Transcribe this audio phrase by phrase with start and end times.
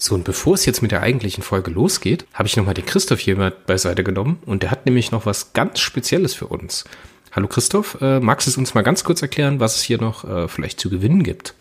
[0.00, 3.18] So, und bevor es jetzt mit der eigentlichen Folge losgeht, habe ich nochmal den Christoph
[3.18, 6.84] hier mal beiseite genommen und der hat nämlich noch was ganz Spezielles für uns.
[7.32, 10.22] Hallo Christoph, äh, magst du es uns mal ganz kurz erklären, was es hier noch
[10.24, 11.54] äh, vielleicht zu gewinnen gibt?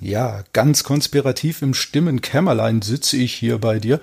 [0.00, 4.00] Ja, ganz konspirativ im Stimmenkämmerlein sitze ich hier bei dir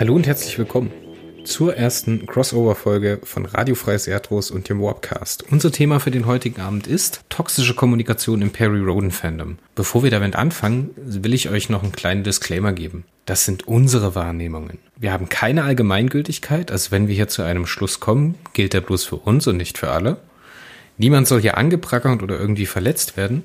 [0.00, 0.92] Hallo und herzlich willkommen
[1.42, 5.46] zur ersten Crossover-Folge von Radio Freies Erdros und dem Warpcast.
[5.50, 9.58] Unser Thema für den heutigen Abend ist toxische Kommunikation im Perry Roden Fandom.
[9.74, 13.06] Bevor wir damit anfangen, will ich euch noch einen kleinen Disclaimer geben.
[13.26, 14.78] Das sind unsere Wahrnehmungen.
[14.96, 19.04] Wir haben keine Allgemeingültigkeit, also wenn wir hier zu einem Schluss kommen, gilt der bloß
[19.04, 20.18] für uns und nicht für alle.
[20.96, 23.42] Niemand soll hier angeprackert oder irgendwie verletzt werden.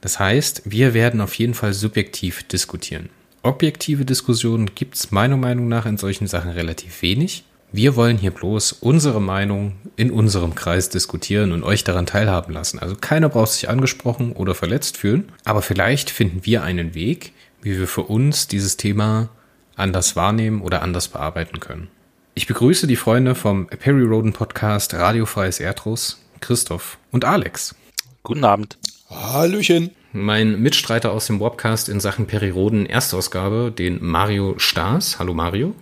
[0.00, 3.08] Das heißt, wir werden auf jeden Fall subjektiv diskutieren.
[3.46, 7.44] Objektive Diskussionen gibt es meiner Meinung nach in solchen Sachen relativ wenig.
[7.70, 12.80] Wir wollen hier bloß unsere Meinung in unserem Kreis diskutieren und euch daran teilhaben lassen.
[12.80, 17.78] Also keiner braucht sich angesprochen oder verletzt fühlen, aber vielleicht finden wir einen Weg, wie
[17.78, 19.28] wir für uns dieses Thema
[19.76, 21.86] anders wahrnehmen oder anders bearbeiten können.
[22.34, 27.76] Ich begrüße die Freunde vom Perry Roden Podcast Radiofreies Erdros, Christoph und Alex.
[28.24, 28.76] Guten Abend.
[29.08, 35.18] Hallöchen mein Mitstreiter aus dem Wobcast in Sachen Periroden Erstausgabe, den Mario Staas.
[35.18, 35.74] Hallo Mario.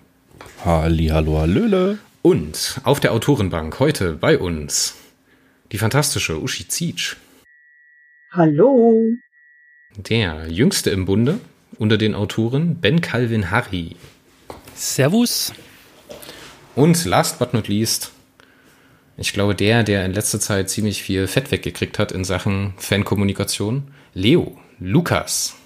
[0.64, 1.98] Halli, hallo, hallöle.
[2.22, 4.96] Und auf der Autorenbank heute bei uns
[5.72, 7.16] die fantastische Uschi Zietsch.
[8.32, 9.00] Hallo.
[9.96, 11.40] Der jüngste im Bunde
[11.78, 13.96] unter den Autoren Ben Calvin Harry.
[14.74, 15.52] Servus.
[16.74, 18.10] Und last but not least
[19.16, 23.84] ich glaube, der, der in letzter Zeit ziemlich viel Fett weggekriegt hat in Sachen Fankommunikation,
[24.16, 25.56] Leo, Lukas.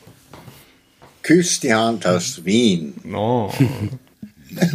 [1.22, 2.94] Küss die Hand aus Wien.
[3.14, 3.52] Oh.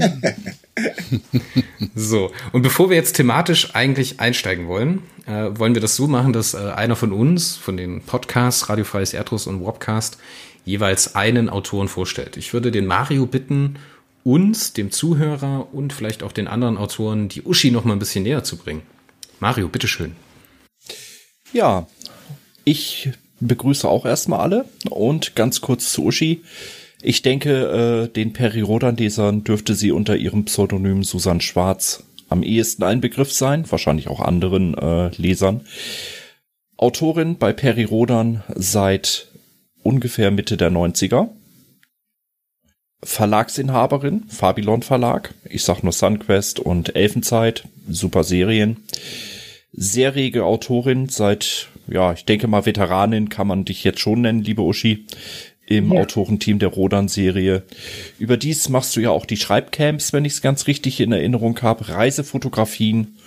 [1.95, 6.33] so, und bevor wir jetzt thematisch eigentlich einsteigen wollen, äh, wollen wir das so machen,
[6.33, 10.19] dass äh, einer von uns, von den Podcasts, Radiofreies Erdrus und Wobcast,
[10.65, 12.37] jeweils einen Autoren vorstellt.
[12.37, 13.79] Ich würde den Mario bitten,
[14.23, 18.23] uns, dem Zuhörer und vielleicht auch den anderen Autoren die Uschi noch mal ein bisschen
[18.23, 18.83] näher zu bringen.
[19.39, 20.15] Mario, bitteschön.
[21.53, 21.87] Ja,
[22.65, 23.09] ich
[23.47, 26.41] begrüße auch erstmal alle und ganz kurz zu Uschi.
[27.01, 33.01] Ich denke, äh, den Peri-Rodan-Lesern dürfte sie unter ihrem Pseudonym Susan Schwarz am ehesten ein
[33.01, 35.61] Begriff sein, wahrscheinlich auch anderen äh, Lesern.
[36.77, 39.27] Autorin bei Peri Rodan seit
[39.83, 41.29] ungefähr Mitte der 90er
[43.03, 45.33] Verlagsinhaberin, Fabilon Verlag.
[45.49, 48.77] Ich sag nur Sunquest und Elfenzeit, super Serien.
[49.71, 54.43] Sehr rege Autorin, seit, ja, ich denke mal Veteranin kann man dich jetzt schon nennen,
[54.43, 55.05] liebe Uschi,
[55.65, 56.01] im ja.
[56.01, 57.63] Autorenteam der Rodan-Serie.
[58.19, 61.89] Überdies machst du ja auch die Schreibcamps, wenn ich es ganz richtig in Erinnerung habe,
[61.89, 63.17] Reisefotografien.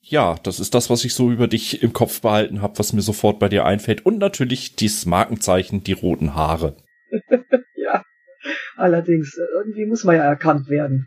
[0.00, 3.00] Ja, das ist das, was ich so über dich im Kopf behalten habe, was mir
[3.00, 4.04] sofort bei dir einfällt.
[4.04, 6.76] Und natürlich dieses Markenzeichen, die roten Haare.
[7.76, 8.02] ja.
[8.76, 11.06] Allerdings, irgendwie muss man ja erkannt werden.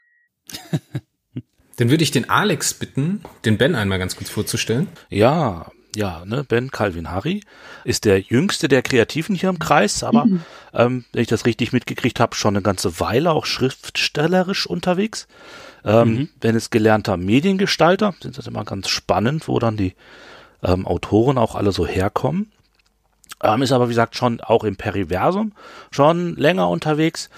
[1.78, 4.88] Dann würde ich den Alex bitten, den Ben einmal ganz kurz vorzustellen.
[5.10, 7.42] Ja, ja, ne, Ben Calvin Harry
[7.84, 10.44] ist der jüngste der Kreativen hier im Kreis, aber mhm.
[10.72, 15.28] ähm, wenn ich das richtig mitgekriegt habe, schon eine ganze Weile auch schriftstellerisch unterwegs.
[15.84, 16.30] Ähm, mhm.
[16.40, 19.96] Wenn es gelernter Mediengestalter, sind das immer ganz spannend, wo dann die
[20.62, 22.52] ähm, Autoren auch alle so herkommen.
[23.42, 25.54] Ähm, ist aber, wie gesagt, schon auch im Periversum
[25.90, 27.32] schon länger unterwegs.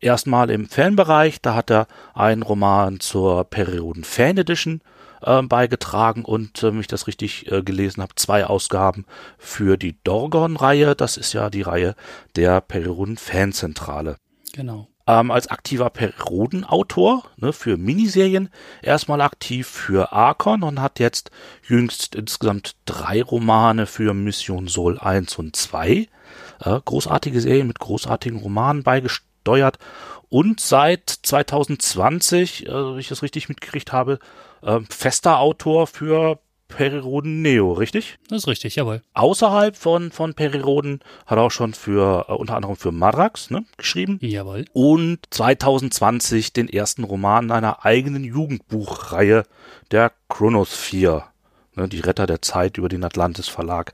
[0.00, 4.80] Erstmal im Fanbereich, da hat er einen Roman zur Perioden Fan Edition
[5.22, 9.06] äh, beigetragen und, äh, wenn ich das richtig äh, gelesen habe, zwei Ausgaben
[9.38, 10.94] für die Dorgon-Reihe.
[10.94, 11.94] Das ist ja die Reihe
[12.34, 14.16] der Perioden Fanzentrale.
[14.52, 18.48] Genau ähm, als aktiver Periodenautor ne, für Miniserien
[18.82, 21.30] erstmal aktiv für Archon und hat jetzt
[21.66, 26.08] jüngst insgesamt drei Romane für Mission Sol 1 und 2.
[26.60, 29.78] Äh, großartige Serien mit großartigen Romanen beigesteuert
[30.28, 34.18] und seit 2020, äh, wenn ich das richtig mitgekriegt habe,
[34.62, 36.38] äh, fester Autor für
[36.68, 38.18] Periroden Neo, richtig?
[38.28, 39.02] Das ist richtig, jawohl.
[39.14, 43.64] Außerhalb von, von Periroden hat er auch schon für, äh, unter anderem für Marax, ne,
[43.76, 44.18] geschrieben.
[44.20, 44.64] Jawohl.
[44.72, 49.44] Und 2020 den ersten Roman einer eigenen Jugendbuchreihe,
[49.90, 51.24] der Chronosphere.
[51.76, 53.92] Ne, die Retter der Zeit über den Atlantis Verlag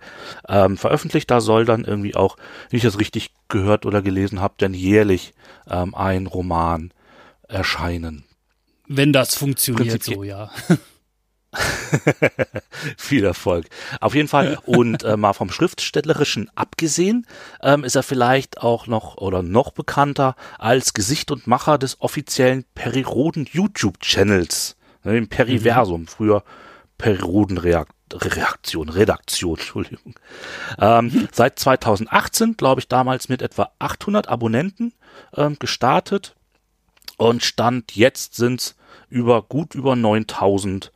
[0.49, 1.31] ähm, veröffentlicht.
[1.31, 2.37] Da soll dann irgendwie auch,
[2.71, 5.35] wenn ich das richtig gehört oder gelesen habe, denn jährlich
[5.69, 6.93] ähm, ein Roman
[7.49, 8.25] erscheinen.
[8.97, 10.51] Wenn das funktioniert so, ja.
[12.97, 13.67] Viel Erfolg.
[14.01, 14.59] Auf jeden Fall.
[14.65, 17.27] Und äh, mal vom Schriftstellerischen abgesehen,
[17.63, 22.65] ähm, ist er vielleicht auch noch oder noch bekannter als Gesicht und Macher des offiziellen
[22.75, 24.77] Periroden YouTube-Channels.
[25.05, 26.07] Ne, Im Periversum, mhm.
[26.07, 26.45] früher
[26.99, 30.15] Periroden-Reaktion, Redaktion, Entschuldigung.
[30.79, 31.29] Ähm, mhm.
[31.33, 34.95] Seit 2018, glaube ich, damals mit etwa 800 Abonnenten
[35.35, 36.35] ähm, gestartet.
[37.23, 38.75] Und Stand jetzt sind
[39.09, 40.93] über gut über 9000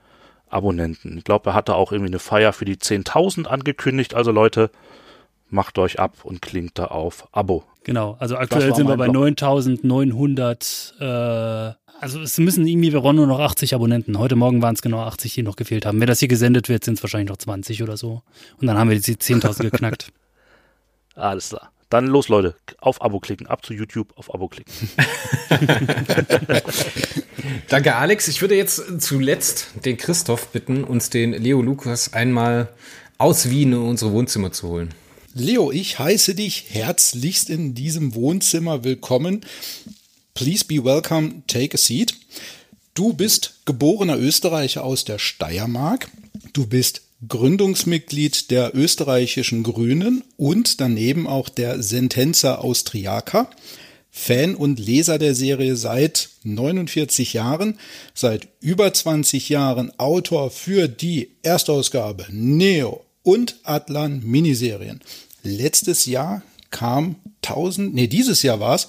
[0.49, 1.19] Abonnenten.
[1.19, 4.14] Ich glaube, er hatte auch irgendwie eine Feier für die 10.000 angekündigt.
[4.14, 4.70] Also Leute,
[5.50, 7.64] macht euch ab und klingt da auf Abo.
[7.84, 11.00] Genau, also aktuell sind wir bei 9.900.
[11.00, 14.19] Äh, also es müssen irgendwie, wir brauchen nur noch 80 Abonnenten.
[14.19, 16.00] Heute Morgen waren es genau 80, die noch gefehlt haben.
[16.00, 18.23] Wenn das hier gesendet wird, sind es wahrscheinlich noch 20 oder so.
[18.61, 20.12] Und dann haben wir die 10.000 geknackt.
[21.14, 21.70] Alles klar.
[21.97, 22.57] Dann los, Leute.
[22.79, 23.47] Auf Abo klicken.
[23.47, 24.71] Ab zu YouTube, auf Abo klicken.
[27.71, 28.29] Danke, Alex.
[28.29, 32.69] Ich würde jetzt zuletzt den Christoph bitten, uns den Leo Lukas einmal
[33.17, 34.93] aus Wien in unsere Wohnzimmer zu holen.
[35.33, 39.47] Leo, ich heiße dich herzlichst in diesem Wohnzimmer willkommen.
[40.35, 42.15] Please be welcome, take a seat.
[42.93, 46.11] Du bist geborener Österreicher aus der Steiermark.
[46.53, 53.49] Du bist Gründungsmitglied der österreichischen Grünen und daneben auch der Sentenza Austriaca.
[54.11, 57.79] Fan und Leser der Serie seit 49 Jahren,
[58.15, 65.01] seit über 20 Jahren Autor für die Erstausgabe Neo und Atlan Miniserien.
[65.43, 68.87] Letztes Jahr kam 1000, nee, dieses Jahr war's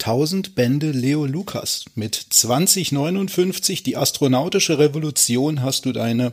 [0.00, 1.84] 1000 Bände Leo Lukas.
[1.94, 6.32] Mit 2059 die astronautische Revolution hast du deine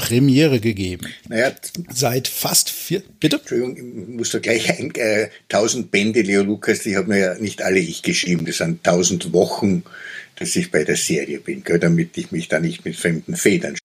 [0.00, 1.08] Premiere gegeben.
[1.28, 1.52] Naja,
[1.92, 3.36] seit fast vier, bitte?
[3.36, 7.60] Entschuldigung, ich muss da gleich ein, äh, 1000 Bände Leo Lukas, die haben ja nicht
[7.60, 9.82] alle ich geschrieben, das sind 1000 Wochen,
[10.36, 13.76] dass ich bei der Serie bin, gell, damit ich mich da nicht mit fremden Federn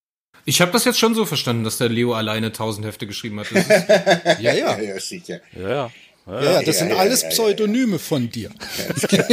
[0.48, 3.48] ich habe das jetzt schon so verstanden, dass der Leo alleine 1000 Hefte geschrieben hat.
[4.40, 4.80] ja, ja.
[4.80, 5.42] Ja, sicher.
[5.60, 5.92] Ja, ja.
[6.28, 8.52] Ja, ja das sind alles Pseudonyme von dir.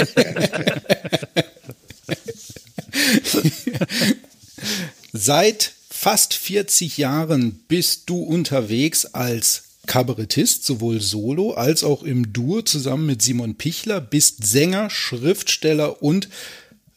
[5.13, 12.63] Seit fast 40 Jahren bist du unterwegs als Kabarettist, sowohl solo als auch im Duo
[12.63, 16.29] zusammen mit Simon Pichler, bist Sänger, Schriftsteller und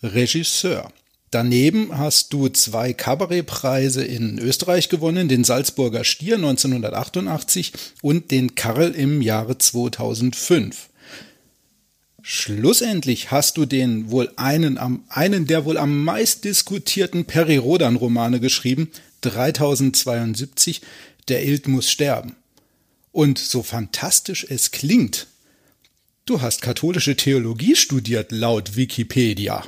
[0.02, 0.92] Regisseur.
[1.30, 8.90] Daneben hast du zwei Kabarettpreise in Österreich gewonnen, den Salzburger Stier 1988 und den Karl
[8.90, 10.90] im Jahre 2005.
[12.28, 17.98] Schlussendlich hast du den wohl einen, am, einen der wohl am meist diskutierten Peri Rodan
[17.98, 18.90] Romane geschrieben,
[19.22, 20.82] 3072,
[21.28, 22.36] Der Ild muss sterben.
[23.12, 25.28] Und so fantastisch es klingt,
[26.26, 29.64] du hast katholische Theologie studiert laut Wikipedia.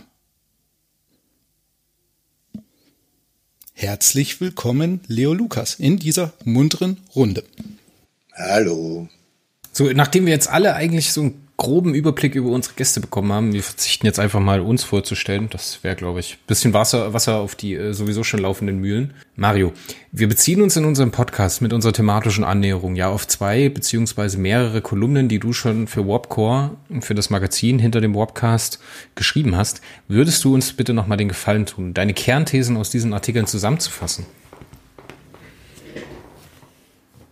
[3.73, 7.43] Herzlich willkommen, Leo Lukas, in dieser munteren Runde.
[8.33, 9.07] Hallo.
[9.71, 13.51] So, nachdem wir jetzt alle eigentlich so ein groben Überblick über unsere Gäste bekommen haben.
[13.51, 15.49] Wir verzichten jetzt einfach mal uns vorzustellen.
[15.49, 19.15] Das wäre, glaube ich, bisschen Wasser, Wasser auf die äh, sowieso schon laufenden Mühlen.
[19.35, 19.73] Mario,
[20.11, 24.81] wir beziehen uns in unserem Podcast mit unserer thematischen Annäherung ja auf zwei beziehungsweise mehrere
[24.81, 28.79] Kolumnen, die du schon für Warpcore für das Magazin hinter dem Warpcast
[29.15, 29.81] geschrieben hast.
[30.07, 34.27] Würdest du uns bitte nochmal den Gefallen tun, deine Kernthesen aus diesen Artikeln zusammenzufassen?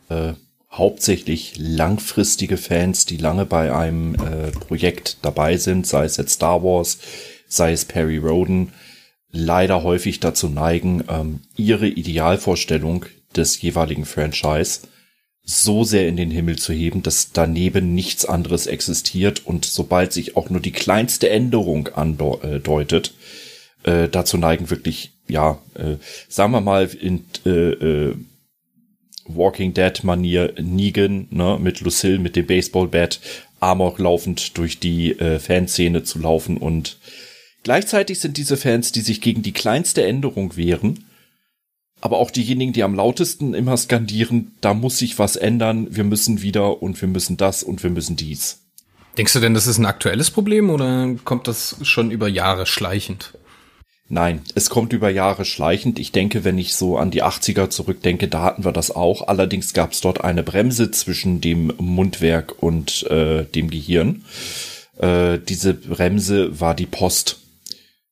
[0.09, 0.33] Äh
[0.77, 6.63] hauptsächlich langfristige Fans, die lange bei einem äh, Projekt dabei sind, sei es jetzt Star
[6.63, 6.99] Wars,
[7.47, 8.73] sei es Perry Roden,
[9.31, 13.05] leider häufig dazu neigen, ähm, ihre Idealvorstellung
[13.35, 14.81] des jeweiligen Franchise
[15.43, 20.35] so sehr in den Himmel zu heben, dass daneben nichts anderes existiert und sobald sich
[20.35, 23.13] auch nur die kleinste Änderung andeutet,
[23.83, 28.15] äh, dazu neigen wirklich, ja, äh, sagen wir mal, in äh, äh,
[29.25, 33.19] Walking Dead Manier Negan, ne, mit Lucille, mit dem Baseballbat,
[33.59, 36.97] Amok laufend durch die äh, Fanszene zu laufen und
[37.63, 41.05] gleichzeitig sind diese Fans, die sich gegen die kleinste Änderung wehren,
[42.01, 46.41] aber auch diejenigen, die am lautesten immer skandieren, da muss sich was ändern, wir müssen
[46.41, 48.61] wieder und wir müssen das und wir müssen dies.
[49.17, 53.33] Denkst du denn, das ist ein aktuelles Problem oder kommt das schon über Jahre schleichend?
[54.07, 55.97] Nein, es kommt über Jahre schleichend.
[55.97, 59.27] Ich denke, wenn ich so an die 80er zurückdenke, da hatten wir das auch.
[59.27, 64.23] Allerdings gab es dort eine Bremse zwischen dem Mundwerk und äh, dem Gehirn.
[64.99, 67.39] Äh, diese Bremse war die Post.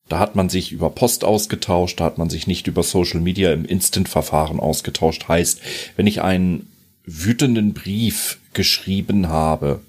[0.08, 3.52] Da hat man sich über Post ausgetauscht, da hat man sich nicht über Social Media
[3.52, 5.28] im Instant-Verfahren ausgetauscht.
[5.28, 5.60] Heißt,
[5.96, 6.72] wenn ich einen
[7.06, 9.80] wütenden Brief geschrieben habe,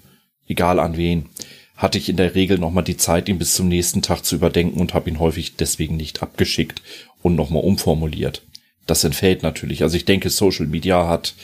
[0.46, 1.26] egal an wen,
[1.76, 4.80] hatte ich in der Regel nochmal die Zeit, ihn bis zum nächsten Tag zu überdenken
[4.80, 6.82] und habe ihn häufig deswegen nicht abgeschickt
[7.22, 8.42] und nochmal umformuliert.
[8.86, 9.82] Das entfällt natürlich.
[9.82, 11.34] Also ich denke, Social Media hat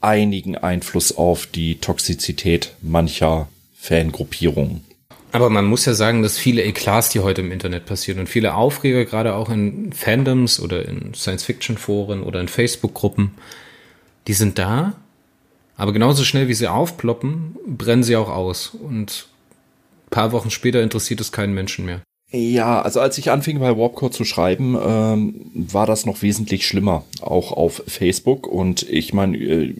[0.00, 4.84] einigen Einfluss auf die Toxizität mancher Fangruppierungen.
[5.32, 8.54] Aber man muss ja sagen, dass viele Eklats, die heute im Internet passieren und viele
[8.54, 13.32] Aufreger, gerade auch in Fandoms oder in Science-Fiction-Foren oder in Facebook-Gruppen,
[14.28, 14.94] die sind da,
[15.76, 18.68] aber genauso schnell wie sie aufploppen, brennen sie auch aus.
[18.68, 19.26] Und
[20.14, 22.00] paar Wochen später interessiert es keinen Menschen mehr.
[22.30, 27.04] Ja, also als ich anfing bei Warpcore zu schreiben, ähm, war das noch wesentlich schlimmer,
[27.20, 28.46] auch auf Facebook.
[28.46, 29.74] Und ich meine, äh,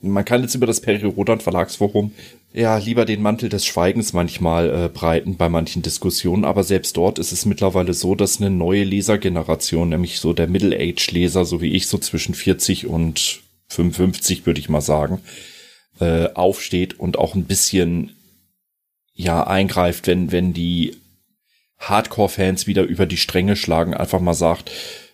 [0.00, 2.12] man kann jetzt über das Peri Rodan Verlagsforum
[2.54, 7.18] ja lieber den Mantel des Schweigens manchmal äh, breiten bei manchen Diskussionen, aber selbst dort
[7.18, 11.88] ist es mittlerweile so, dass eine neue Lesergeneration, nämlich so der Middle-Age-Leser, so wie ich,
[11.88, 15.20] so zwischen 40 und 55 würde ich mal sagen,
[16.00, 18.12] äh, aufsteht und auch ein bisschen
[19.14, 20.96] ja eingreift, wenn, wenn die
[21.78, 24.70] Hardcore-Fans wieder über die Stränge schlagen, einfach mal sagt,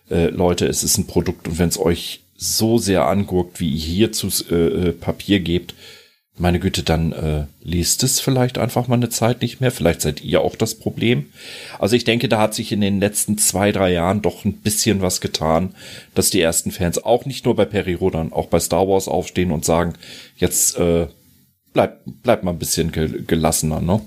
[0.09, 3.79] äh, Leute, es ist ein Produkt und wenn es euch so sehr anguckt, wie ihr
[3.79, 4.55] hier zu äh,
[4.89, 5.75] äh, Papier gebt,
[6.37, 9.69] meine Güte, dann äh, liest es vielleicht einfach mal eine Zeit nicht mehr.
[9.69, 11.27] Vielleicht seid ihr auch das Problem.
[11.77, 15.01] Also ich denke, da hat sich in den letzten zwei, drei Jahren doch ein bisschen
[15.01, 15.75] was getan,
[16.15, 19.51] dass die ersten Fans auch nicht nur bei Perry Rodan, auch bei Star Wars aufstehen
[19.51, 19.93] und sagen,
[20.37, 21.07] jetzt äh,
[21.73, 24.01] bleibt bleib mal ein bisschen gelassener, ne?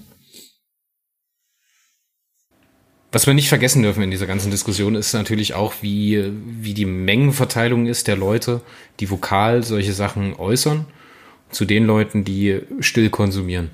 [3.15, 6.85] Was wir nicht vergessen dürfen in dieser ganzen Diskussion ist natürlich auch, wie, wie die
[6.85, 8.61] Mengenverteilung ist der Leute,
[8.99, 10.87] die vokal solche Sachen äußern,
[11.51, 13.71] zu den Leuten, die still konsumieren.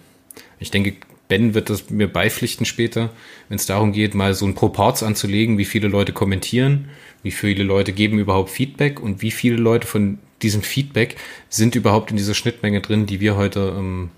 [0.58, 0.94] Ich denke,
[1.28, 3.10] Ben wird das mir beipflichten später,
[3.48, 6.90] wenn es darum geht, mal so ein Proports anzulegen, wie viele Leute kommentieren,
[7.22, 11.16] wie viele Leute geben überhaupt Feedback und wie viele Leute von diesem Feedback
[11.48, 14.10] sind überhaupt in dieser Schnittmenge drin, die wir heute ähm,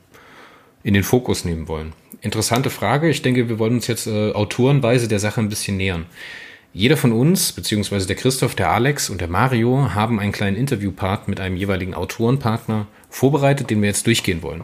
[0.82, 1.92] in den Fokus nehmen wollen.
[2.20, 3.08] Interessante Frage.
[3.08, 6.06] Ich denke, wir wollen uns jetzt äh, autorenweise der Sache ein bisschen nähern.
[6.74, 11.28] Jeder von uns, beziehungsweise der Christoph, der Alex und der Mario, haben einen kleinen Interviewpart
[11.28, 14.62] mit einem jeweiligen Autorenpartner vorbereitet, den wir jetzt durchgehen wollen.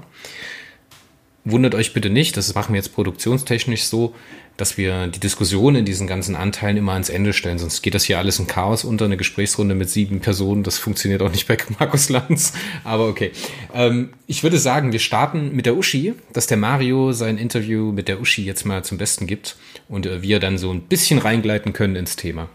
[1.44, 4.14] Wundert euch bitte nicht, das machen wir jetzt produktionstechnisch so,
[4.58, 8.04] dass wir die Diskussion in diesen ganzen Anteilen immer ans Ende stellen, sonst geht das
[8.04, 11.56] hier alles in Chaos unter, eine Gesprächsrunde mit sieben Personen, das funktioniert auch nicht bei
[11.78, 12.52] Markus Lanz,
[12.84, 13.30] aber okay.
[13.72, 18.08] Ähm, ich würde sagen, wir starten mit der Uschi, dass der Mario sein Interview mit
[18.08, 19.56] der Uschi jetzt mal zum Besten gibt
[19.88, 22.48] und äh, wir dann so ein bisschen reingleiten können ins Thema.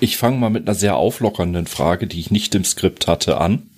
[0.00, 3.68] Ich fange mal mit einer sehr auflockernden Frage, die ich nicht im Skript hatte, an.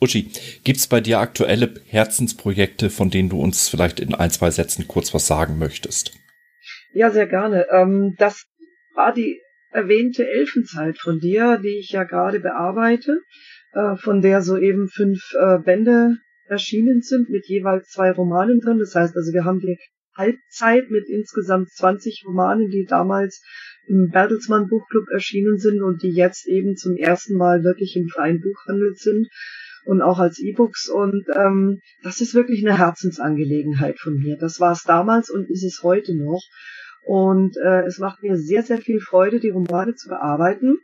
[0.00, 0.30] Uschi,
[0.62, 5.12] gibt's bei dir aktuelle Herzensprojekte, von denen du uns vielleicht in ein, zwei Sätzen kurz
[5.12, 6.12] was sagen möchtest?
[6.92, 7.66] Ja, sehr gerne.
[7.70, 8.46] Ähm, das
[8.94, 9.40] war die
[9.70, 13.20] erwähnte Elfenzeit von dir, die ich ja gerade bearbeite,
[13.72, 18.78] äh, von der soeben fünf äh, Bände erschienen sind mit jeweils zwei Romanen drin.
[18.78, 19.78] Das heißt also, wir haben die
[20.16, 23.42] Halbzeit mit insgesamt 20 Romanen, die damals
[23.86, 28.40] im Bertelsmann Buchclub erschienen sind und die jetzt eben zum ersten Mal wirklich im freien
[28.40, 29.28] Buchhandel sind
[29.88, 30.90] und auch als E-Books.
[30.90, 34.36] Und ähm, das ist wirklich eine Herzensangelegenheit von mir.
[34.36, 36.42] Das war es damals und ist es heute noch.
[37.04, 40.76] Und äh, es macht mir sehr, sehr viel Freude, die Romane zu bearbeiten.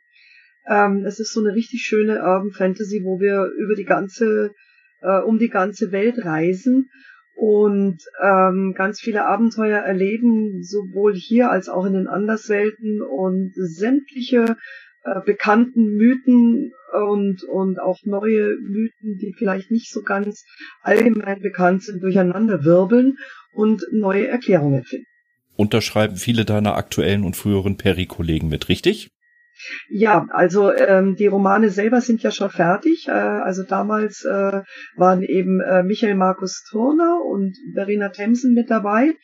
[0.66, 4.52] Ähm, es ist so eine richtig schöne Urban Fantasy, wo wir über die ganze,
[5.02, 6.88] äh, um die ganze Welt reisen
[7.34, 14.56] und ähm, ganz viele Abenteuer erleben, sowohl hier als auch in den Anderswelten und sämtliche
[15.04, 20.44] äh, bekannten Mythen und, und auch neue Mythen, die vielleicht nicht so ganz
[20.82, 23.18] allgemein bekannt sind, durcheinander wirbeln
[23.52, 25.06] und neue Erklärungen finden.
[25.56, 29.11] Unterschreiben viele deiner aktuellen und früheren Peri-Kollegen mit, richtig?
[29.88, 33.06] Ja, also ähm, die Romane selber sind ja schon fertig.
[33.06, 34.62] Äh, also damals äh,
[34.96, 39.14] waren eben äh, Michael Markus Turner und Verena Themsen mit dabei.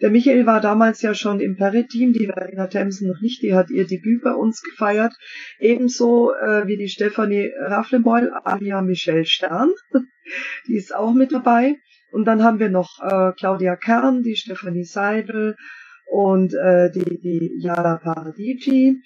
[0.00, 3.70] Der Michael war damals ja schon im Perry-Team, die Verena Themsen noch nicht, die hat
[3.70, 5.12] ihr Debüt bei uns gefeiert.
[5.58, 9.70] Ebenso äh, wie die Stefanie Rafflebeul, alia Michelle Stern,
[10.66, 11.76] die ist auch mit dabei.
[12.12, 15.56] Und dann haben wir noch äh, Claudia Kern, die Stefanie Seidel
[16.06, 19.02] und äh, die, die Yara Paradici.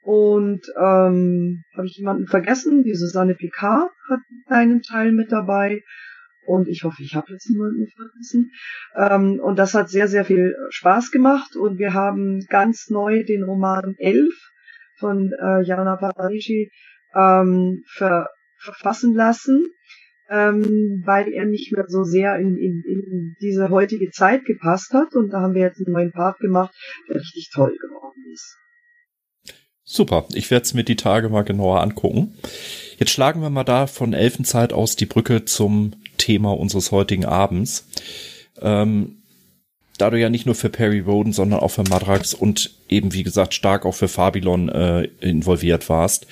[0.00, 2.82] Und ähm, habe ich jemanden vergessen?
[2.82, 5.82] Die Susanne Picard hat einen Teil mit dabei.
[6.48, 8.52] Und ich hoffe, ich habe jetzt niemanden vergessen.
[8.96, 11.56] Ähm, und das hat sehr, sehr viel Spaß gemacht.
[11.56, 14.34] Und wir haben ganz neu den Roman Elf
[14.98, 16.72] von äh, Jana Paradici
[17.14, 19.66] ähm, ver verfassen lassen,
[20.30, 25.14] ähm, weil er nicht mehr so sehr in, in, in diese heutige Zeit gepasst hat.
[25.14, 26.74] Und da haben wir jetzt einen neuen Part gemacht,
[27.08, 28.56] der richtig toll geworden ist.
[29.90, 32.34] Super, ich werde es mir die Tage mal genauer angucken.
[32.98, 37.86] Jetzt schlagen wir mal da von Elfenzeit aus die Brücke zum Thema unseres heutigen Abends.
[38.60, 39.22] Ähm,
[39.96, 43.22] da du ja nicht nur für Perry Roden, sondern auch für Madrax und eben wie
[43.22, 46.26] gesagt stark auch für Fabilon äh, involviert warst.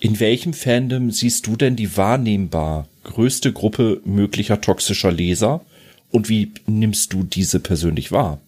[0.00, 5.64] In welchem Fandom siehst du denn die wahrnehmbar größte Gruppe möglicher toxischer Leser
[6.10, 8.40] und wie nimmst du diese persönlich wahr?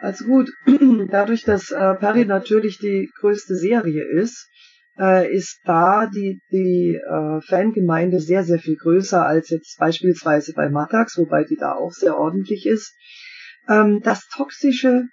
[0.00, 0.50] Also gut,
[1.10, 4.48] dadurch, dass äh, Perry natürlich die größte Serie ist,
[4.98, 10.68] äh, ist da die, die äh, Fangemeinde sehr, sehr viel größer als jetzt beispielsweise bei
[10.68, 12.96] Matax, wobei die da auch sehr ordentlich ist.
[13.68, 15.04] Ähm, das Toxische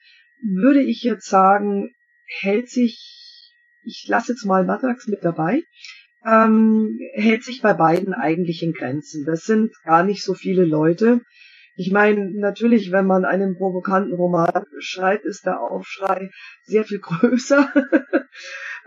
[0.42, 1.94] würde ich jetzt sagen,
[2.42, 5.64] hält sich, ich lasse jetzt mal Matax mit dabei,
[6.26, 9.26] ähm, hält sich bei beiden eigentlich in Grenzen.
[9.26, 11.22] Das sind gar nicht so viele Leute.
[11.78, 16.30] Ich meine, natürlich, wenn man einen provokanten Roman schreibt, ist der Aufschrei
[16.64, 17.70] sehr viel größer.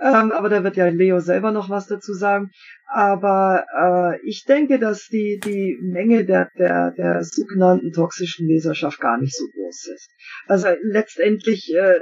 [0.01, 2.51] ähm, aber da wird ja Leo selber noch was dazu sagen.
[2.87, 9.18] Aber äh, ich denke, dass die, die Menge der, der, der sogenannten toxischen Leserschaft gar
[9.18, 10.11] nicht so groß ist.
[10.46, 12.01] Also letztendlich äh,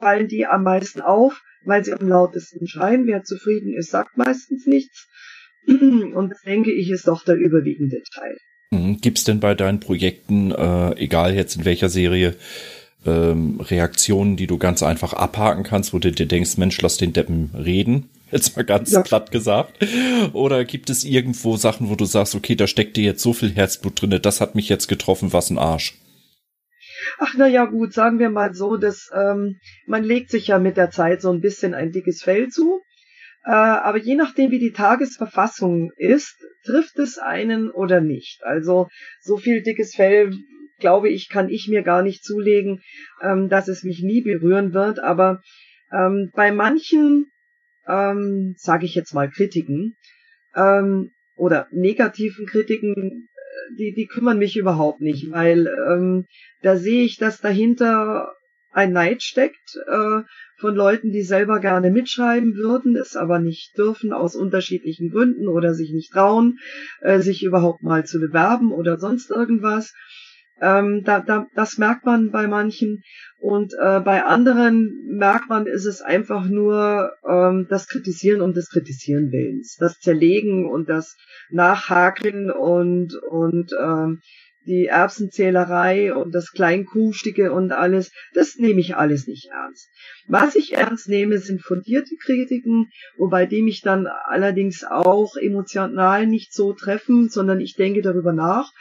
[0.00, 3.06] fallen die am meisten auf, weil sie am lautesten schreien.
[3.06, 5.08] Wer zufrieden ist, sagt meistens nichts.
[5.66, 8.36] Und das denke ich ist doch der überwiegende Teil.
[8.70, 9.00] Mhm.
[9.00, 12.36] Gibt's denn bei deinen Projekten, äh, egal jetzt in welcher Serie,
[13.04, 17.12] ähm, Reaktionen, die du ganz einfach abhaken kannst, wo du dir denkst, Mensch, lass den
[17.12, 18.10] Deppen reden?
[18.30, 19.02] Jetzt mal ganz ja.
[19.02, 19.84] platt gesagt.
[20.34, 23.50] Oder gibt es irgendwo Sachen, wo du sagst, okay, da steckt dir jetzt so viel
[23.50, 25.98] Herzblut drinne, das hat mich jetzt getroffen, was ein Arsch?
[27.18, 29.56] Ach na ja, gut, sagen wir mal so, dass ähm,
[29.88, 32.80] man legt sich ja mit der Zeit so ein bisschen ein dickes Fell zu.
[33.44, 38.44] Äh, aber je nachdem, wie die Tagesverfassung ist, trifft es einen oder nicht.
[38.44, 38.88] Also
[39.20, 40.32] so viel dickes Fell,
[40.78, 42.82] glaube ich, kann ich mir gar nicht zulegen,
[43.22, 44.98] ähm, dass es mich nie berühren wird.
[44.98, 45.42] Aber
[45.92, 47.30] ähm, bei manchen,
[47.86, 49.96] ähm, sage ich jetzt mal, Kritiken
[50.54, 56.26] ähm, oder negativen Kritiken, äh, die, die kümmern mich überhaupt nicht, weil
[56.62, 58.34] da sehe ich, dass dahinter
[58.72, 60.22] ein Neid steckt äh,
[60.60, 65.74] von Leuten, die selber gerne mitschreiben würden, es aber nicht dürfen aus unterschiedlichen Gründen oder
[65.74, 66.58] sich nicht trauen,
[67.00, 69.94] äh, sich überhaupt mal zu bewerben oder sonst irgendwas.
[70.60, 73.02] Ähm, da, da, das merkt man bei manchen
[73.38, 78.68] und äh, bei anderen merkt man, ist es einfach nur ähm, das Kritisieren und des
[78.68, 81.16] Kritisieren Willens, das Zerlegen und das
[81.48, 84.20] Nachhaken und und ähm,
[84.70, 89.90] die Erbsenzählerei und das Kleinkuhstige und alles, das nehme ich alles nicht ernst.
[90.28, 96.54] Was ich ernst nehme, sind fundierte Kritiken, wobei die mich dann allerdings auch emotional nicht
[96.54, 98.72] so treffen, sondern ich denke darüber nach,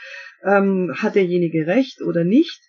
[0.45, 2.68] ähm, hat derjenige recht oder nicht.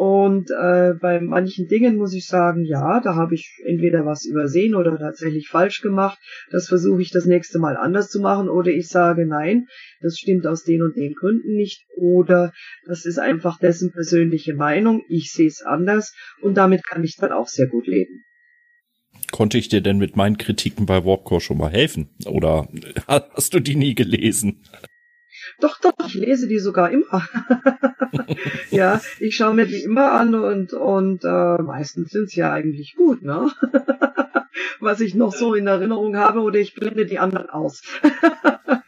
[0.00, 4.74] Und äh, bei manchen Dingen muss ich sagen, ja, da habe ich entweder was übersehen
[4.74, 6.18] oder tatsächlich falsch gemacht.
[6.50, 8.48] Das versuche ich das nächste Mal anders zu machen.
[8.48, 9.66] Oder ich sage, nein,
[10.00, 11.84] das stimmt aus den und den Gründen nicht.
[11.98, 12.54] Oder
[12.86, 15.02] das ist einfach dessen persönliche Meinung.
[15.10, 18.24] Ich sehe es anders und damit kann ich dann auch sehr gut leben.
[19.32, 22.08] Konnte ich dir denn mit meinen Kritiken bei Warpcore schon mal helfen?
[22.24, 22.68] Oder
[23.06, 24.62] hast du die nie gelesen?
[25.58, 27.28] Doch, doch, ich lese die sogar immer.
[28.70, 32.94] ja, ich schaue mir die immer an und, und äh, meistens sind sie ja eigentlich
[32.96, 33.50] gut, ne?
[34.80, 37.82] Was ich noch so in Erinnerung habe, oder ich blende die anderen aus.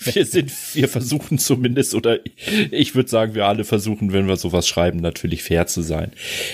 [0.00, 2.18] wir sind, wir versuchen zumindest, oder
[2.70, 6.12] ich würde sagen, wir alle versuchen, wenn wir sowas schreiben, natürlich fair zu sein.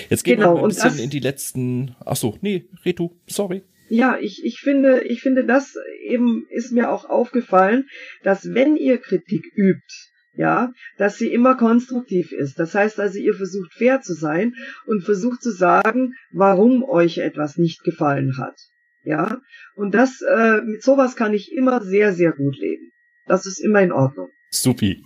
[0.09, 3.63] Jetzt gehen genau, wir ein bisschen in die letzten, ach so, nee, Retu, sorry.
[3.93, 7.89] Ja, ich, ich finde, ich finde, das eben ist mir auch aufgefallen,
[8.23, 9.93] dass wenn ihr Kritik übt,
[10.31, 12.57] ja, dass sie immer konstruktiv ist.
[12.57, 14.53] Das heißt also, ihr versucht fair zu sein
[14.85, 18.55] und versucht zu sagen, warum euch etwas nicht gefallen hat.
[19.03, 19.41] Ja,
[19.75, 22.93] und das, äh, mit sowas kann ich immer sehr, sehr gut leben.
[23.27, 24.29] Das ist immer in Ordnung.
[24.51, 25.03] Supi.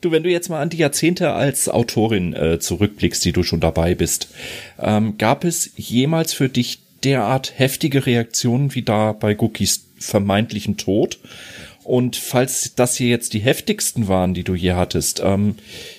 [0.00, 3.60] Du, wenn du jetzt mal an die Jahrzehnte als Autorin äh, zurückblickst, die du schon
[3.60, 4.34] dabei bist,
[4.80, 11.18] ähm, gab es jemals für dich derart heftige Reaktionen wie da bei Gookies vermeintlichen Tod?
[11.84, 15.56] Und falls das hier jetzt die heftigsten waren, die du je hattest, ähm,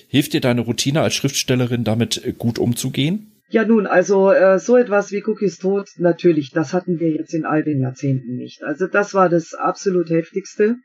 [0.08, 3.32] hilft dir deine Routine als Schriftstellerin damit äh, gut umzugehen?
[3.48, 7.44] Ja, nun, also äh, so etwas wie Cookies Tod, natürlich, das hatten wir jetzt in
[7.44, 8.62] all den Jahrzehnten nicht.
[8.62, 10.76] Also das war das absolut heftigste,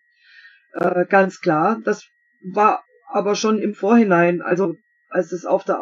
[0.73, 1.80] äh, ganz klar.
[1.86, 2.08] Das
[2.41, 4.73] war aber schon im Vorhinein, also
[5.10, 5.80] als es auf der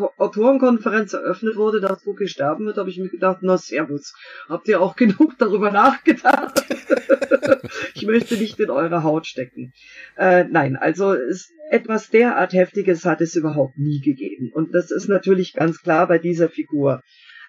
[0.00, 4.14] Autorenkonferenz eröffnet wurde, dass Cookie sterben wird, habe ich mir gedacht, na servus,
[4.48, 6.64] habt ihr auch genug darüber nachgedacht?
[7.94, 9.72] ich möchte nicht in eure Haut stecken.
[10.16, 14.50] Äh, nein, also es, etwas derart Heftiges hat es überhaupt nie gegeben.
[14.52, 17.02] Und das ist natürlich ganz klar bei dieser Figur.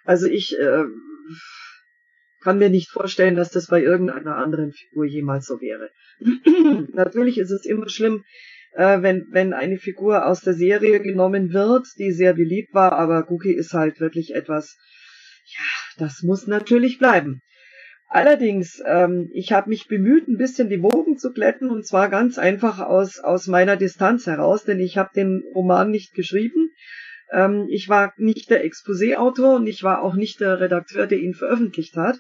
[0.04, 0.84] Also ich äh,
[2.42, 5.90] kann mir nicht vorstellen, dass das bei irgendeiner anderen Figur jemals so wäre.
[6.94, 8.24] natürlich ist es immer schlimm,
[8.74, 13.30] äh, wenn, wenn eine Figur aus der Serie genommen wird, die sehr beliebt war, aber
[13.30, 14.78] Cookie ist halt wirklich etwas,
[15.46, 17.42] ja, das muss natürlich bleiben.
[18.12, 22.40] Allerdings, ähm, ich habe mich bemüht, ein bisschen die Wogen zu glätten und zwar ganz
[22.40, 26.72] einfach aus, aus meiner Distanz heraus, denn ich habe den Roman nicht geschrieben.
[27.32, 31.36] Ähm, ich war nicht der Exposé-Autor und ich war auch nicht der Redakteur, der ihn
[31.36, 32.20] veröffentlicht hat.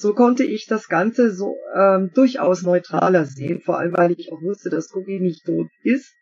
[0.00, 4.40] So konnte ich das Ganze so ähm, durchaus neutraler sehen, vor allem weil ich auch
[4.40, 6.14] wusste, dass Cookie nicht tot ist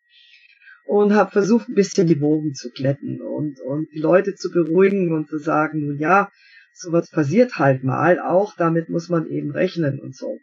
[0.85, 5.13] und habe versucht, ein bisschen die Wogen zu glätten und, und die Leute zu beruhigen
[5.15, 6.29] und zu sagen, nun ja,
[6.73, 10.41] sowas passiert halt mal auch, damit muss man eben rechnen und so.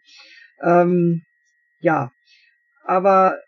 [0.61, 1.23] Ähm,
[1.79, 2.13] ja,
[2.85, 3.41] aber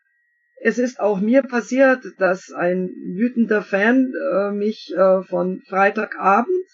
[0.59, 6.65] es ist auch mir passiert, dass ein wütender Fan äh, mich äh, von Freitagabend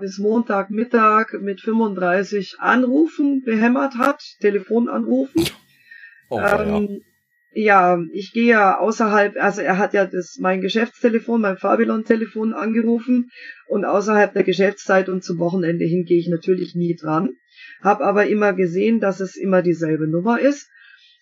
[0.00, 5.44] bis Montagmittag mit 35 Anrufen behämmert hat, Telefonanrufen.
[6.28, 7.02] Oh, ähm,
[7.52, 7.94] ja.
[7.94, 13.30] ja, ich gehe ja außerhalb, also er hat ja das mein Geschäftstelefon, mein Fabilon-Telefon angerufen
[13.68, 17.30] und außerhalb der Geschäftszeit und zum Wochenende hin gehe ich natürlich nie dran.
[17.80, 20.68] Hab aber immer gesehen, dass es immer dieselbe Nummer ist.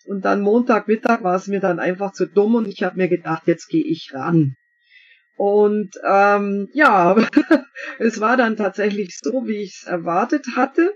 [0.05, 3.43] Und dann Montagmittag war es mir dann einfach zu dumm und ich habe mir gedacht,
[3.45, 4.55] jetzt gehe ich ran.
[5.39, 7.15] Und ähm, ja,
[7.97, 10.93] es war dann tatsächlich so, wie ich es erwartet hatte.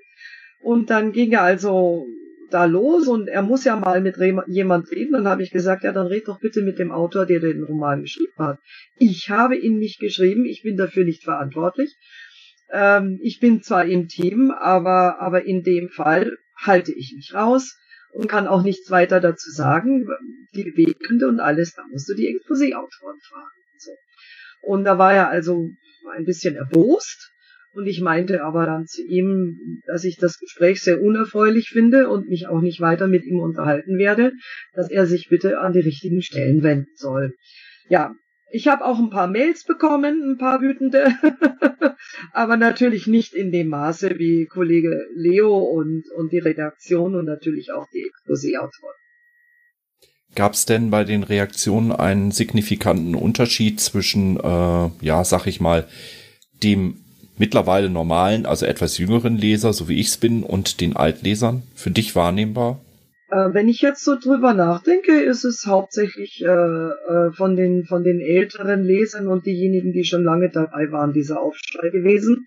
[0.59, 2.07] Und dann ging er also
[2.49, 5.13] da los und er muss ja mal mit jemand reden.
[5.13, 8.01] Dann habe ich gesagt, ja, dann red doch bitte mit dem Autor, der den Roman
[8.01, 8.59] geschrieben hat.
[8.97, 11.95] Ich habe ihn nicht geschrieben, ich bin dafür nicht verantwortlich.
[12.69, 17.79] Ähm, ich bin zwar im Team, aber, aber in dem Fall halte ich mich raus
[18.11, 20.05] und kann auch nichts weiter dazu sagen.
[20.53, 23.62] Die Beweggründe und alles, da musst du die Exposé-Autoren fragen.
[24.61, 25.69] Und da war er also
[26.15, 27.31] ein bisschen erbost.
[27.73, 32.29] Und ich meinte aber dann zu ihm, dass ich das Gespräch sehr unerfreulich finde und
[32.29, 34.33] mich auch nicht weiter mit ihm unterhalten werde,
[34.73, 37.33] dass er sich bitte an die richtigen Stellen wenden soll.
[37.89, 38.13] Ja,
[38.51, 41.05] ich habe auch ein paar Mails bekommen, ein paar wütende,
[42.31, 47.71] aber natürlich nicht in dem Maße wie Kollege Leo und, und die Redaktion und natürlich
[47.71, 48.93] auch die Exposé-Autoren.
[50.35, 55.87] Gab es denn bei den Reaktionen einen signifikanten Unterschied zwischen, äh, ja, sag ich mal,
[56.63, 56.95] dem
[57.37, 62.15] mittlerweile normalen, also etwas jüngeren Leser, so wie ich's bin, und den Altlesern für dich
[62.15, 62.79] wahrnehmbar?
[63.33, 68.03] Äh, wenn ich jetzt so drüber nachdenke, ist es hauptsächlich äh, äh, von den von
[68.03, 72.45] den älteren Lesern und diejenigen, die schon lange dabei waren, dieser Aufschrei gewesen.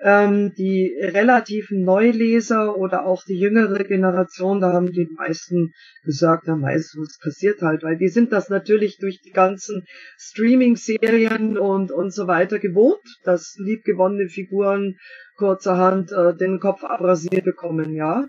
[0.00, 5.72] Ähm, die relativen Neuleser oder auch die jüngere Generation, da haben die meisten
[6.04, 9.84] gesagt, ja, meistens was passiert halt, weil die sind das natürlich durch die ganzen
[10.16, 14.96] Streaming-Serien und und so weiter gewohnt, dass liebgewonnene Figuren
[15.40, 18.26] kurzerhand äh, den Kopf abrasiert bekommen, ja.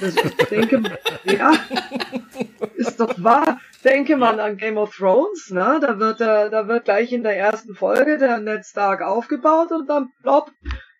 [0.00, 0.82] Das, ich denke,
[1.24, 1.52] ja,
[2.74, 3.60] ist doch wahr.
[3.84, 5.78] Denke man an Game of Thrones, ne?
[5.80, 9.88] Da wird, äh, da wird gleich in der ersten Folge der Ned Stark aufgebaut und
[9.88, 10.50] dann plopp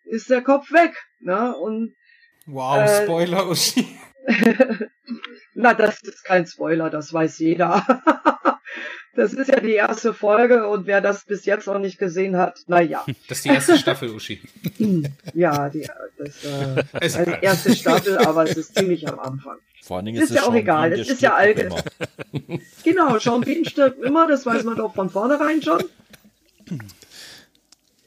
[0.05, 0.93] ist der Kopf weg.
[1.21, 1.57] Ne?
[1.57, 1.95] Und
[2.47, 3.87] Wow, äh, Spoiler, Uschi.
[5.55, 7.87] Na, das ist kein Spoiler, das weiß jeder.
[9.15, 12.61] Das ist ja die erste Folge und wer das bis jetzt noch nicht gesehen hat,
[12.67, 13.05] na ja.
[13.29, 14.41] Das ist die erste Staffel, Uschi.
[15.35, 19.59] ja, die, das äh, ist eine erste Staffel, aber es ist ziemlich am Anfang.
[19.83, 21.83] Vor allen Dingen ist, ist ja auch egal, es ist ja allgemein.
[22.83, 25.85] genau, Sean Bean stirbt immer, das weiß man doch von vornherein schon.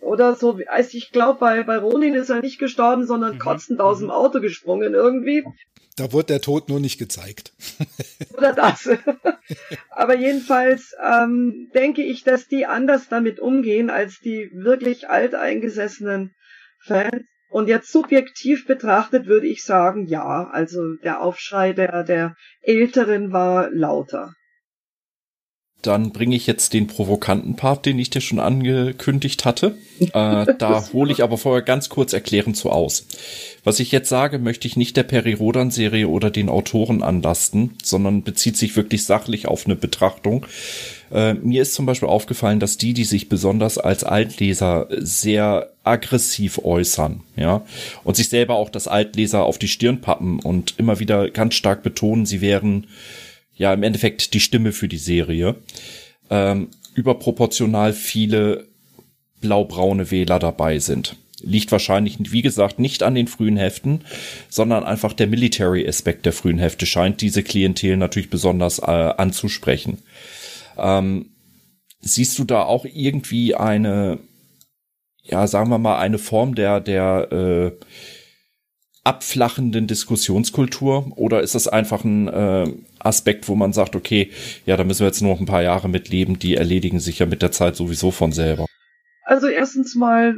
[0.08, 3.39] Oder so, also ich glaube, bei, bei Ronin ist er nicht gestorben, sondern mhm.
[3.39, 5.43] kotzend aus dem Auto gesprungen irgendwie.
[5.98, 7.54] Da wurde der Tod nur nicht gezeigt.
[8.38, 8.88] Oder das.
[9.90, 16.36] Aber jedenfalls ähm, denke ich, dass die anders damit umgehen als die wirklich alteingesessenen
[16.80, 17.26] Fans.
[17.50, 23.72] Und jetzt subjektiv betrachtet würde ich sagen, ja, also der Aufschrei der, der Älteren war
[23.72, 24.34] lauter.
[25.88, 29.78] Dann bringe ich jetzt den provokanten Part, den ich dir schon angekündigt hatte.
[30.00, 30.10] Äh,
[30.60, 33.08] da hole ich aber vorher ganz kurz erklärend zu aus.
[33.63, 38.58] Was ich jetzt sage, möchte ich nicht der Peri-Rodan-Serie oder den Autoren anlasten, sondern bezieht
[38.58, 40.45] sich wirklich sachlich auf eine Betrachtung.
[41.10, 46.60] Äh, mir ist zum Beispiel aufgefallen, dass die, die sich besonders als Altleser sehr aggressiv
[46.65, 47.63] äußern, ja,
[48.04, 51.82] und sich selber auch das Altleser auf die Stirn pappen und immer wieder ganz stark
[51.82, 52.88] betonen, sie wären
[53.58, 55.56] ja im Endeffekt die Stimme für die Serie,
[56.30, 58.67] ähm, überproportional viele
[59.41, 61.15] blau-braune Wähler dabei sind.
[61.41, 64.02] Liegt wahrscheinlich, wie gesagt, nicht an den frühen Heften,
[64.50, 70.00] sondern einfach der Military-Aspekt der frühen Hefte scheint diese Klientel natürlich besonders äh, anzusprechen.
[70.78, 71.28] Ähm,
[72.00, 74.20] siehst du da auch irgendwie eine,
[75.22, 77.86] ja, sagen wir mal, eine Form der, der äh,
[79.08, 84.32] abflachenden Diskussionskultur oder ist das einfach ein äh, Aspekt, wo man sagt, okay,
[84.65, 87.26] ja, da müssen wir jetzt nur noch ein paar Jahre mitleben, die erledigen sich ja
[87.26, 88.65] mit der Zeit sowieso von selber?
[89.24, 90.36] Also erstens mal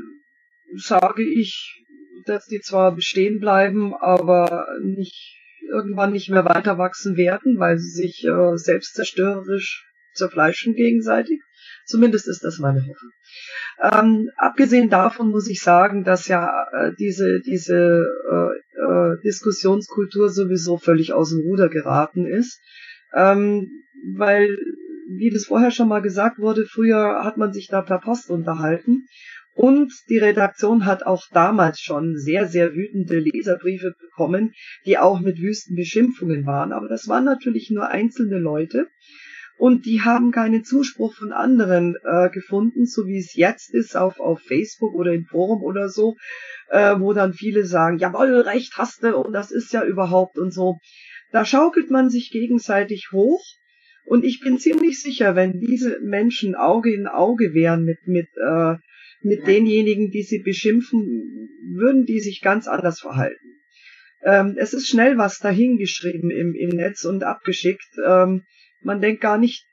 [0.75, 1.83] sage ich,
[2.27, 5.35] dass die zwar bestehen bleiben, aber nicht
[5.71, 11.39] irgendwann nicht mehr weiter wachsen werden, weil sie sich äh, selbstzerstörerisch zerfleischen gegenseitig.
[11.87, 13.11] Zumindest ist das meine Hoffnung.
[13.81, 20.77] Ähm, abgesehen davon muss ich sagen, dass ja äh, diese, diese äh, äh, Diskussionskultur sowieso
[20.77, 22.61] völlig aus dem Ruder geraten ist.
[23.13, 23.69] Ähm,
[24.15, 24.57] weil,
[25.17, 29.05] wie das vorher schon mal gesagt wurde, früher hat man sich da per Post unterhalten.
[29.53, 34.53] Und die Redaktion hat auch damals schon sehr, sehr wütende Leserbriefe bekommen,
[34.85, 36.71] die auch mit wüsten Beschimpfungen waren.
[36.71, 38.87] Aber das waren natürlich nur einzelne Leute
[39.59, 44.21] und die haben keinen Zuspruch von anderen äh, gefunden, so wie es jetzt ist auf,
[44.21, 46.15] auf Facebook oder im Forum oder so,
[46.69, 50.53] äh, wo dann viele sagen, jawohl, recht hast du und das ist ja überhaupt und
[50.53, 50.79] so.
[51.33, 53.43] Da schaukelt man sich gegenseitig hoch
[54.05, 58.75] und ich bin ziemlich sicher, wenn diese Menschen Auge in Auge wären mit, mit, äh,
[59.21, 63.59] mit denjenigen, die sie beschimpfen, würden die sich ganz anders verhalten.
[64.23, 67.97] Ähm, es ist schnell was dahingeschrieben im, im Netz und abgeschickt.
[68.07, 68.43] Ähm,
[68.81, 69.65] man denkt gar nicht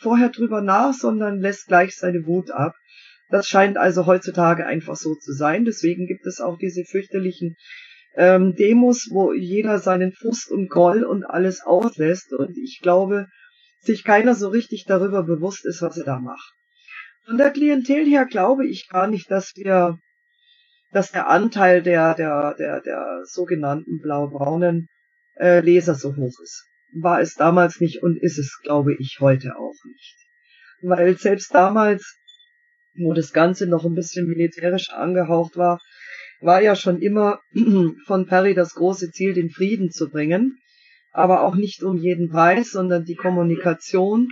[0.00, 2.74] vorher drüber nach, sondern lässt gleich seine Wut ab.
[3.30, 5.64] Das scheint also heutzutage einfach so zu sein.
[5.64, 7.56] Deswegen gibt es auch diese fürchterlichen
[8.14, 12.32] ähm, Demos, wo jeder seinen Frust und Groll und alles auslässt.
[12.34, 13.28] Und ich glaube,
[13.80, 16.52] sich keiner so richtig darüber bewusst ist, was er da macht.
[17.24, 19.98] Von der Klientel her glaube ich gar nicht, dass wir,
[20.90, 24.88] dass der Anteil der, der, der, der sogenannten blau-braunen
[25.36, 29.56] äh, Leser so hoch ist war es damals nicht und ist es, glaube ich, heute
[29.56, 30.16] auch nicht.
[30.82, 32.18] Weil selbst damals,
[32.94, 35.80] wo das Ganze noch ein bisschen militärisch angehaucht war,
[36.40, 37.40] war ja schon immer
[38.06, 40.58] von Perry das große Ziel, den Frieden zu bringen,
[41.12, 44.28] aber auch nicht um jeden Preis, sondern die Kommunikation,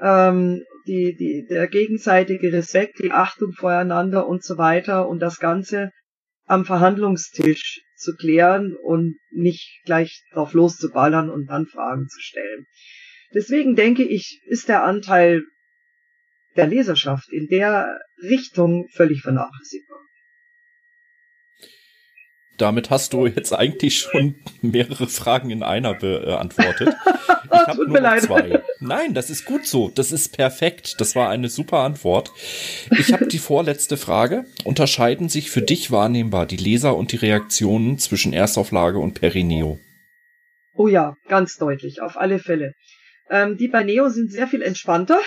[0.00, 5.90] ähm, die, die, der gegenseitige Respekt, die Achtung voreinander und so weiter und das Ganze
[6.46, 12.66] am Verhandlungstisch zu klären und nicht gleich drauf loszuballern und dann Fragen zu stellen.
[13.34, 15.42] Deswegen denke ich, ist der Anteil
[16.56, 19.98] der Leserschaft in der Richtung völlig vernachlässigbar.
[22.58, 26.94] Damit hast du jetzt eigentlich schon mehrere Fragen in einer beantwortet.
[27.44, 28.61] Ich habe nur noch zwei.
[28.84, 29.90] Nein, das ist gut so.
[29.90, 31.00] Das ist perfekt.
[31.00, 32.32] Das war eine super Antwort.
[32.90, 34.44] Ich habe die vorletzte Frage.
[34.64, 39.78] Unterscheiden sich für dich wahrnehmbar die Leser und die Reaktionen zwischen Erstauflage und Perineo?
[40.74, 42.74] Oh ja, ganz deutlich, auf alle Fälle.
[43.30, 45.20] Ähm, die bei Neo sind sehr viel entspannter.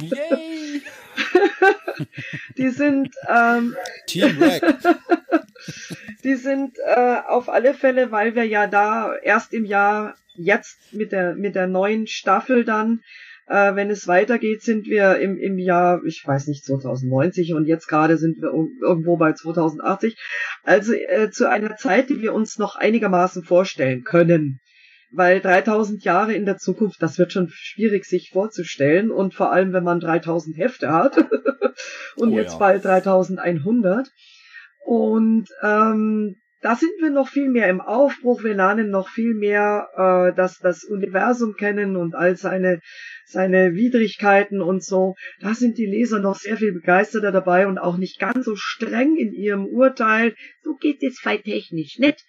[0.00, 0.82] Yay!
[2.58, 3.76] die sind ähm,
[4.08, 4.36] Team
[6.24, 11.12] die sind äh, auf alle Fälle, weil wir ja da erst im Jahr jetzt mit
[11.12, 13.00] der mit der neuen Staffel dann
[13.48, 17.86] Äh, wenn es weitergeht, sind wir im, im Jahr, ich weiß nicht, 2090 und jetzt
[17.86, 18.50] gerade sind wir
[18.82, 20.16] irgendwo bei 2080.
[20.64, 24.60] Also äh, zu einer Zeit, die wir uns noch einigermaßen vorstellen können
[25.10, 29.72] weil 3000 Jahre in der Zukunft, das wird schon schwierig sich vorzustellen und vor allem,
[29.72, 31.16] wenn man 3000 Hefte hat
[32.16, 32.58] und oh, jetzt ja.
[32.58, 34.08] bald 3100.
[34.84, 38.42] Und ähm, da sind wir noch viel mehr im Aufbruch.
[38.42, 42.80] Wir lernen noch viel mehr äh, das, das Universum kennen und all seine,
[43.24, 45.14] seine Widrigkeiten und so.
[45.40, 49.16] Da sind die Leser noch sehr viel begeisterter dabei und auch nicht ganz so streng
[49.16, 50.34] in ihrem Urteil.
[50.62, 52.24] So geht es fei technisch nicht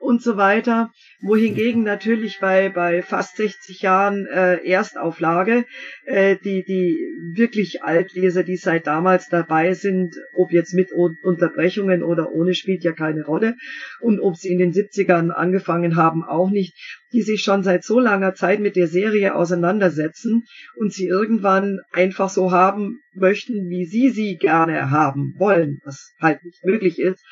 [0.00, 0.90] und so weiter.
[1.20, 5.66] Wohingegen natürlich bei, bei fast 60 Jahren äh, Erstauflage
[6.06, 6.98] äh, die, die
[7.34, 12.92] wirklich Altleser, die seit damals dabei sind, ob jetzt mit Unterbrechungen oder ohne, spielt ja
[12.92, 13.56] keine Rolle.
[14.00, 16.74] Und ob sie in den 70ern angefangen haben, auch nicht,
[17.12, 20.44] die sich schon seit so langer Zeit mit der Serie auseinandersetzen
[20.76, 26.42] und sie irgendwann einfach so haben möchten, wie sie sie gerne haben wollen, was halt
[26.44, 27.22] nicht möglich ist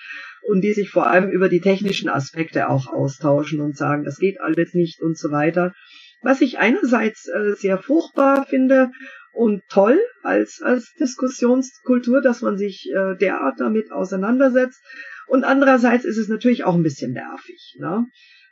[0.43, 4.41] und die sich vor allem über die technischen Aspekte auch austauschen und sagen, das geht
[4.41, 5.75] alles nicht und so weiter.
[6.23, 8.91] Was ich einerseits äh, sehr furchtbar finde
[9.33, 14.83] und toll als, als Diskussionskultur, dass man sich äh, derart damit auseinandersetzt.
[15.29, 17.77] Und andererseits ist es natürlich auch ein bisschen nervig.
[17.79, 18.07] Ne?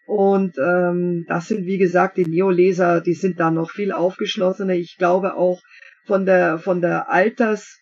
[0.04, 4.74] Und ähm, das sind, wie gesagt, die Neoleser, die sind da noch viel aufgeschlossener.
[4.74, 5.60] Ich glaube auch
[6.04, 7.74] von der, von der Alterszahl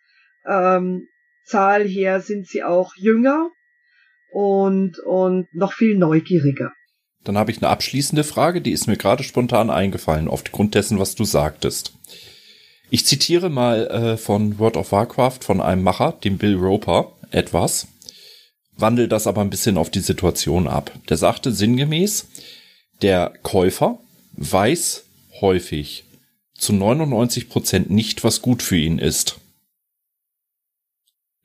[0.47, 3.51] ähm, her sind sie auch jünger
[4.35, 6.73] und, und noch viel neugieriger.
[7.23, 11.14] Dann habe ich eine abschließende Frage, die ist mir gerade spontan eingefallen, aufgrund dessen, was
[11.14, 11.92] du sagtest.
[12.90, 17.87] Ich zitiere mal äh, von World of Warcraft von einem Macher, dem Bill Roper, etwas,
[18.77, 20.90] wandel das aber ein bisschen auf die Situation ab.
[21.09, 22.27] Der sagte sinngemäß,
[23.03, 24.01] der Käufer
[24.33, 25.05] weiß
[25.40, 26.05] häufig
[26.59, 29.38] zu 99 Prozent nicht, was gut für ihn ist.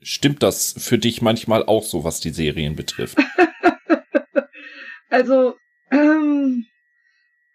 [0.02, 3.18] Stimmt das für dich manchmal auch so, was die Serien betrifft?
[5.10, 5.58] also,
[5.92, 6.66] ähm,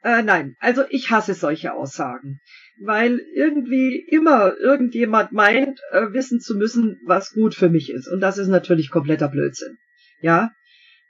[0.02, 2.40] äh, nein, also ich hasse solche Aussagen,
[2.78, 8.08] weil irgendwie immer irgendjemand meint, äh, wissen zu müssen, was gut für mich ist.
[8.08, 9.78] Und das ist natürlich kompletter Blödsinn.
[10.20, 10.50] Ja,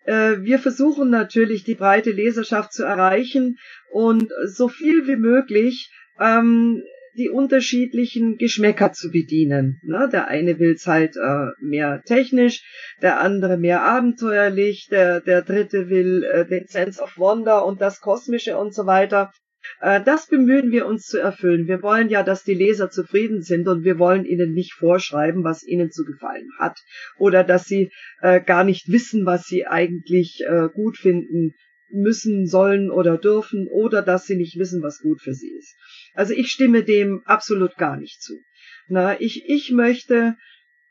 [0.04, 3.58] äh, wir versuchen natürlich die breite Leserschaft zu erreichen
[3.90, 6.82] und so viel wie möglich ähm,
[7.16, 9.80] die unterschiedlichen Geschmäcker zu bedienen.
[9.82, 10.08] Ne?
[10.12, 12.62] Der eine will's halt äh, mehr technisch,
[13.02, 18.00] der andere mehr abenteuerlich, der, der dritte will äh, den Sense of Wonder und das
[18.00, 19.32] Kosmische und so weiter.
[19.80, 21.66] Äh, das bemühen wir uns zu erfüllen.
[21.66, 25.62] Wir wollen ja, dass die Leser zufrieden sind und wir wollen ihnen nicht vorschreiben, was
[25.62, 26.78] ihnen zu gefallen hat
[27.18, 31.54] oder dass sie äh, gar nicht wissen, was sie eigentlich äh, gut finden
[31.90, 35.76] müssen, sollen oder dürfen oder dass sie nicht wissen, was gut für sie ist.
[36.14, 38.40] Also ich stimme dem absolut gar nicht zu.
[38.88, 40.36] Na, ich, ich möchte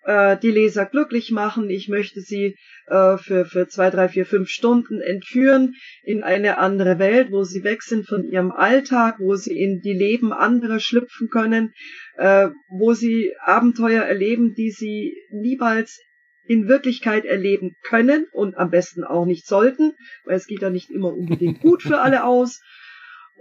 [0.03, 2.57] äh, die Leser glücklich machen, ich möchte sie
[2.87, 7.63] äh, für, für zwei, drei, vier, fünf Stunden entführen in eine andere Welt, wo sie
[7.63, 11.73] weg sind von ihrem Alltag, wo sie in die Leben anderer schlüpfen können,
[12.17, 15.99] äh, wo sie Abenteuer erleben, die sie niemals
[16.45, 19.93] in Wirklichkeit erleben können und am besten auch nicht sollten,
[20.25, 22.61] weil es geht ja nicht immer unbedingt gut für alle aus.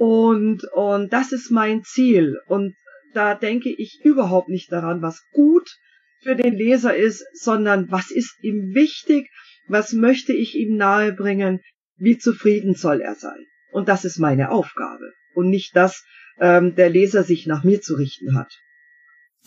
[0.02, 2.40] Und, und das ist mein Ziel.
[2.48, 2.74] Und
[3.14, 5.78] da denke ich überhaupt nicht daran, was gut
[6.24, 9.30] für den Leser ist, sondern was ist ihm wichtig,
[9.68, 11.60] was möchte ich ihm nahebringen,
[11.98, 13.46] wie zufrieden soll er sein.
[13.70, 16.04] Und das ist meine Aufgabe und nicht das,
[16.40, 18.52] ähm, der Leser sich nach mir zu richten hat.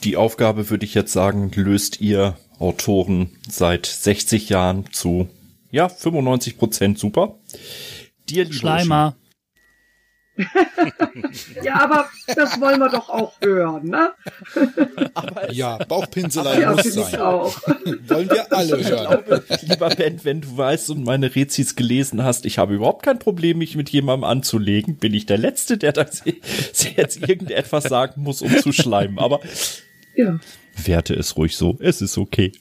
[0.05, 5.27] Die Aufgabe, würde ich jetzt sagen, löst ihr Autoren seit 60 Jahren zu,
[5.69, 7.41] ja, 95 Prozent super.
[8.29, 9.17] Dir, Schleimer.
[11.63, 14.13] Ja, aber das wollen wir doch auch hören, ne?
[15.51, 17.21] ja, Bauchpinselei ja, muss sein.
[17.21, 17.61] Auch.
[18.07, 19.23] wollen wir alle ich hören.
[19.25, 23.19] Glaube, lieber Ben, wenn du weißt und meine Rezis gelesen hast, ich habe überhaupt kein
[23.19, 26.23] Problem, mich mit jemandem anzulegen, bin ich der Letzte, der das
[26.95, 29.19] jetzt irgendetwas sagen muss, um zu schleimen.
[29.19, 29.39] Aber
[30.15, 30.39] ja.
[30.83, 31.77] werte es ruhig so.
[31.79, 32.51] Es ist okay.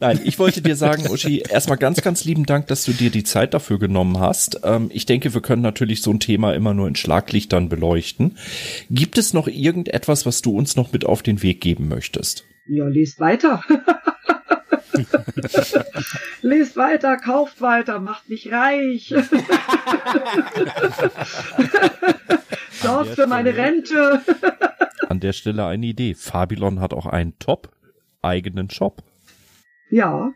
[0.00, 3.22] Nein, ich wollte dir sagen, Uschi, erstmal ganz, ganz lieben Dank, dass du dir die
[3.22, 4.60] Zeit dafür genommen hast.
[4.64, 8.38] Ähm, ich denke, wir können natürlich so ein Thema immer nur in Schlaglichtern beleuchten.
[8.88, 12.46] Gibt es noch irgendetwas, was du uns noch mit auf den Weg geben möchtest?
[12.66, 13.62] Ja, liest weiter.
[16.42, 19.08] Lest weiter, kauft weiter, macht mich reich.
[22.82, 24.22] Sorgt für meine Rente.
[25.08, 26.14] An der Stelle eine Idee.
[26.14, 27.70] Fabilon hat auch einen top
[28.22, 29.02] eigenen Shop.
[29.90, 30.32] Ja,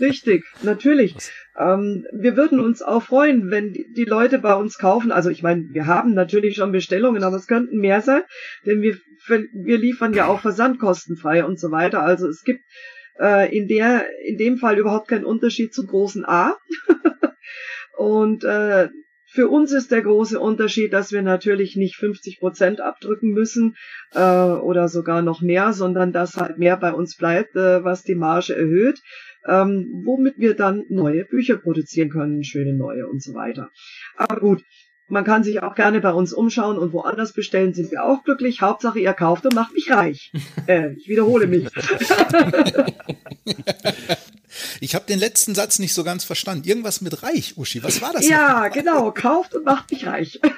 [0.00, 1.16] richtig, natürlich.
[1.58, 5.10] Ähm, wir würden uns auch freuen, wenn die, Leute bei uns kaufen.
[5.10, 8.22] Also ich meine, wir haben natürlich schon Bestellungen, aber es könnten mehr sein,
[8.64, 8.96] denn wir,
[9.52, 12.02] wir liefern ja auch versandkostenfrei und so weiter.
[12.02, 12.62] Also es gibt
[13.18, 16.56] äh, in der in dem Fall überhaupt keinen Unterschied zum großen A.
[17.96, 18.88] und äh,
[19.36, 23.76] für uns ist der große Unterschied, dass wir natürlich nicht 50 Prozent abdrücken müssen
[24.14, 28.14] äh, oder sogar noch mehr, sondern dass halt mehr bei uns bleibt, äh, was die
[28.14, 29.02] Marge erhöht,
[29.46, 33.68] ähm, womit wir dann neue Bücher produzieren können, schöne neue und so weiter.
[34.16, 34.64] Aber gut,
[35.06, 38.62] man kann sich auch gerne bei uns umschauen und woanders bestellen, sind wir auch glücklich.
[38.62, 40.32] Hauptsache, ihr kauft und macht mich reich.
[40.66, 41.68] Äh, ich wiederhole mich.
[44.80, 46.68] Ich habe den letzten Satz nicht so ganz verstanden.
[46.68, 47.82] Irgendwas mit reich, Uschi.
[47.82, 48.28] Was war das?
[48.28, 49.12] Ja, genau.
[49.12, 50.40] Kauft und macht mich reich.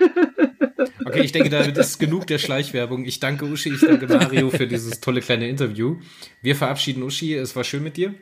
[1.04, 3.04] Okay, ich denke, das ist genug der Schleichwerbung.
[3.04, 5.96] Ich danke Uschi, ich danke Mario für dieses tolle kleine Interview.
[6.42, 7.34] Wir verabschieden Uschi.
[7.34, 8.14] Es war schön mit dir.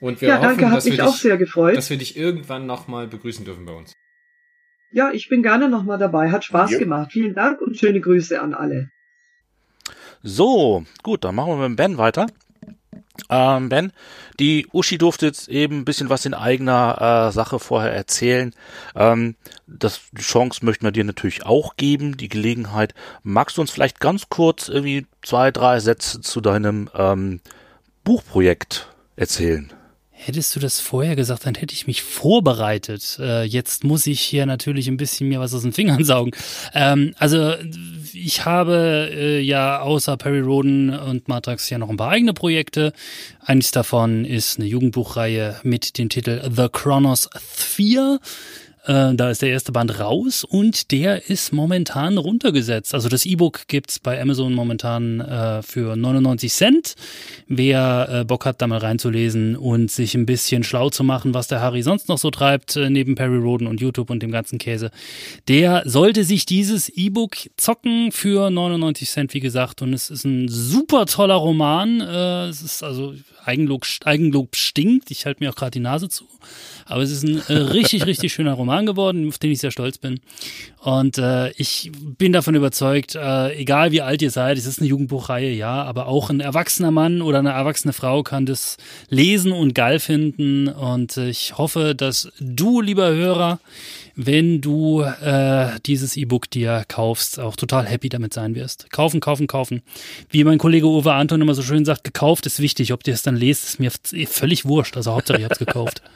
[0.00, 1.76] Und wir ja, hoffen, danke, hat dass, mich wir auch dich, sehr gefreut.
[1.76, 3.92] dass wir dich irgendwann nochmal begrüßen dürfen bei uns.
[4.90, 6.30] Ja, ich bin gerne nochmal dabei.
[6.30, 6.78] Hat Spaß Ja.
[6.78, 7.12] gemacht.
[7.12, 8.90] Vielen Dank und schöne Grüße an alle.
[10.22, 12.26] So, gut, dann machen wir mit Ben weiter.
[13.30, 13.92] Ähm, ben,
[14.38, 18.54] die Uschi durfte jetzt eben ein bisschen was in eigener äh, Sache vorher erzählen.
[18.94, 19.34] Ähm,
[19.66, 22.94] das, die Chance möchten wir dir natürlich auch geben, die Gelegenheit.
[23.22, 27.40] Magst du uns vielleicht ganz kurz irgendwie zwei, drei Sätze zu deinem ähm,
[28.04, 29.72] Buchprojekt erzählen?
[30.18, 33.18] Hättest du das vorher gesagt, dann hätte ich mich vorbereitet.
[33.20, 36.32] Äh, jetzt muss ich hier natürlich ein bisschen mir was aus den Fingern saugen.
[36.72, 37.54] Ähm, also
[38.16, 42.92] ich habe äh, ja außer Perry Roden und Matrax ja noch ein paar eigene Projekte.
[43.40, 48.18] Eines davon ist eine Jugendbuchreihe mit dem Titel The Chronos 4.
[48.86, 52.94] Äh, da ist der erste Band raus und der ist momentan runtergesetzt.
[52.94, 56.94] Also das E-Book gibt's bei Amazon momentan äh, für 99 Cent.
[57.48, 61.48] Wer äh, Bock hat, da mal reinzulesen und sich ein bisschen schlau zu machen, was
[61.48, 64.58] der Harry sonst noch so treibt, äh, neben Perry Roden und YouTube und dem ganzen
[64.58, 64.90] Käse,
[65.48, 69.82] der sollte sich dieses E-Book zocken für 99 Cent, wie gesagt.
[69.82, 72.00] Und es ist ein super toller Roman.
[72.00, 73.14] Äh, es ist also
[73.44, 75.10] Eigenlob, Eigenlob stinkt.
[75.10, 76.26] Ich halte mir auch gerade die Nase zu.
[76.84, 80.20] Aber es ist ein richtig, richtig schöner Roman geworden, auf den ich sehr stolz bin.
[80.80, 84.88] Und äh, ich bin davon überzeugt, äh, egal wie alt ihr seid, es ist eine
[84.88, 88.76] Jugendbuchreihe, ja, aber auch ein erwachsener Mann oder eine erwachsene Frau kann das
[89.08, 90.68] lesen und geil finden.
[90.68, 93.58] Und ich hoffe, dass du, lieber Hörer,
[94.16, 98.90] wenn du äh, dieses E-Book dir kaufst, auch total happy damit sein wirst.
[98.90, 99.82] Kaufen, kaufen, kaufen.
[100.30, 102.92] Wie mein Kollege Uwe Anton immer so schön sagt, gekauft ist wichtig.
[102.92, 103.92] Ob ihr es dann lest, ist mir
[104.26, 104.96] völlig wurscht.
[104.96, 106.02] Also Hauptsache, ihr habt es gekauft.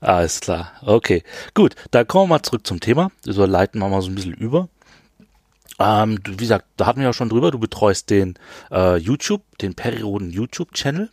[0.00, 0.72] Alles klar.
[0.82, 1.22] Okay.
[1.54, 3.10] Gut, dann kommen wir mal zurück zum Thema.
[3.22, 4.68] So leiten wir mal so ein bisschen über.
[5.78, 8.38] Ähm, wie gesagt, da hatten wir ja schon drüber, du betreust den
[8.70, 11.10] äh, YouTube, den Perioden YouTube-Channel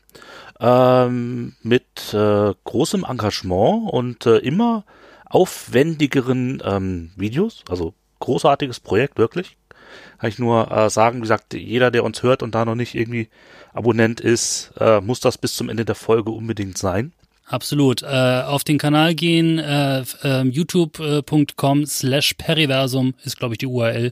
[0.59, 4.83] ähm, mit äh, großem Engagement und äh, immer
[5.25, 7.63] aufwendigeren ähm, Videos.
[7.69, 9.57] Also großartiges Projekt, wirklich.
[10.19, 12.95] Kann ich nur äh, sagen, wie gesagt, jeder, der uns hört und da noch nicht
[12.95, 13.29] irgendwie
[13.73, 17.13] Abonnent ist, äh, muss das bis zum Ende der Folge unbedingt sein.
[17.49, 18.03] Absolut.
[18.03, 24.11] Äh, auf den Kanal gehen, äh, äh, youtube.com slash periversum ist, glaube ich, die URL.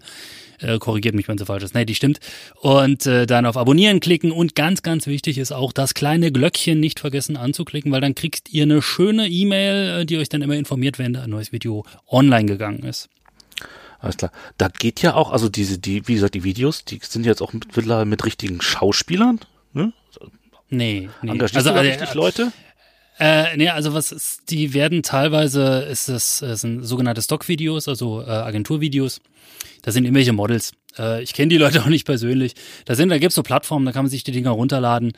[0.59, 1.75] Äh, korrigiert mich, wenn sie falsch ist.
[1.75, 2.19] Nee, die stimmt.
[2.61, 4.31] Und äh, dann auf Abonnieren klicken.
[4.31, 8.53] Und ganz, ganz wichtig ist auch das kleine Glöckchen nicht vergessen anzuklicken, weil dann kriegt
[8.53, 11.86] ihr eine schöne E-Mail, äh, die euch dann immer informiert, wenn da ein neues Video
[12.09, 13.09] online gegangen ist.
[13.99, 14.31] Alles klar.
[14.57, 17.51] Da geht ja auch, also diese, die, wie gesagt, die Videos, die sind jetzt auch
[17.51, 19.41] mittlerweile mit richtigen Schauspielern,
[19.73, 19.91] ne?
[20.69, 21.31] Nee, nee.
[21.31, 22.51] Engagierst Also, du da äh, richtig Leute?
[23.18, 28.30] Äh, nee, also was ist, die werden teilweise, ist es sind sogenannte Stockvideos, also äh,
[28.30, 29.22] Agenturvideos.
[29.84, 30.74] Da sind irgendwelche Models.
[30.97, 32.53] Äh, ich kenne die Leute auch nicht persönlich.
[32.85, 35.13] Da sind, da gibt's so Plattformen, da kann man sich die Dinger runterladen,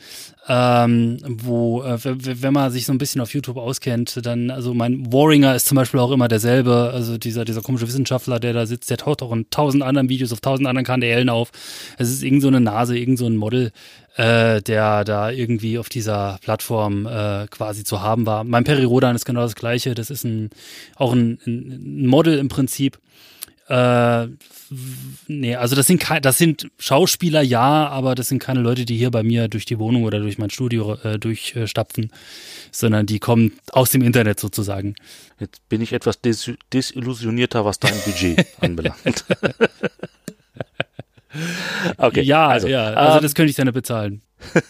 [0.48, 5.12] ähm, wo, äh, wenn man sich so ein bisschen auf YouTube auskennt, dann, also mein
[5.12, 8.90] Warringer ist zum Beispiel auch immer derselbe, also dieser, dieser komische Wissenschaftler, der da sitzt,
[8.90, 11.50] der taucht auch in tausend anderen Videos auf tausend anderen Kanälen auf.
[11.98, 13.72] Es ist irgend so eine Nase, irgend so ein Model,
[14.16, 18.44] äh, der da irgendwie auf dieser Plattform äh, quasi zu haben war.
[18.44, 19.94] Mein Peri Rodan ist genau das gleiche.
[19.94, 20.50] Das ist ein
[20.96, 22.98] auch ein, ein Model im Prinzip.
[23.68, 24.28] Äh,
[25.26, 29.10] nee, also das sind das sind Schauspieler, ja, aber das sind keine Leute, die hier
[29.10, 32.10] bei mir durch die Wohnung oder durch mein Studio äh, durchstapfen,
[32.72, 34.94] sondern die kommen aus dem Internet sozusagen.
[35.38, 39.24] Jetzt bin ich etwas des desillusionierter, was dein Budget anbelangt.
[41.98, 44.22] okay, ja, also, ja, also ähm, das könnte ich dann bezahlen.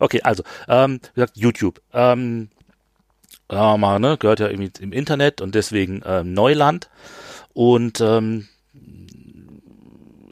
[0.00, 1.80] Okay, also, ähm, wie gesagt, YouTube.
[1.92, 2.48] Ähm,
[3.48, 6.90] wir mal, ne, gehört ja irgendwie im Internet und deswegen ähm, Neuland.
[7.58, 8.46] Und ähm,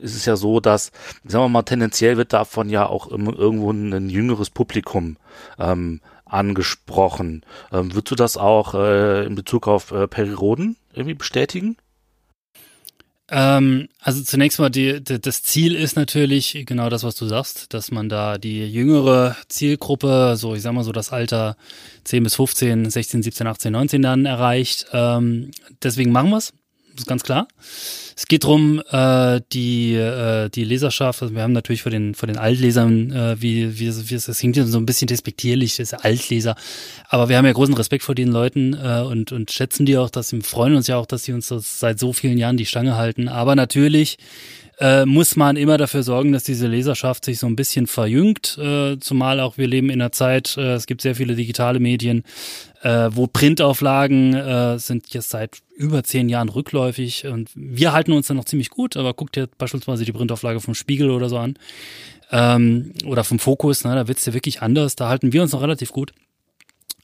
[0.01, 0.93] ist es ja so, dass,
[1.25, 5.17] sagen wir mal, tendenziell wird davon ja auch irgendwo ein jüngeres Publikum
[5.59, 7.45] ähm, angesprochen.
[7.73, 11.77] Ähm, würdest du das auch äh, in Bezug auf äh, Periroden irgendwie bestätigen?
[13.29, 17.75] Ähm, also zunächst mal, die, die, das Ziel ist natürlich genau das, was du sagst,
[17.75, 21.57] dass man da die jüngere Zielgruppe, so ich sag mal so das Alter
[22.05, 24.87] 10 bis 15, 16, 17, 18, 19 dann erreicht.
[24.93, 25.51] Ähm,
[25.83, 26.53] deswegen machen wir's
[27.01, 27.49] ist ganz klar.
[28.17, 32.27] Es geht drum äh, die, äh, die Leserschaft, also wir haben natürlich für den, für
[32.27, 36.57] den Altlesern, äh, wie, wie, wie es klingt so ein bisschen despektierlich, das Altleser,
[37.09, 40.11] aber wir haben ja großen Respekt vor den Leuten äh, und, und schätzen die auch,
[40.11, 42.97] dass sie freuen uns ja auch, dass sie uns seit so vielen Jahren die Stange
[42.97, 43.29] halten.
[43.29, 44.19] Aber natürlich
[44.79, 48.99] äh, muss man immer dafür sorgen, dass diese Leserschaft sich so ein bisschen verjüngt, äh,
[49.01, 52.25] zumal auch wir leben in einer Zeit, äh, es gibt sehr viele digitale Medien,
[52.83, 58.27] äh, wo Printauflagen äh, sind jetzt seit über zehn Jahren rückläufig und wir halten uns
[58.27, 61.59] da noch ziemlich gut, aber guckt dir beispielsweise die Printauflage vom Spiegel oder so an
[62.31, 65.63] ähm, oder vom Fokus, ne, da wird's ja wirklich anders, da halten wir uns noch
[65.63, 66.13] relativ gut.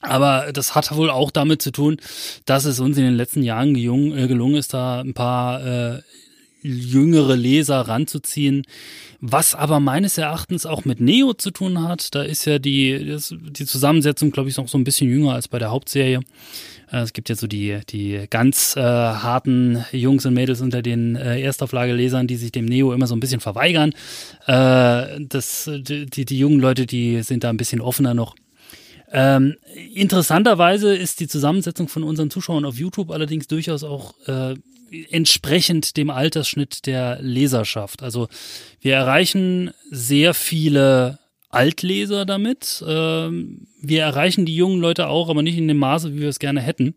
[0.01, 1.97] Aber das hat wohl auch damit zu tun,
[2.45, 6.01] dass es uns in den letzten Jahren äh, gelungen ist, da ein paar äh,
[6.61, 8.65] jüngere Leser ranzuziehen,
[9.25, 12.13] was aber meines Erachtens auch mit Neo zu tun hat.
[12.13, 15.59] Da ist ja die, die Zusammensetzung, glaube ich, noch so ein bisschen jünger als bei
[15.59, 16.19] der Hauptserie.
[16.91, 21.15] Äh, es gibt ja so die, die ganz äh, harten Jungs und Mädels unter den
[21.15, 23.93] äh, Erstauflagelesern, die sich dem Neo immer so ein bisschen verweigern.
[24.45, 28.35] Äh, das, die, die jungen Leute, die sind da ein bisschen offener noch.
[29.13, 29.55] Ähm,
[29.93, 34.55] interessanterweise ist die Zusammensetzung von unseren Zuschauern auf YouTube allerdings durchaus auch äh,
[35.09, 38.03] entsprechend dem Altersschnitt der Leserschaft.
[38.03, 38.27] Also
[38.79, 41.19] wir erreichen sehr viele
[41.49, 42.83] Altleser damit.
[42.87, 46.39] Ähm, wir erreichen die jungen Leute auch, aber nicht in dem Maße, wie wir es
[46.39, 46.95] gerne hätten.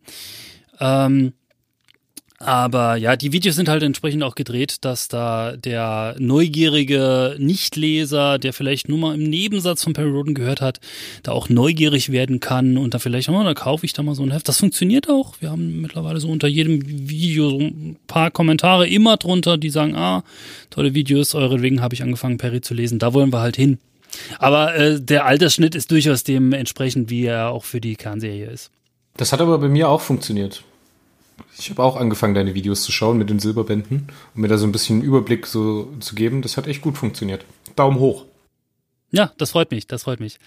[0.81, 1.35] Ähm,
[2.39, 8.53] aber ja, die Videos sind halt entsprechend auch gedreht, dass da der neugierige Nichtleser, der
[8.53, 10.81] vielleicht nur mal im Nebensatz von Perry Roden gehört hat,
[11.23, 14.23] da auch neugierig werden kann und da vielleicht, oh, da kaufe ich da mal so
[14.23, 14.49] ein Heft.
[14.49, 15.35] Das funktioniert auch.
[15.41, 19.97] Wir haben mittlerweile so unter jedem Video so ein paar Kommentare immer drunter, die sagen,
[19.97, 20.23] ah,
[20.69, 22.99] tolle Videos, euretwegen habe ich angefangen, Perry zu lesen.
[22.99, 23.79] Da wollen wir halt hin.
[24.39, 28.71] Aber äh, der Altersschnitt ist durchaus dementsprechend, wie er auch für die Kernserie ist.
[29.17, 30.63] Das hat aber bei mir auch funktioniert.
[31.59, 34.67] Ich habe auch angefangen, deine Videos zu schauen mit den Silberbänden um mir da so
[34.67, 36.43] ein bisschen Überblick so zu geben.
[36.43, 37.45] Das hat echt gut funktioniert.
[37.75, 38.25] Daumen hoch.
[39.11, 40.39] Ja, das freut mich, das freut mich.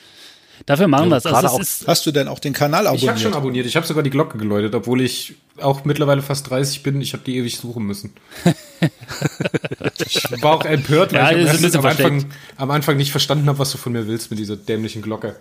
[0.66, 1.26] Dafür machen wir es.
[1.26, 3.04] Also es hast du denn auch den Kanal abonniert?
[3.04, 3.66] Ich habe schon abonniert.
[3.66, 7.02] Ich habe sogar die Glocke geläutet, obwohl ich auch mittlerweile fast 30 bin.
[7.02, 8.14] Ich habe die ewig suchen müssen.
[10.06, 12.26] ich war auch empört, weil ja, ich am Anfang,
[12.58, 15.38] am Anfang nicht verstanden habe, was du von mir willst mit dieser dämlichen Glocke.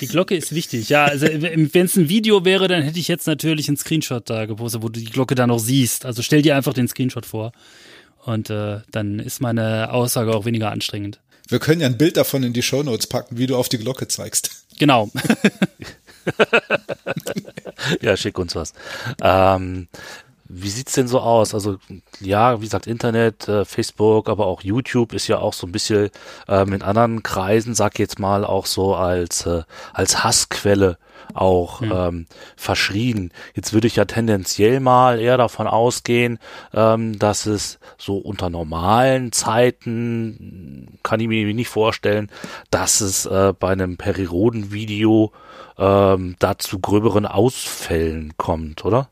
[0.00, 0.88] Die Glocke ist wichtig.
[0.88, 4.46] Ja, also wenn es ein Video wäre, dann hätte ich jetzt natürlich einen Screenshot da
[4.46, 6.04] gepostet, wo du die Glocke da noch siehst.
[6.04, 7.52] Also stell dir einfach den Screenshot vor.
[8.24, 11.20] Und äh, dann ist meine Aussage auch weniger anstrengend.
[11.48, 14.06] Wir können ja ein Bild davon in die Shownotes packen, wie du auf die Glocke
[14.06, 14.66] zeigst.
[14.78, 15.10] Genau.
[18.02, 18.74] ja, schick uns was.
[19.22, 19.88] Ähm,
[20.48, 21.54] wie sieht's denn so aus?
[21.54, 21.76] Also
[22.20, 26.10] ja, wie gesagt, Internet, äh, Facebook, aber auch YouTube ist ja auch so ein bisschen
[26.48, 30.98] ähm, in anderen Kreisen, sag ich jetzt mal, auch so als äh, als Hassquelle
[31.34, 31.92] auch mhm.
[31.94, 32.26] ähm,
[32.56, 33.32] verschrien.
[33.54, 36.38] Jetzt würde ich ja tendenziell mal eher davon ausgehen,
[36.72, 42.30] ähm, dass es so unter normalen Zeiten, kann ich mir nicht vorstellen,
[42.70, 45.32] dass es äh, bei einem Periroden-Video
[45.76, 49.08] ähm, da zu gröberen Ausfällen kommt, oder?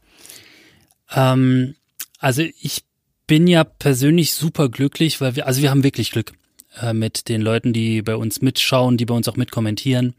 [1.15, 1.75] Ähm,
[2.19, 2.85] also ich
[3.27, 6.33] bin ja persönlich super glücklich, weil wir, also wir haben wirklich Glück
[6.81, 10.15] äh, mit den Leuten, die bei uns mitschauen, die bei uns auch mitkommentieren.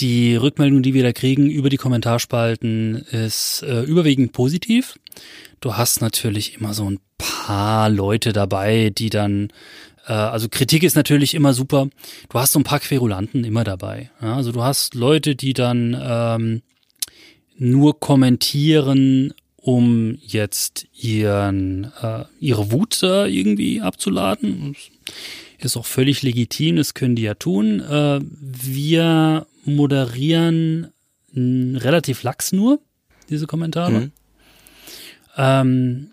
[0.00, 4.98] Die Rückmeldung, die wir da kriegen über die Kommentarspalten, ist äh, überwiegend positiv.
[5.60, 9.48] Du hast natürlich immer so ein paar Leute dabei, die dann,
[10.06, 11.88] äh, also Kritik ist natürlich immer super.
[12.28, 14.10] Du hast so ein paar Querulanten immer dabei.
[14.20, 14.36] Ja?
[14.36, 16.62] Also du hast Leute, die dann ähm,
[17.56, 19.32] nur kommentieren,
[19.66, 24.76] um jetzt ihren, äh, ihre Wut äh, irgendwie abzuladen.
[25.58, 27.80] Ist auch völlig legitim, das können die ja tun.
[27.80, 30.92] Äh, wir moderieren
[31.34, 32.78] relativ lax nur,
[33.28, 33.90] diese Kommentare.
[33.90, 34.12] Mhm.
[35.36, 36.10] Ähm,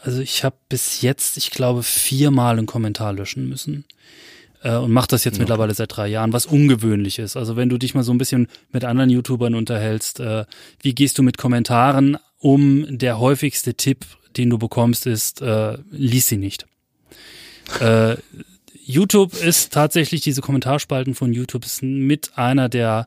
[0.00, 3.84] also ich habe bis jetzt, ich glaube, viermal einen Kommentar löschen müssen
[4.62, 5.42] äh, und mache das jetzt okay.
[5.42, 7.36] mittlerweile seit drei Jahren, was ungewöhnlich ist.
[7.36, 10.46] Also wenn du dich mal so ein bisschen mit anderen YouTubern unterhältst, äh,
[10.80, 12.98] wie gehst du mit Kommentaren um?
[12.98, 14.04] Der häufigste Tipp,
[14.36, 16.66] den du bekommst, ist, äh, lies sie nicht.
[17.80, 18.16] Äh,
[18.84, 23.06] YouTube ist tatsächlich, diese Kommentarspalten von YouTube ist mit einer der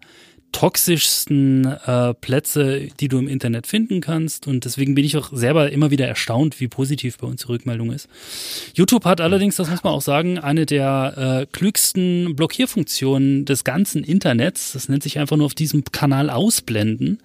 [0.52, 4.48] toxischsten äh, Plätze, die du im Internet finden kannst.
[4.48, 7.92] Und deswegen bin ich auch selber immer wieder erstaunt, wie positiv bei uns die Rückmeldung
[7.92, 8.08] ist.
[8.74, 14.04] YouTube hat allerdings, das muss man auch sagen, eine der äh, klügsten Blockierfunktionen des ganzen
[14.04, 14.72] Internets.
[14.72, 17.20] Das nennt sich einfach nur auf diesem Kanal ausblenden.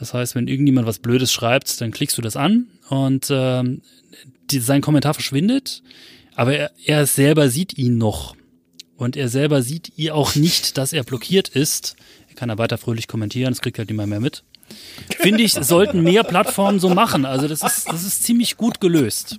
[0.00, 3.82] Das heißt, wenn irgendjemand was Blödes schreibt, dann klickst du das an und ähm,
[4.50, 5.82] die, sein Kommentar verschwindet,
[6.34, 8.34] aber er, er selber sieht ihn noch.
[8.96, 11.96] Und er selber sieht ihr auch nicht, dass er blockiert ist.
[12.28, 14.42] Er kann er weiter fröhlich kommentieren, das kriegt halt niemand mehr mit.
[15.18, 17.26] Finde ich, sollten mehr Plattformen so machen.
[17.26, 19.38] Also das ist, das ist ziemlich gut gelöst.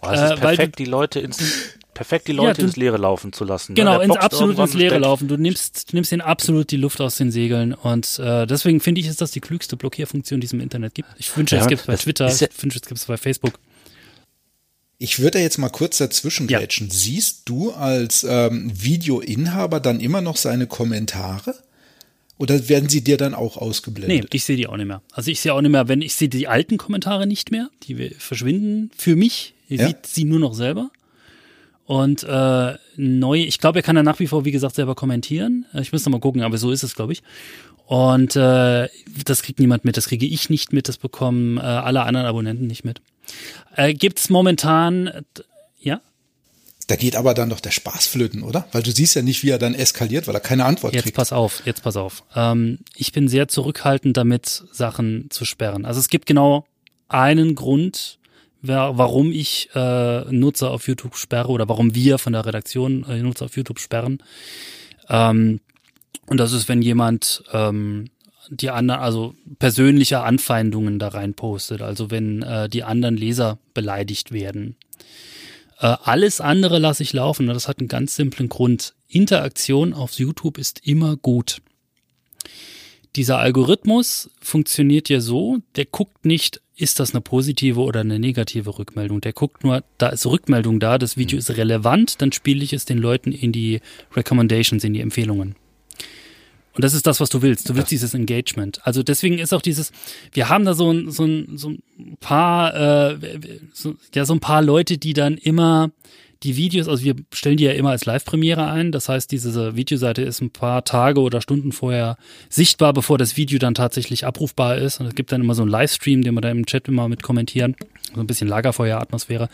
[0.00, 2.96] Oh, es ist äh, perfekt, die Leute ins, perfekt die Leute ja, du, ins Leere
[2.96, 3.72] laufen zu lassen.
[3.72, 3.76] Ne?
[3.76, 5.28] Genau, ins absolut ins Leere laufen.
[5.28, 7.72] Du nimmst, du nimmst ihnen absolut die Luft aus den Segeln.
[7.72, 11.08] Und äh, deswegen finde ich, ist das die klügste Blockierfunktion, die es im Internet gibt.
[11.18, 13.16] Ich wünsche, ja, es gibt es bei Twitter, ja, ich wünsche, es gibt es bei
[13.16, 13.54] Facebook.
[14.98, 16.88] Ich würde jetzt mal kurz dazwischen grätschen.
[16.88, 16.94] Ja.
[16.94, 21.54] Siehst du als ähm, Videoinhaber dann immer noch seine Kommentare?
[22.38, 24.24] Oder werden sie dir dann auch ausgeblendet?
[24.24, 25.02] Nee, ich sehe die auch nicht mehr.
[25.12, 28.10] Also ich sehe auch nicht mehr, wenn ich sehe die alten Kommentare nicht mehr, die
[28.18, 29.54] verschwinden für mich.
[29.68, 29.88] Ich ja?
[29.88, 30.90] sieht sie nur noch selber.
[31.86, 35.66] Und äh, neu, ich glaube, er kann ja nach wie vor, wie gesagt, selber kommentieren.
[35.74, 37.22] Ich muss noch mal gucken, aber so ist es, glaube ich.
[37.86, 38.88] Und äh,
[39.24, 42.66] das kriegt niemand mit, das kriege ich nicht mit, das bekommen äh, alle anderen Abonnenten
[42.66, 43.02] nicht mit.
[43.76, 45.10] Äh, Gibt momentan,
[45.78, 46.00] ja?
[46.86, 48.66] Da geht aber dann doch der Spaß flöten, oder?
[48.72, 51.16] Weil du siehst ja nicht, wie er dann eskaliert, weil er keine Antwort jetzt kriegt.
[51.16, 52.24] Jetzt pass auf, jetzt pass auf.
[52.34, 55.84] Ähm, ich bin sehr zurückhaltend damit, Sachen zu sperren.
[55.84, 56.66] Also es gibt genau
[57.08, 58.18] einen Grund,
[58.66, 63.46] warum ich äh, Nutzer auf YouTube sperre oder warum wir von der Redaktion äh, Nutzer
[63.46, 64.18] auf YouTube sperren.
[65.08, 65.60] Ähm,
[66.26, 68.06] und das ist, wenn jemand ähm,
[68.48, 74.32] die anderen, also persönliche Anfeindungen da rein postet, also wenn äh, die anderen Leser beleidigt
[74.32, 74.76] werden.
[75.78, 77.46] Äh, alles andere lasse ich laufen.
[77.46, 78.94] Das hat einen ganz simplen Grund.
[79.08, 81.60] Interaktion auf YouTube ist immer gut.
[83.16, 88.78] Dieser Algorithmus funktioniert ja so, der guckt nicht, ist das eine positive oder eine negative
[88.78, 89.20] Rückmeldung.
[89.20, 92.84] Der guckt nur, da ist Rückmeldung da, das Video ist relevant, dann spiele ich es
[92.84, 93.80] den Leuten in die
[94.14, 95.54] Recommendations, in die Empfehlungen.
[96.74, 97.68] Und das ist das, was du willst.
[97.68, 98.84] Du willst dieses Engagement.
[98.84, 99.92] Also deswegen ist auch dieses,
[100.32, 101.82] wir haben da so ein, so ein, so ein
[102.18, 103.18] paar, äh,
[103.72, 105.92] so, ja, so ein paar Leute, die dann immer
[106.42, 108.92] die Videos, also wir stellen die ja immer als Live-Premiere ein.
[108.92, 112.16] Das heißt, diese Videoseite ist ein paar Tage oder Stunden vorher
[112.48, 115.00] sichtbar, bevor das Video dann tatsächlich abrufbar ist.
[115.00, 117.22] Und es gibt dann immer so einen Livestream, den wir da im Chat immer mit
[117.22, 117.76] kommentieren.
[118.14, 119.48] So ein bisschen Lagerfeuer-Atmosphäre.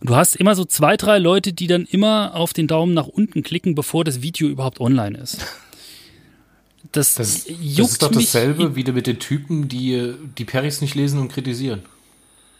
[0.00, 3.08] Und du hast immer so zwei, drei Leute, die dann immer auf den Daumen nach
[3.08, 5.38] unten klicken, bevor das Video überhaupt online ist.
[6.92, 10.94] Das, das, juckt das ist doch dasselbe wie mit den Typen, die die Perrys nicht
[10.94, 11.82] lesen und kritisieren.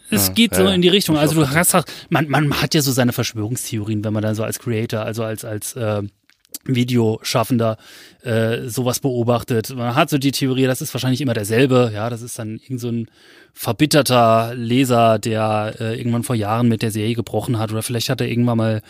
[0.09, 1.17] Es ja, geht so ja, in die Richtung.
[1.17, 1.75] Also du hast
[2.09, 5.43] man, man hat ja so seine Verschwörungstheorien, wenn man dann so als Creator, also als,
[5.43, 6.03] als äh,
[6.63, 7.77] Videoschaffender
[8.23, 9.73] äh, sowas beobachtet.
[9.75, 11.91] Man hat so die Theorie, das ist wahrscheinlich immer derselbe.
[11.93, 13.07] Ja, das ist dann irgend so ein
[13.53, 17.71] verbitterter Leser, der äh, irgendwann vor Jahren mit der Serie gebrochen hat.
[17.71, 18.81] Oder vielleicht hat er irgendwann mal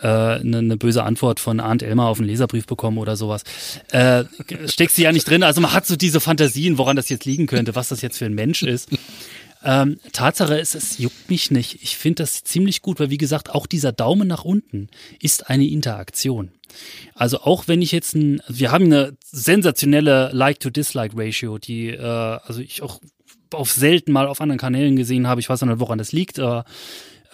[0.00, 3.42] äh, eine, eine böse Antwort von Arndt Elmer auf einen Leserbrief bekommen oder sowas.
[3.90, 4.24] Äh,
[4.66, 5.42] steckst du ja nicht drin.
[5.42, 8.26] Also man hat so diese Fantasien, woran das jetzt liegen könnte, was das jetzt für
[8.26, 8.90] ein Mensch ist.
[9.64, 11.82] Ähm, Tatsache ist, es juckt mich nicht.
[11.82, 14.88] Ich finde das ziemlich gut, weil wie gesagt, auch dieser Daumen nach unten
[15.20, 16.52] ist eine Interaktion.
[17.14, 22.82] Also auch wenn ich jetzt ein, wir haben eine sensationelle Like-to-Dislike-Ratio, die äh, also ich
[22.82, 23.00] auch
[23.52, 25.40] auf selten mal auf anderen Kanälen gesehen habe.
[25.40, 26.64] Ich weiß nicht, woran das liegt, aber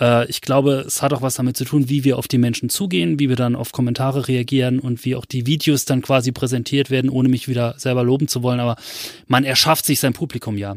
[0.00, 2.68] äh, ich glaube, es hat auch was damit zu tun, wie wir auf die Menschen
[2.68, 6.90] zugehen, wie wir dann auf Kommentare reagieren und wie auch die Videos dann quasi präsentiert
[6.90, 8.60] werden, ohne mich wieder selber loben zu wollen.
[8.60, 8.76] Aber
[9.26, 10.76] man erschafft sich sein Publikum ja.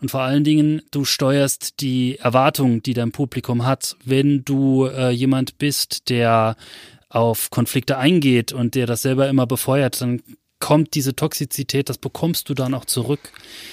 [0.00, 3.96] Und vor allen Dingen, du steuerst die Erwartungen, die dein Publikum hat.
[4.04, 6.56] Wenn du äh, jemand bist, der
[7.08, 10.22] auf Konflikte eingeht und der das selber immer befeuert, dann
[10.60, 13.20] kommt diese Toxizität, das bekommst du dann auch zurück.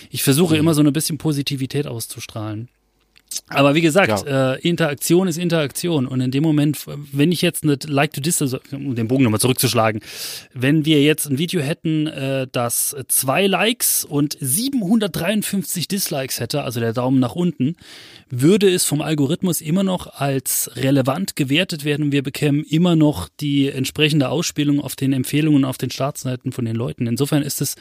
[0.10, 0.62] Ich versuche mhm.
[0.62, 2.70] immer so ein bisschen Positivität auszustrahlen.
[3.48, 4.54] Aber wie gesagt, ja.
[4.54, 6.08] äh, Interaktion ist Interaktion.
[6.08, 9.24] Und in dem Moment, wenn ich jetzt eine Like to Dis, also, um den Bogen
[9.24, 10.02] nochmal zurückzuschlagen,
[10.54, 16.80] wenn wir jetzt ein Video hätten, äh, das zwei Likes und 753 Dislikes hätte, also
[16.80, 17.76] der Daumen nach unten,
[18.30, 22.12] würde es vom Algorithmus immer noch als relevant gewertet werden.
[22.12, 26.76] Wir bekämen immer noch die entsprechende Ausspielung auf den Empfehlungen auf den Startseiten von den
[26.76, 27.08] Leuten.
[27.08, 27.76] Insofern ist es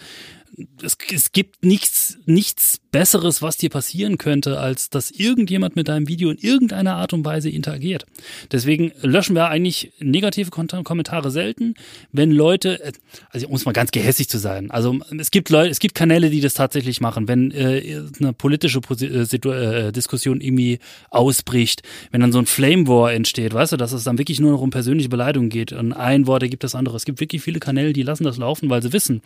[0.83, 6.09] es, es gibt nichts, nichts Besseres, was dir passieren könnte, als dass irgendjemand mit deinem
[6.09, 8.07] Video in irgendeiner Art und Weise interagiert.
[8.53, 11.75] Deswegen löschen wir eigentlich negative Kommentare selten,
[12.13, 12.93] wenn Leute, äh,
[13.31, 16.31] also um es mal ganz gehässig zu sein, also es gibt Leute, es gibt Kanäle,
[16.31, 20.79] die das tatsächlich machen, wenn äh, eine politische äh, äh, Diskussion irgendwie
[21.11, 21.83] ausbricht,
[22.13, 24.63] wenn dann so ein Flame War entsteht, weißt du, dass es dann wirklich nur noch
[24.63, 26.97] um persönliche Beleidigung geht und ein Wort ergibt das andere.
[26.97, 29.21] Es gibt wirklich viele Kanäle, die lassen das laufen, weil sie wissen,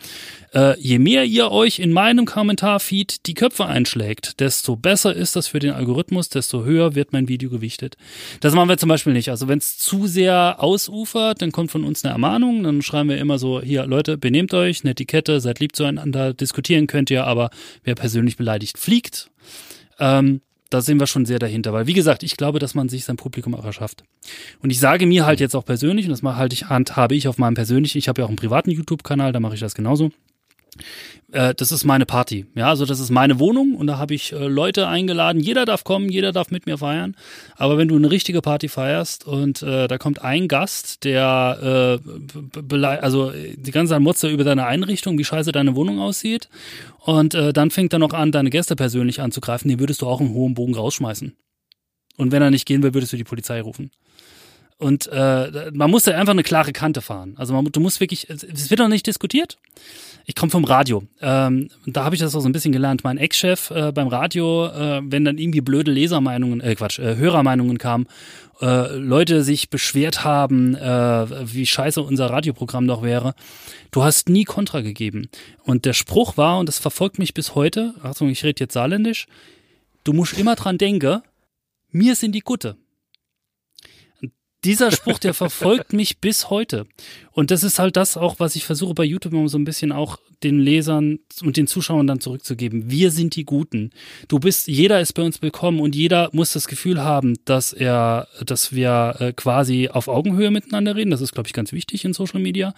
[0.53, 5.47] äh, je mehr ihr euch in meinem Kommentarfeed die Köpfe einschlägt, desto besser ist das
[5.47, 7.95] für den Algorithmus, desto höher wird mein Video gewichtet.
[8.39, 9.29] Das machen wir zum Beispiel nicht.
[9.29, 13.17] Also wenn es zu sehr ausufert, dann kommt von uns eine Ermahnung, dann schreiben wir
[13.17, 17.49] immer so, hier Leute, benehmt euch, eine Etikette, seid lieb zueinander, diskutieren könnt ihr, aber
[17.83, 19.29] wer persönlich beleidigt, fliegt.
[19.99, 20.41] Ähm,
[20.71, 21.73] da sind wir schon sehr dahinter.
[21.73, 24.03] Weil, wie gesagt, ich glaube, dass man sich sein Publikum auch erschafft.
[24.61, 27.27] Und ich sage mir halt jetzt auch persönlich, und das mal halt ich, handhabe ich
[27.27, 30.11] auf meinem persönlichen, ich habe ja auch einen privaten YouTube-Kanal, da mache ich das genauso
[31.31, 32.45] äh, das ist meine Party.
[32.55, 35.41] Ja, also das ist meine Wohnung und da habe ich äh, Leute eingeladen.
[35.41, 37.15] Jeder darf kommen, jeder darf mit mir feiern.
[37.55, 42.85] Aber wenn du eine richtige Party feierst und äh, da kommt ein Gast, der äh,
[42.85, 46.49] also die ganze Zeit motzt über deine Einrichtung, wie scheiße deine Wohnung aussieht
[46.99, 50.21] und äh, dann fängt er noch an, deine Gäste persönlich anzugreifen, den würdest du auch
[50.21, 51.35] im hohen Bogen rausschmeißen.
[52.17, 53.91] Und wenn er nicht gehen will, würdest du die Polizei rufen.
[54.81, 57.35] Und äh, man muss da einfach eine klare Kante fahren.
[57.37, 59.59] Also man, du musst wirklich, es wird doch nicht diskutiert.
[60.25, 61.03] Ich komme vom Radio.
[61.21, 63.03] Ähm, da habe ich das auch so ein bisschen gelernt.
[63.03, 67.77] Mein Ex-Chef äh, beim Radio, äh, wenn dann irgendwie blöde Lesermeinungen, äh, Quatsch, äh, Hörermeinungen
[67.77, 68.07] kamen,
[68.59, 73.35] äh, Leute sich beschwert haben, äh, wie scheiße unser Radioprogramm doch wäre.
[73.91, 75.29] Du hast nie Kontra gegeben.
[75.61, 79.27] Und der Spruch war, und das verfolgt mich bis heute, Achtung, ich rede jetzt saarländisch,
[80.05, 81.21] du musst immer dran denken,
[81.91, 82.77] mir sind die Gutte
[84.63, 86.85] dieser Spruch, der verfolgt mich bis heute.
[87.31, 89.91] Und das ist halt das auch, was ich versuche bei YouTube immer so ein bisschen
[89.91, 92.89] auch den Lesern und den Zuschauern dann zurückzugeben.
[92.89, 93.91] Wir sind die Guten.
[94.27, 98.27] Du bist, jeder ist bei uns willkommen und jeder muss das Gefühl haben, dass er,
[98.45, 101.11] dass wir äh, quasi auf Augenhöhe miteinander reden.
[101.11, 102.73] Das ist, glaube ich, ganz wichtig in Social Media.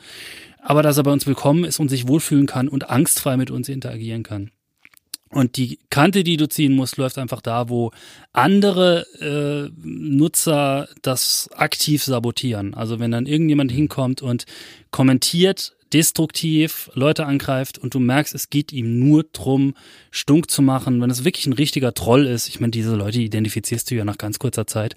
[0.59, 3.69] Aber dass er bei uns willkommen ist und sich wohlfühlen kann und angstfrei mit uns
[3.69, 4.51] interagieren kann.
[5.33, 7.91] Und die Kante, die du ziehen musst, läuft einfach da, wo
[8.31, 12.73] andere äh, Nutzer das aktiv sabotieren.
[12.73, 14.45] Also wenn dann irgendjemand hinkommt und
[14.91, 19.75] kommentiert, destruktiv Leute angreift und du merkst, es geht ihm nur drum,
[20.09, 23.91] stunk zu machen, wenn es wirklich ein richtiger Troll ist, ich meine, diese Leute identifizierst
[23.91, 24.95] du ja nach ganz kurzer Zeit,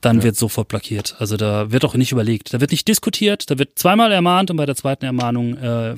[0.00, 0.24] dann ja.
[0.24, 1.14] wird sofort blockiert.
[1.18, 4.56] Also da wird auch nicht überlegt, da wird nicht diskutiert, da wird zweimal ermahnt und
[4.56, 5.94] bei der zweiten Ermahnung äh,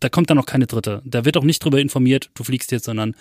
[0.00, 1.02] da kommt dann noch keine dritte.
[1.04, 3.14] Da wird auch nicht drüber informiert, du fliegst jetzt, sondern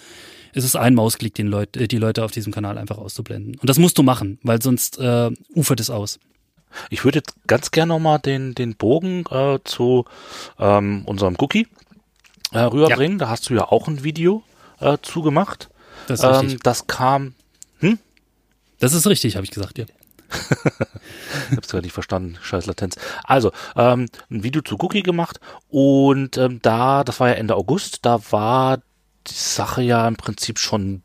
[0.53, 3.57] es ist ein Mausklick, den Leut, äh, die Leute auf diesem Kanal einfach auszublenden.
[3.59, 6.19] Und das musst du machen, weil sonst äh, ufert es aus.
[6.89, 10.05] Ich würde jetzt ganz gerne nochmal den, den Bogen äh, zu
[10.59, 11.67] ähm, unserem Cookie
[12.51, 13.17] äh, rüberbringen.
[13.19, 13.25] Ja.
[13.25, 14.43] Da hast du ja auch ein Video
[14.79, 15.69] äh, zugemacht.
[16.07, 16.53] Das ist richtig.
[16.53, 17.33] Ähm, das kam.
[17.79, 17.97] Hm?
[18.79, 19.85] Das ist richtig, habe ich gesagt, ja
[21.51, 22.95] ich hab's gar nicht verstanden, scheiß Latenz.
[23.23, 28.05] Also, ähm, ein Video zu Cookie gemacht und ähm, da, das war ja Ende August,
[28.05, 28.77] da war
[29.27, 31.03] die Sache ja im Prinzip schon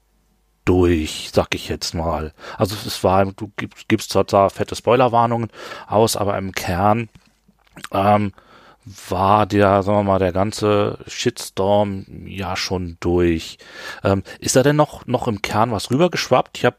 [0.64, 2.32] durch, sag ich jetzt mal.
[2.56, 5.50] Also es war, du gibst, gibst zwar da fette Spoilerwarnungen
[5.86, 7.08] aus, aber im Kern
[7.92, 8.32] ähm,
[9.08, 13.58] war der, sagen wir mal, der ganze Shitstorm ja schon durch.
[14.04, 16.58] Ähm, ist da denn noch, noch im Kern was rübergeschwappt?
[16.58, 16.76] Ich habe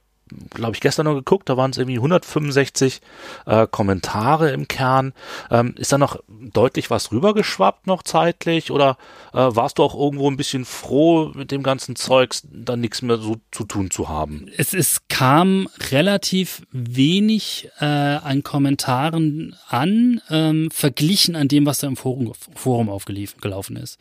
[0.53, 3.01] glaube ich, gestern noch geguckt, da waren es irgendwie 165
[3.45, 5.13] äh, Kommentare im Kern.
[5.49, 8.97] Ähm, ist da noch deutlich was rübergeschwappt noch zeitlich oder
[9.33, 13.17] äh, warst du auch irgendwo ein bisschen froh mit dem ganzen Zeugs, dann nichts mehr
[13.17, 14.47] so zu tun zu haben?
[14.57, 21.87] Es, es kam relativ wenig äh, an Kommentaren an, ähm, verglichen an dem, was da
[21.87, 23.99] im Forum, Forum aufgelaufen ist.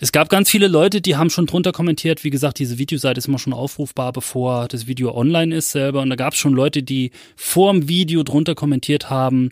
[0.00, 2.24] Es gab ganz viele Leute, die haben schon drunter kommentiert.
[2.24, 6.02] Wie gesagt, diese Videoseite ist immer schon aufrufbar, bevor das Video online ist selber.
[6.02, 9.50] Und da gab es schon Leute, die vor dem Video drunter kommentiert haben,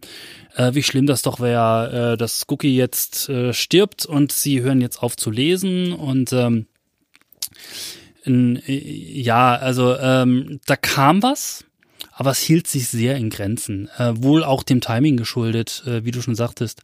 [0.56, 4.80] äh, wie schlimm das doch wäre, äh, dass Cookie jetzt äh, stirbt und sie hören
[4.80, 5.92] jetzt auf zu lesen.
[5.92, 6.66] Und ähm,
[8.24, 11.64] in, ja, also ähm, da kam was.
[12.14, 13.88] Aber es hielt sich sehr in Grenzen.
[13.96, 16.82] Äh, wohl auch dem Timing geschuldet, äh, wie du schon sagtest.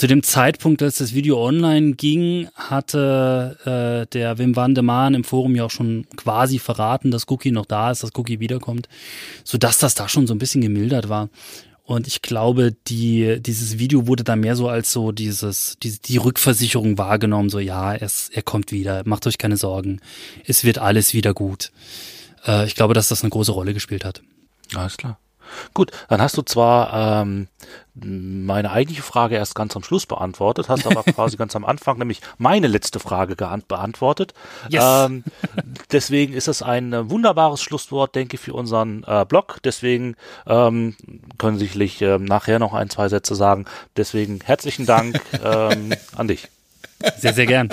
[0.00, 5.12] Zu dem Zeitpunkt, als das Video online ging, hatte äh, der Wim van de Maan
[5.12, 8.88] im Forum ja auch schon quasi verraten, dass Cookie noch da ist, dass Cookie wiederkommt,
[9.44, 11.28] sodass das da schon so ein bisschen gemildert war.
[11.82, 16.16] Und ich glaube, die, dieses Video wurde da mehr so als so dieses, die, die
[16.16, 20.00] Rückversicherung wahrgenommen, so ja, es, er kommt wieder, macht euch keine Sorgen,
[20.46, 21.72] es wird alles wieder gut.
[22.46, 24.22] Äh, ich glaube, dass das eine große Rolle gespielt hat.
[24.74, 25.18] Alles klar.
[25.74, 27.48] Gut, dann hast du zwar ähm,
[27.94, 32.20] meine eigentliche Frage erst ganz am Schluss beantwortet, hast aber quasi ganz am Anfang nämlich
[32.38, 34.34] meine letzte Frage beantwortet.
[34.68, 34.84] Yes.
[34.86, 35.24] Ähm,
[35.92, 39.58] deswegen ist es ein äh, wunderbares Schlusswort, denke ich, für unseren äh, Blog.
[39.64, 40.96] Deswegen ähm,
[41.38, 43.66] können sicherlich äh, nachher noch ein, zwei Sätze sagen.
[43.96, 46.48] Deswegen herzlichen Dank ähm, an dich.
[47.18, 47.70] Sehr, sehr gern.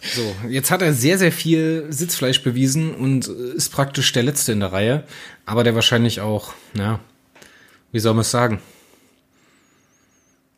[0.00, 4.60] So, jetzt hat er sehr, sehr viel Sitzfleisch bewiesen und ist praktisch der Letzte in
[4.60, 5.04] der Reihe,
[5.44, 7.00] aber der wahrscheinlich auch, ja,
[7.92, 8.60] wie soll man es sagen?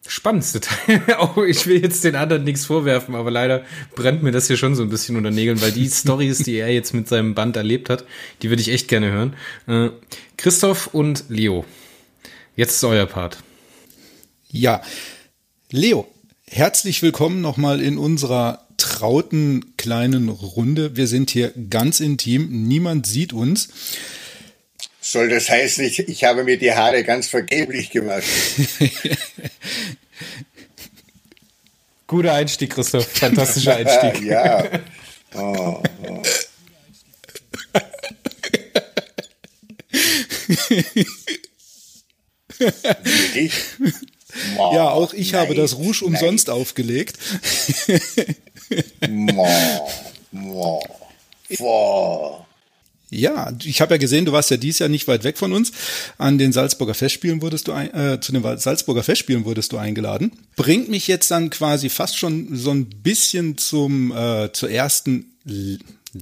[0.06, 1.02] Spannendste Teil.
[1.18, 3.64] auch ich will jetzt den anderen nichts vorwerfen, aber leider
[3.94, 6.72] brennt mir das hier schon so ein bisschen unter Nägeln, weil die Stories, die er
[6.72, 8.04] jetzt mit seinem Band erlebt hat,
[8.42, 9.36] die würde ich echt gerne hören.
[9.66, 9.90] Äh,
[10.36, 11.64] Christoph und Leo,
[12.56, 13.38] jetzt ist euer Part.
[14.50, 14.80] Ja,
[15.70, 16.08] Leo,
[16.46, 20.96] herzlich willkommen nochmal in unserer trauten kleinen Runde.
[20.96, 23.68] Wir sind hier ganz intim, niemand sieht uns.
[25.00, 28.68] Soll das heißen, ich, ich habe mir die Haare ganz vergeblich gewaschen?
[32.06, 33.06] Guter Einstieg, Christoph.
[33.06, 34.22] Fantastischer Einstieg.
[34.24, 34.64] ja.
[35.34, 36.22] Oh, oh.
[44.56, 46.56] Wow, ja, auch ich habe das Rouge umsonst nice.
[46.56, 47.18] aufgelegt.
[53.10, 55.72] Ja, ich habe ja gesehen, du warst ja dies Jahr nicht weit weg von uns.
[56.18, 60.32] An den Salzburger Festspielen wurdest du ein, äh, zu den Salzburger Festspielen wurdest du eingeladen.
[60.56, 65.32] Bringt mich jetzt dann quasi fast schon so ein bisschen zum äh, zur ersten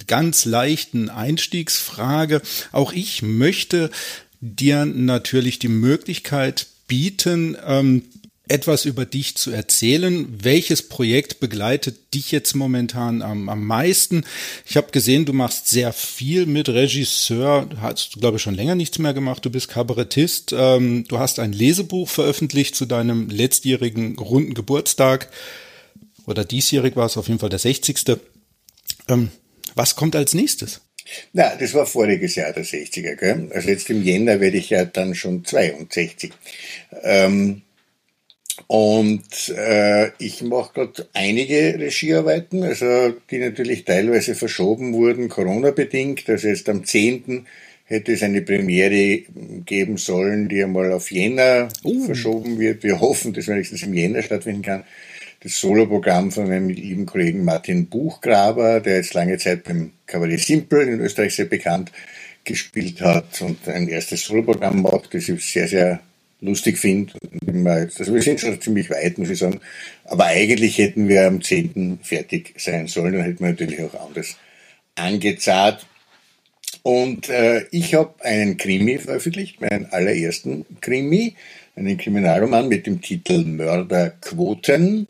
[0.06, 2.40] ganz leichten Einstiegsfrage.
[2.70, 3.90] Auch ich möchte
[4.40, 8.02] dir natürlich die Möglichkeit bieten, ähm,
[8.48, 10.26] etwas über dich zu erzählen.
[10.42, 14.24] Welches Projekt begleitet dich jetzt momentan am, am meisten?
[14.64, 17.68] Ich habe gesehen, du machst sehr viel mit Regisseur.
[17.80, 19.44] Hast du, glaube ich, schon länger nichts mehr gemacht.
[19.44, 20.54] Du bist Kabarettist.
[20.56, 25.28] Ähm, du hast ein Lesebuch veröffentlicht zu deinem letztjährigen runden Geburtstag.
[26.26, 28.18] Oder diesjährig war es auf jeden Fall der 60.
[29.08, 29.30] Ähm,
[29.74, 30.80] was kommt als nächstes?
[31.32, 33.48] Na, das war voriges Jahr, der 60er, gell?
[33.54, 36.32] Also jetzt im Jänner werde ich ja dann schon 62.
[37.02, 37.62] Ähm,
[38.66, 46.28] und äh, ich mache gerade einige Regiearbeiten, also die natürlich teilweise verschoben wurden, Corona-bedingt.
[46.28, 47.46] Also jetzt am 10.
[47.84, 49.22] hätte es eine Premiere
[49.64, 52.06] geben sollen, die einmal auf Jänner uh.
[52.06, 52.82] verschoben wird.
[52.82, 54.84] Wir hoffen, dass wenigstens im Jänner stattfinden kann.
[55.40, 60.82] Das Soloprogramm von meinem lieben Kollegen Martin Buchgraber, der jetzt lange Zeit beim Cavalier Simple
[60.82, 61.92] in Österreich sehr bekannt
[62.42, 65.12] gespielt hat und ein erstes Soloprogramm macht.
[65.14, 66.00] Das ist sehr, sehr
[66.40, 67.12] lustig finde.
[67.64, 69.60] Also wir sind schon ziemlich weit, muss ich sagen.
[70.04, 72.00] Aber eigentlich hätten wir am 10.
[72.02, 73.14] fertig sein sollen.
[73.14, 74.36] Dann hätten wir natürlich auch anders
[74.94, 75.86] angezahlt.
[76.82, 81.34] Und äh, ich habe einen Krimi veröffentlicht, meinen allerersten Krimi,
[81.74, 85.08] einen Kriminalroman mit dem Titel Mörderquoten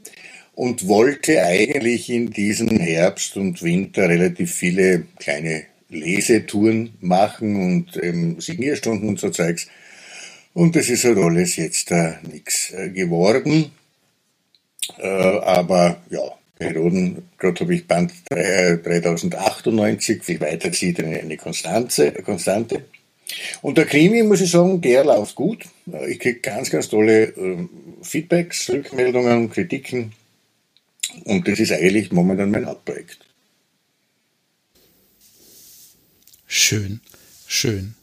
[0.55, 8.41] und wollte eigentlich in diesem Herbst und Winter relativ viele kleine Lesetouren machen und ähm,
[8.41, 9.69] Signierstunden und so Zeugs
[10.57, 13.73] und das ist halt alles jetzt äh, nichts äh, geworden.
[14.97, 16.23] Äh, aber ja,
[16.59, 22.87] bei Roden, gerade habe ich Band 3098, viel weiter zieht eine, eine Konstanze, Konstante.
[23.61, 25.67] Und der Krimi, muss ich sagen, der läuft gut.
[25.93, 27.69] Äh, ich kriege ganz, ganz tolle äh,
[28.01, 30.13] Feedbacks, Rückmeldungen, Kritiken.
[31.25, 33.19] Und das ist eigentlich momentan mein Hauptprojekt.
[36.47, 37.03] Schön,
[37.47, 37.96] schön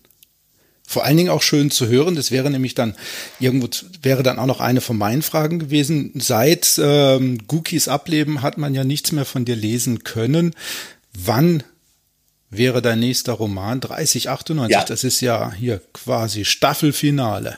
[0.93, 2.15] vor allen Dingen auch schön zu hören.
[2.15, 2.95] Das wäre nämlich dann
[3.39, 3.67] irgendwo
[4.01, 6.11] wäre dann auch noch eine von meinen Fragen gewesen.
[6.15, 10.55] Seit ähm, Gookies Ableben hat man ja nichts mehr von dir lesen können.
[11.13, 11.63] Wann
[12.49, 13.81] wäre dein nächster Roman?
[13.81, 14.71] 3098.
[14.71, 14.85] Ja.
[14.85, 17.57] Das ist ja hier quasi Staffelfinale.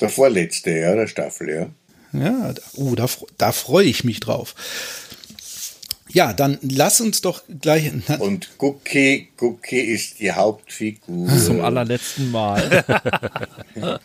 [0.00, 1.70] Der vorletzte, ja, der Staffel, ja.
[2.12, 3.08] Ja, uh, da,
[3.38, 4.54] da freue ich mich drauf.
[6.14, 7.90] Ja, dann lass uns doch gleich.
[8.20, 11.28] Und Cookie, Cookie ist die Hauptfigur.
[11.44, 12.84] Zum allerletzten Mal.
[13.74, 13.98] nein,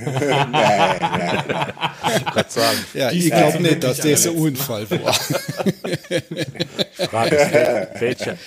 [0.50, 1.72] nein, nein.
[2.94, 5.12] Ja, ich glaube nicht, dass der so ein Unfall war.
[7.08, 8.38] Frage ist, welcher?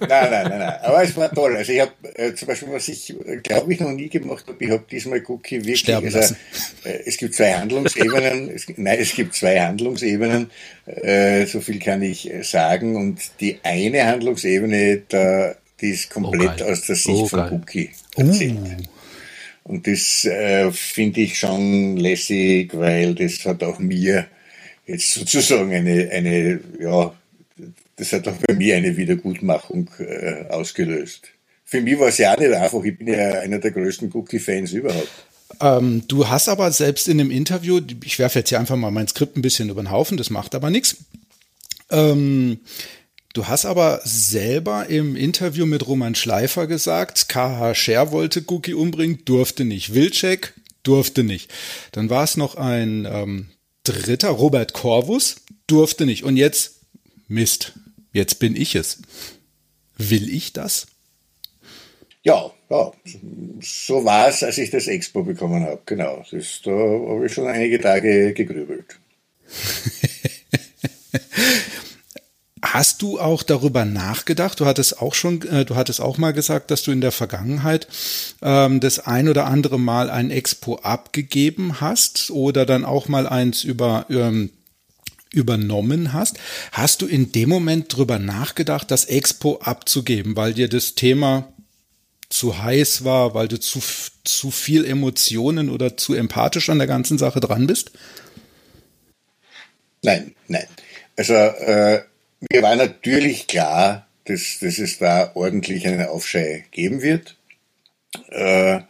[0.00, 0.74] Nein, nein, nein, nein.
[0.82, 1.56] Aber es war toll.
[1.56, 3.14] Also ich habe äh, zum Beispiel, was ich
[3.44, 5.78] glaube ich noch nie gemacht habe, ich habe diesmal Cookie wirklich.
[5.80, 6.34] Sterben also,
[6.84, 8.50] äh, es gibt zwei Handlungsebenen.
[8.50, 10.50] es, nein, es gibt zwei Handlungsebenen.
[10.96, 12.96] Äh, so viel kann ich äh, sagen.
[12.96, 17.90] Und die eine Handlungsebene, da, die ist komplett oh, aus der Sicht oh, von Cookie
[18.16, 18.56] erzählt.
[18.56, 18.82] Uh.
[19.64, 24.26] Und das äh, finde ich schon lässig, weil das hat auch mir
[24.86, 27.14] jetzt sozusagen eine, eine ja,
[27.96, 31.28] das hat auch bei mir eine Wiedergutmachung äh, ausgelöst.
[31.64, 32.82] für mich war es ja auch nicht einfach.
[32.82, 35.29] Ich bin ja einer der größten Cookie-Fans überhaupt.
[35.60, 39.08] Ähm, du hast aber selbst in dem Interview, ich werfe jetzt hier einfach mal mein
[39.08, 40.96] Skript ein bisschen über den Haufen, das macht aber nichts.
[41.90, 42.60] Ähm,
[43.32, 49.24] du hast aber selber im Interview mit Roman Schleifer gesagt, KH Scher wollte Cookie umbringen,
[49.24, 49.94] durfte nicht.
[49.94, 51.50] Wilczek durfte nicht.
[51.92, 53.48] Dann war es noch ein ähm,
[53.84, 55.36] dritter, Robert Corvus,
[55.66, 56.24] durfte nicht.
[56.24, 56.80] Und jetzt,
[57.28, 57.72] Mist,
[58.12, 58.98] jetzt bin ich es.
[59.98, 60.86] Will ich das?
[62.22, 62.92] Ja, ja,
[63.62, 65.80] so war es, als ich das Expo bekommen habe.
[65.86, 68.98] Genau, das, da habe ich schon einige Tage gegrübelt.
[72.62, 74.60] Hast du auch darüber nachgedacht?
[74.60, 77.88] Du hattest auch schon, äh, du hattest auch mal gesagt, dass du in der Vergangenheit
[78.42, 83.64] ähm, das ein oder andere Mal ein Expo abgegeben hast oder dann auch mal eins
[83.64, 84.50] über ähm,
[85.32, 86.38] übernommen hast.
[86.72, 91.48] Hast du in dem Moment drüber nachgedacht, das Expo abzugeben, weil dir das Thema
[92.30, 93.80] zu heiß war, weil du zu,
[94.24, 97.90] zu viel Emotionen oder zu empathisch an der ganzen Sache dran bist?
[100.02, 100.66] Nein, nein.
[101.16, 102.02] Also äh,
[102.50, 107.36] mir war natürlich klar, dass, dass es da ordentlich einen Aufschrei geben wird.
[108.28, 108.80] Äh,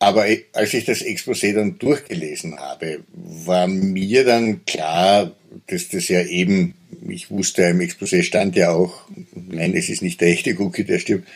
[0.00, 5.34] aber als ich das Exposé dann durchgelesen habe, war mir dann klar,
[5.66, 6.74] dass das ja eben,
[7.08, 9.02] ich wusste, im Exposé stand ja auch,
[9.34, 11.26] nein, es ist nicht der echte Cookie, der stirbt,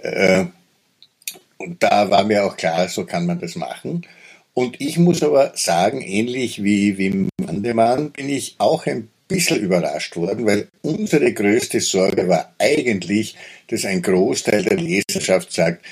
[0.00, 0.46] äh,
[1.58, 4.04] und da war mir auch klar, so kann man das machen.
[4.54, 10.16] Und ich muss aber sagen, ähnlich wie Wim Mandemann bin ich auch ein bisschen überrascht
[10.16, 13.36] worden, weil unsere größte Sorge war eigentlich,
[13.68, 15.84] dass ein Großteil der Leserschaft sagt,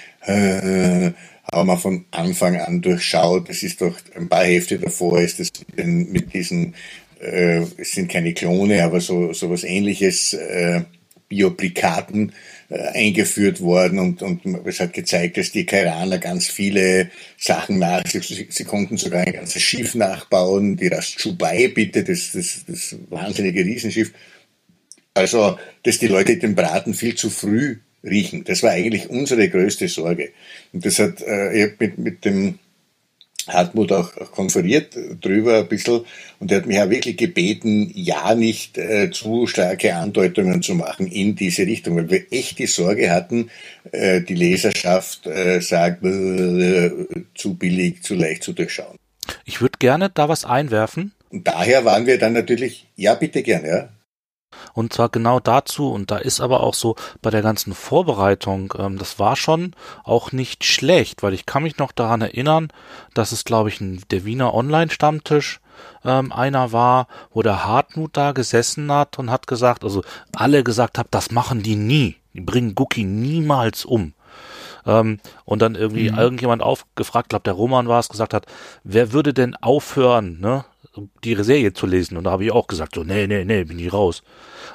[1.53, 5.51] haben wir von Anfang an durchschaut, das ist doch ein paar Hefte davor, ist das
[5.77, 6.75] mit, diesen,
[7.21, 10.83] äh, es sind keine Klone, aber so, so was ähnliches, äh,
[11.29, 12.33] Bioplikaten
[12.71, 18.21] eingeführt worden und, und es hat gezeigt, dass die Kairaner ganz viele Sachen nach, sie,
[18.49, 24.13] sie konnten sogar ein ganzes Schiff nachbauen, die Rastchubai bitte, das, das, das wahnsinnige Riesenschiff.
[25.15, 28.45] Also, dass die Leute den Braten viel zu früh riechen.
[28.45, 30.31] Das war eigentlich unsere größte Sorge.
[30.73, 32.59] Und das hat äh, mit, mit dem
[33.53, 36.01] Hartmut auch, auch konferiert drüber ein bisschen
[36.39, 41.07] und er hat mich auch wirklich gebeten, ja nicht äh, zu starke Andeutungen zu machen
[41.07, 43.51] in diese Richtung, weil wir echt die Sorge hatten,
[43.93, 46.91] äh, die Leserschaft äh, sagt, äh,
[47.35, 48.97] zu billig, zu leicht zu durchschauen.
[49.45, 51.13] Ich würde gerne da was einwerfen.
[51.31, 53.89] Und daher waren wir dann natürlich, ja bitte gerne, ja.
[54.75, 58.99] Und zwar genau dazu, und da ist aber auch so bei der ganzen Vorbereitung, ähm,
[58.99, 59.75] das war schon
[60.05, 62.69] auch nicht schlecht, weil ich kann mich noch daran erinnern,
[63.15, 65.61] dass es, glaube ich, ein, der Wiener Online-Stammtisch
[66.05, 70.03] ähm, einer war, wo der Hartmut da gesessen hat und hat gesagt, also
[70.35, 72.17] alle gesagt haben, das machen die nie.
[72.33, 74.15] Die bringen Gucki niemals um.
[74.87, 76.19] Ähm, und dann irgendwie mhm.
[76.19, 78.47] irgendjemand aufgefragt, glaube der Roman war es, gesagt hat,
[78.85, 80.65] wer würde denn aufhören, ne,
[81.25, 82.17] die Serie zu lesen.
[82.17, 84.23] Und da habe ich auch gesagt, so, nee, nee, nee, bin ich raus.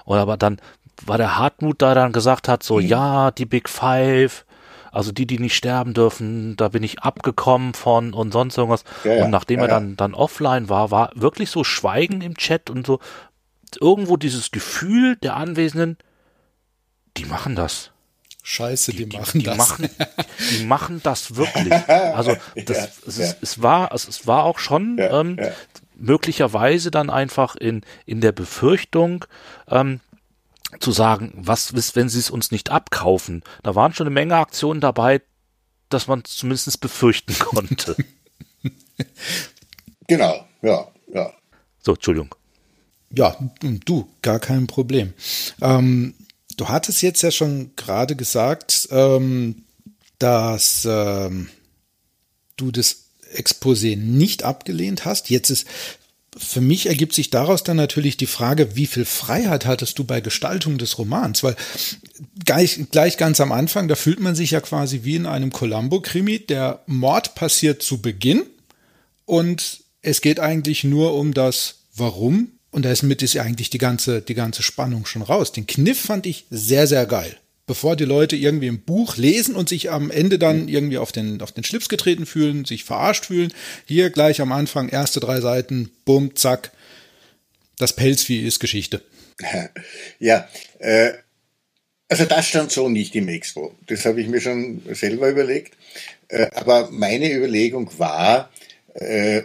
[0.05, 0.59] Und aber dann
[1.05, 2.87] war der Hartmut da dann gesagt hat, so, mhm.
[2.87, 4.45] ja, die Big Five,
[4.91, 8.83] also die, die nicht sterben dürfen, da bin ich abgekommen von und sonst irgendwas.
[9.03, 12.37] Ja, ja, und nachdem ja, er dann, dann offline war, war wirklich so Schweigen im
[12.37, 12.99] Chat und so
[13.81, 15.97] irgendwo dieses Gefühl der Anwesenden,
[17.17, 17.91] die machen das.
[18.43, 19.57] Scheiße, die, die machen die, das.
[19.57, 19.89] Machen,
[20.51, 21.73] die machen das wirklich.
[21.89, 25.39] Also das, es, es, es, war, es, es war auch schon ähm,
[25.97, 29.25] möglicherweise dann einfach in, in der Befürchtung,
[29.67, 29.99] ähm,
[30.79, 33.43] zu sagen, was ist, wenn sie es uns nicht abkaufen?
[33.63, 35.21] Da waren schon eine Menge Aktionen dabei,
[35.89, 37.95] dass man zumindest befürchten konnte.
[40.07, 41.31] genau, ja, ja.
[41.81, 42.33] So, Entschuldigung.
[43.11, 45.13] Ja, du, gar kein Problem.
[45.61, 46.15] Ähm,
[46.57, 49.63] du hattest jetzt ja schon gerade gesagt, ähm,
[50.19, 51.49] dass ähm,
[52.57, 53.04] du das
[53.35, 55.29] Exposé nicht abgelehnt hast.
[55.29, 55.67] Jetzt ist
[56.37, 60.19] für mich ergibt sich daraus dann natürlich die Frage, wie viel Freiheit hattest du bei
[60.19, 61.43] Gestaltung des Romans?
[61.43, 61.55] Weil
[62.43, 66.39] gleich, gleich ganz am Anfang, da fühlt man sich ja quasi wie in einem Columbo-Krimi.
[66.39, 68.43] Der Mord passiert zu Beginn
[69.25, 72.51] und es geht eigentlich nur um das Warum.
[72.71, 75.53] Und da ist mit ist ja eigentlich die ganze, die ganze Spannung schon raus.
[75.53, 79.69] Den Kniff fand ich sehr, sehr geil bevor die Leute irgendwie ein Buch lesen und
[79.69, 83.53] sich am Ende dann irgendwie auf den, auf den Schlips getreten fühlen, sich verarscht fühlen.
[83.85, 86.71] Hier gleich am Anfang, erste drei Seiten, bumm, zack.
[87.77, 89.01] Das Pelzvieh ist Geschichte.
[90.19, 90.47] Ja,
[90.79, 91.11] äh,
[92.07, 93.75] also das stand so nicht im Expo.
[93.87, 95.75] Das habe ich mir schon selber überlegt.
[96.29, 98.49] Äh, aber meine Überlegung war,
[98.93, 99.41] äh,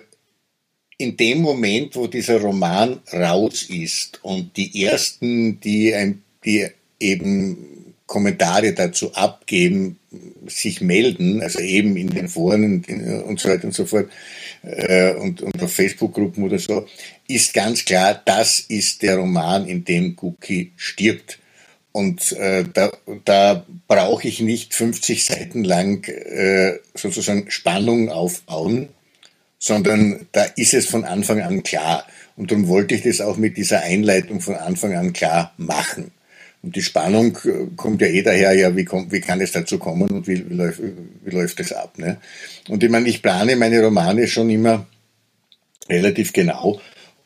[0.98, 6.68] in dem Moment, wo dieser Roman raus ist und die ersten, die, ein, die
[7.00, 7.69] eben
[8.10, 10.00] Kommentare dazu abgeben,
[10.48, 12.84] sich melden, also eben in den Foren
[13.24, 14.10] und so weiter und so fort
[14.62, 16.88] äh, und, und auf Facebook-Gruppen oder so,
[17.28, 21.38] ist ganz klar, das ist der Roman, in dem Cookie stirbt.
[21.92, 22.90] Und äh, da,
[23.24, 28.88] da brauche ich nicht 50 Seiten lang äh, sozusagen Spannung aufbauen,
[29.60, 32.04] sondern da ist es von Anfang an klar.
[32.34, 36.10] Und darum wollte ich das auch mit dieser Einleitung von Anfang an klar machen.
[36.62, 39.78] Und die Spannung äh, kommt ja eh daher, ja, wie, kommt, wie kann es dazu
[39.78, 40.80] kommen und wie, wie, läuft,
[41.24, 41.98] wie läuft das ab.
[41.98, 42.18] Ne?
[42.68, 44.86] Und ich meine, ich plane meine Romane schon immer
[45.88, 46.80] relativ genau.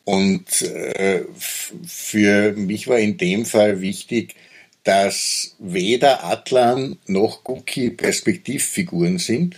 [0.05, 4.35] Und äh, für mich war in dem Fall wichtig,
[4.85, 9.57] dass weder Atlan noch Guki Perspektivfiguren sind.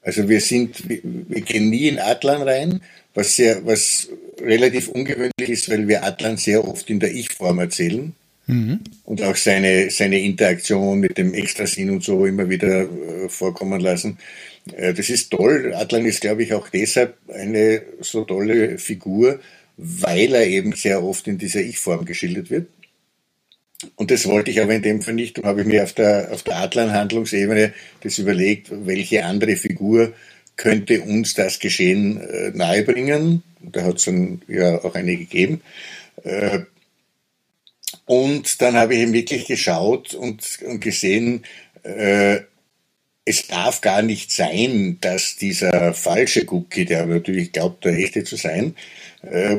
[0.00, 2.80] Also wir sind, wir gehen nie in Atlan rein,
[3.14, 4.08] was sehr, was
[4.40, 8.14] relativ ungewöhnlich ist, weil wir Atlan sehr oft in der Ich-Form erzählen.
[8.46, 8.80] Mhm.
[9.04, 14.18] Und auch seine, seine Interaktion mit dem Extrasinn und so immer wieder äh, vorkommen lassen.
[14.76, 15.72] Äh, das ist toll.
[15.74, 19.40] Atlan ist, glaube ich, auch deshalb eine so tolle Figur,
[19.76, 22.68] weil er eben sehr oft in dieser Ich-Form geschildert wird.
[23.96, 25.38] Und das wollte ich aber in dem Fall nicht.
[25.38, 27.72] Und habe ich mir auf der, auf der Atlan-Handlungsebene
[28.02, 30.12] das überlegt, welche andere Figur
[30.56, 33.42] könnte uns das Geschehen äh, nahebringen.
[33.60, 35.62] Da hat es dann ja auch eine gegeben.
[36.22, 36.60] Äh,
[38.06, 41.44] und dann habe ich eben wirklich geschaut und, und gesehen,
[41.82, 42.40] äh,
[43.24, 48.36] es darf gar nicht sein, dass dieser falsche Cookie, der natürlich glaubt, der echte zu
[48.36, 48.76] sein,
[49.22, 49.58] äh,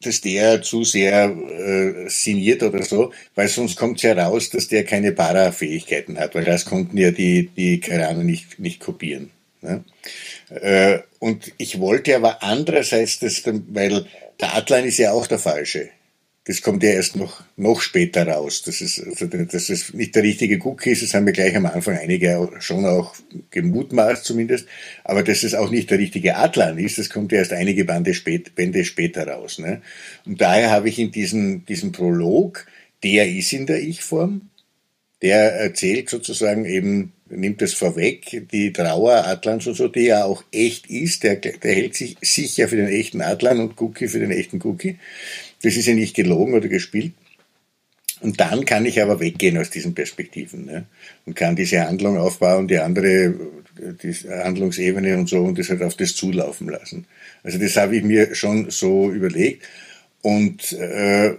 [0.00, 4.68] dass der zu sehr äh, signiert oder so, weil sonst kommt es ja raus, dass
[4.68, 9.30] der keine Para-Fähigkeiten hat, weil das konnten ja die, die Karaner nicht, nicht kopieren.
[9.62, 9.84] Ne?
[10.50, 14.06] Äh, und ich wollte aber andererseits, das, weil
[14.40, 15.88] der Atlan ist ja auch der Falsche.
[16.46, 18.62] Das kommt ja erst noch, noch später raus.
[18.62, 21.64] Das ist, also, dass es nicht der richtige Cookie ist, das haben wir gleich am
[21.64, 23.14] Anfang einige schon auch
[23.50, 24.66] gemutmaßt zumindest.
[25.04, 28.12] Aber dass es auch nicht der richtige Atlan ist, das kommt ja erst einige Bande
[28.12, 29.58] spät, Bände später raus.
[29.58, 29.80] Ne?
[30.26, 32.66] Und daher habe ich in diesem, diesem Prolog,
[33.02, 34.50] der ist in der Ich-Form,
[35.22, 40.44] der erzählt sozusagen eben, nimmt es vorweg, die Trauer Atlans und so, die ja auch
[40.52, 44.30] echt ist, der, der hält sich sicher für den echten Atlan und Cookie für den
[44.30, 44.98] echten Cookie.
[45.64, 47.14] Das ist ja nicht gelogen oder gespielt.
[48.20, 50.86] Und dann kann ich aber weggehen aus diesen Perspektiven ne?
[51.26, 53.34] und kann diese Handlung aufbauen, die andere
[53.76, 57.06] die Handlungsebene und so und das halt auf das zulaufen lassen.
[57.42, 59.64] Also das habe ich mir schon so überlegt.
[60.22, 61.34] Und äh,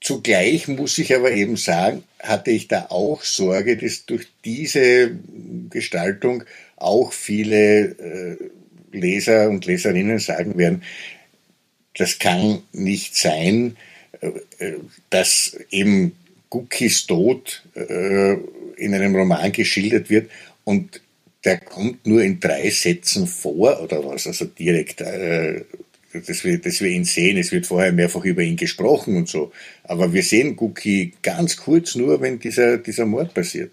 [0.00, 5.12] zugleich muss ich aber eben sagen, hatte ich da auch Sorge, dass durch diese
[5.70, 6.44] Gestaltung
[6.76, 8.36] auch viele äh,
[8.92, 10.82] Leser und Leserinnen sagen werden,
[11.98, 13.76] das kann nicht sein,
[14.20, 14.72] äh,
[15.10, 16.12] dass eben
[16.50, 18.34] Cookies Tod äh,
[18.76, 20.30] in einem Roman geschildert wird
[20.64, 21.00] und
[21.44, 25.64] der kommt nur in drei Sätzen vor oder was, also direkt, äh,
[26.12, 27.36] dass, wir, dass wir ihn sehen.
[27.36, 29.52] Es wird vorher mehrfach über ihn gesprochen und so.
[29.84, 33.70] Aber wir sehen Cookie ganz kurz nur, wenn dieser, dieser Mord passiert.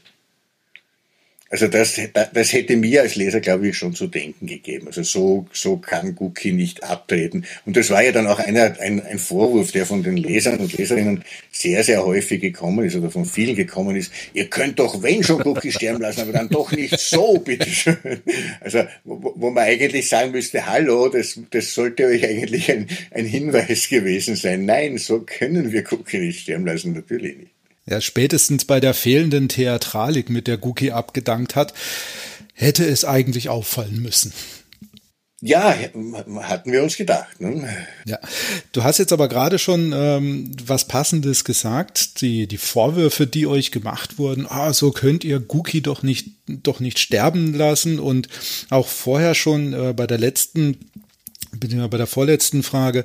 [1.53, 2.01] Also das,
[2.33, 4.87] das hätte mir als Leser, glaube ich, schon zu denken gegeben.
[4.87, 7.45] Also so, so kann Cookie nicht abtreten.
[7.67, 10.75] Und das war ja dann auch einer, ein, ein Vorwurf, der von den Lesern und
[10.75, 14.11] Leserinnen sehr, sehr häufig gekommen ist oder von vielen gekommen ist.
[14.33, 17.97] Ihr könnt doch, wenn schon Cookie sterben lassen, aber dann doch nicht so, bitteschön.
[18.59, 23.25] Also wo, wo man eigentlich sagen müsste, hallo, das, das sollte euch eigentlich ein, ein
[23.25, 24.65] Hinweis gewesen sein.
[24.65, 27.52] Nein, so können wir Cookie nicht sterben lassen, natürlich nicht
[27.85, 31.73] ja, spätestens bei der fehlenden Theatralik, mit der Guki abgedankt hat,
[32.53, 34.33] hätte es eigentlich auffallen müssen.
[35.45, 35.75] Ja,
[36.43, 37.41] hatten wir uns gedacht.
[37.41, 37.67] Ne?
[38.05, 38.17] Ja,
[38.71, 42.21] du hast jetzt aber gerade schon ähm, was Passendes gesagt.
[42.21, 46.79] Die die Vorwürfe, die euch gemacht wurden, ah, so könnt ihr Guki doch nicht doch
[46.79, 48.29] nicht sterben lassen und
[48.69, 50.77] auch vorher schon äh, bei der letzten
[51.51, 53.03] bei der vorletzten Frage,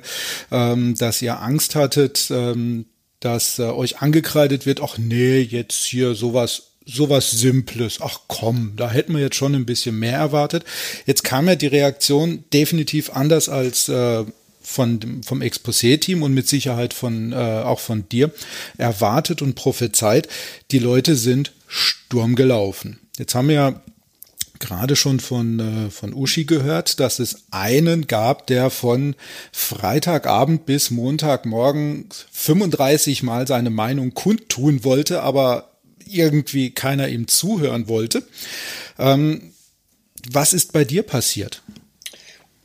[0.49, 2.85] ähm, dass ihr Angst hattet, ähm,
[3.19, 7.99] dass äh, euch angekreidet wird, ach nee, jetzt hier sowas sowas Simples.
[8.01, 10.65] Ach komm, da hätten wir jetzt schon ein bisschen mehr erwartet.
[11.05, 14.25] Jetzt kam ja die Reaktion definitiv anders als äh,
[14.61, 18.31] von vom Exposé-Team und mit Sicherheit von äh, auch von dir
[18.77, 20.27] erwartet und prophezeit.
[20.71, 22.99] Die Leute sind Sturm gelaufen.
[23.17, 23.81] Jetzt haben wir ja
[24.59, 29.15] gerade schon von, äh, von Uschi gehört, dass es einen gab, der von
[29.51, 35.71] Freitagabend bis Montagmorgen 35 Mal seine Meinung kundtun wollte, aber
[36.05, 38.23] irgendwie keiner ihm zuhören wollte.
[38.97, 39.53] Ähm,
[40.29, 41.61] was ist bei dir passiert?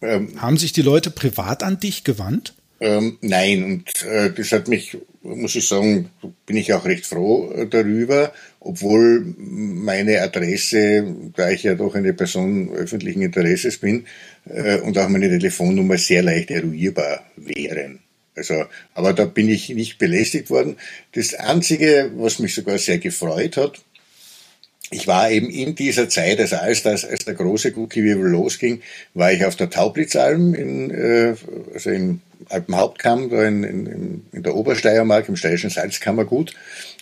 [0.00, 2.54] Ähm, Haben sich die Leute privat an dich gewandt?
[2.80, 6.10] Ähm, nein, und äh, das hat mich, muss ich sagen,
[6.44, 11.04] bin ich auch recht froh darüber, obwohl meine Adresse,
[11.36, 14.06] da ich ja doch eine Person öffentlichen Interesses bin,
[14.46, 18.00] äh, und auch meine Telefonnummer sehr leicht eruierbar wären.
[18.36, 20.76] Also, aber da bin ich nicht belästigt worden.
[21.12, 23.80] Das Einzige, was mich sogar sehr gefreut hat,
[24.94, 28.80] ich war eben in dieser Zeit, also als, das, als der große Cookie-Wirbel losging,
[29.14, 31.34] war ich auf der Taublitzalm, in, äh,
[31.74, 36.54] also im Alpenhauptkamm, da in, in, in der Obersteiermark, im steirischen Salzkammergut,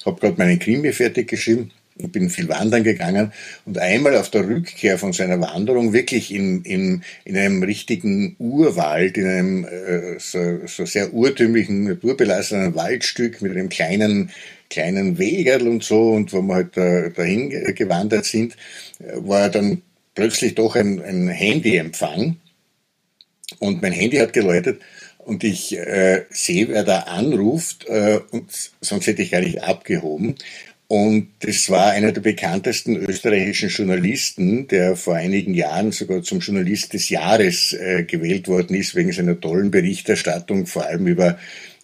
[0.07, 1.71] habe gerade meinen Krimi fertig geschrieben.
[1.99, 3.33] Ich bin viel wandern gegangen.
[3.67, 9.19] Und einmal auf der Rückkehr von seiner Wanderung wirklich in, in, in einem richtigen Urwald,
[9.19, 14.31] in einem äh, so, so sehr urtümlichen, naturbelassenen Waldstück mit einem kleinen
[14.73, 18.57] kleinen Wegerl und so und wo wir halt da, dahin gewandert sind,
[18.99, 19.83] war dann
[20.15, 22.37] plötzlich doch ein, ein Handyempfang
[23.59, 24.81] und mein Handy hat geläutet
[25.19, 28.51] und ich äh, sehe, wer da anruft äh, und
[28.81, 30.37] sonst hätte ich gar nicht abgehoben.
[30.89, 36.93] Und das war einer der bekanntesten österreichischen Journalisten, der vor einigen Jahren sogar zum Journalist
[36.93, 41.39] des Jahres äh, gewählt worden ist, wegen seiner tollen Berichterstattung, vor allem über,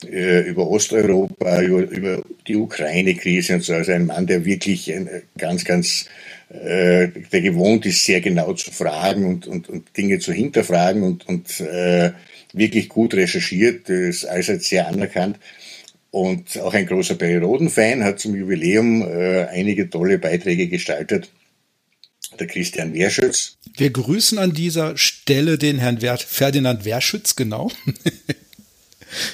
[0.04, 3.74] über Osteuropa, über, über die Ukraine-Krise und so.
[3.74, 6.06] Also ein Mann, der wirklich ein, ganz, ganz,
[6.50, 11.26] äh, der gewohnt ist, sehr genau zu fragen und, und, und Dinge zu hinterfragen und,
[11.28, 12.12] und äh,
[12.52, 15.38] wirklich gut recherchiert, ist allseits sehr anerkannt.
[16.10, 21.30] Und auch ein großer Perioden-Fan hat zum Jubiläum äh, einige tolle Beiträge gestaltet.
[22.38, 23.58] Der Christian Wehrschütz.
[23.76, 27.70] Wir grüßen an dieser Stelle den Herrn Ferdinand Wehrschütz, genau.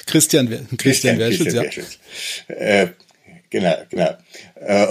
[0.05, 0.47] Christian,
[0.77, 1.85] Christian, Christian Christian
[2.49, 2.55] ja.
[2.55, 2.89] Äh,
[3.49, 4.17] genau, genau.
[4.55, 4.85] Äh,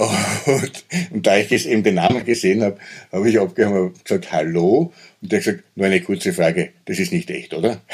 [0.45, 2.77] und, und, da ich jetzt eben den Namen gesehen habe,
[3.11, 4.93] habe ich abgehoben und gesagt, hallo.
[5.21, 7.81] Und der hat gesagt, nur eine kurze Frage, das ist nicht echt, oder?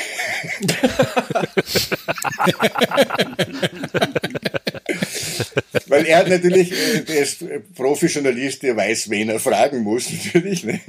[5.88, 7.44] Weil er hat natürlich, äh, der ist
[7.76, 10.64] Profi-Journalist, der weiß, wen er fragen muss, natürlich.
[10.64, 10.80] Ne?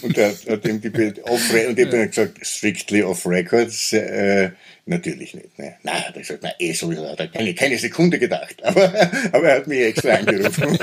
[0.00, 4.50] Und er hat ihm die off und ich habe gesagt, strictly off records, äh,
[4.88, 5.58] natürlich nicht.
[5.58, 5.76] Ne?
[5.82, 8.56] Nein, hat er gesagt, na eh so, hat er keine, keine Sekunde gedacht.
[8.64, 8.92] Aber,
[9.32, 10.64] aber er hat mich extra angerufen.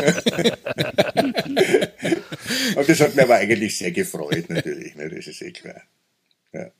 [2.75, 5.09] und das hat mir aber eigentlich sehr gefreut, natürlich, ne?
[5.09, 5.81] das ist eh klar.
[6.53, 6.71] Ja.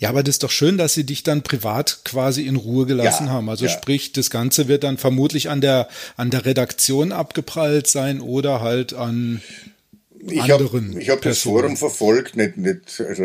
[0.00, 3.26] Ja, aber das ist doch schön, dass sie dich dann privat quasi in Ruhe gelassen
[3.26, 3.48] ja, haben.
[3.48, 3.70] Also ja.
[3.70, 8.94] sprich, das Ganze wird dann vermutlich an der, an der Redaktion abgeprallt sein oder halt
[8.94, 9.42] an
[10.26, 10.94] ich anderen.
[10.94, 13.24] Hab, ich habe das Forum verfolgt, nicht, nicht, also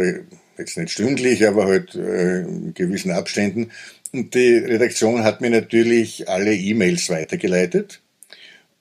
[0.59, 3.71] jetzt nicht stündlich, aber halt äh, in gewissen Abständen.
[4.11, 8.01] Und die Redaktion hat mir natürlich alle E-Mails weitergeleitet.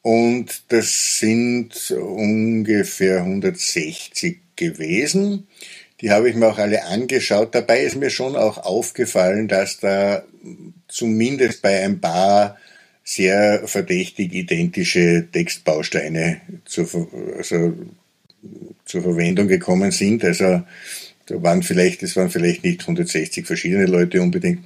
[0.03, 5.49] Und das sind ungefähr 160 gewesen.
[6.01, 7.55] Die habe ich mir auch alle angeschaut.
[7.55, 10.23] Dabei ist mir schon auch aufgefallen, dass da
[10.89, 12.57] zumindest bei ein paar
[13.03, 17.73] sehr verdächtig identische Textbausteine zur, also,
[18.85, 20.25] zur Verwendung gekommen sind.
[20.25, 20.63] Also
[21.27, 24.65] da waren vielleicht, es waren vielleicht nicht 160 verschiedene Leute unbedingt,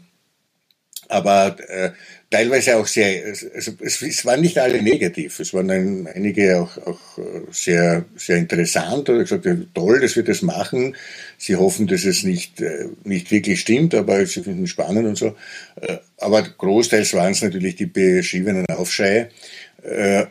[1.11, 1.91] aber äh,
[2.31, 3.49] teilweise auch sehr, also
[3.81, 8.37] es, es waren nicht alle negativ, es waren ein, einige auch, auch äh, sehr, sehr
[8.37, 10.95] interessant oder gesagt, toll, dass wir das machen.
[11.37, 15.19] Sie hoffen, dass es nicht, äh, nicht wirklich stimmt, aber sie finden es spannend und
[15.19, 15.35] so.
[15.81, 19.31] Äh, aber großteils waren es natürlich die beschriebenen Aufschreie.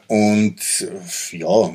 [0.07, 0.57] Und
[1.31, 1.71] ja,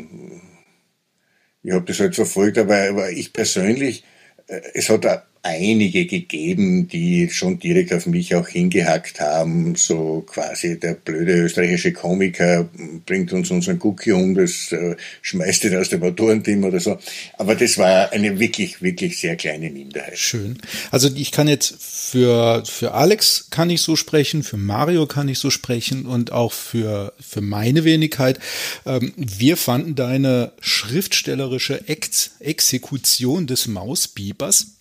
[1.65, 4.05] ich habe das halt verfolgt, aber, aber ich persönlich,
[4.47, 10.95] es hat einige gegeben, die schon direkt auf mich auch hingehackt haben, so quasi der
[10.95, 12.69] blöde österreichische Komiker
[13.05, 16.99] bringt uns unseren Cookie um, das äh, schmeißt ihn aus dem Autorenteam oder so.
[17.37, 20.19] Aber das war eine wirklich, wirklich sehr kleine Minderheit.
[20.19, 20.59] Schön.
[20.91, 25.39] Also ich kann jetzt für, für Alex kann ich so sprechen, für Mario kann ich
[25.39, 28.41] so sprechen und auch für, für meine Wenigkeit.
[28.87, 34.74] Ähm, wir fanden deine schriftstellerische Ex Exekution des Mausbiebers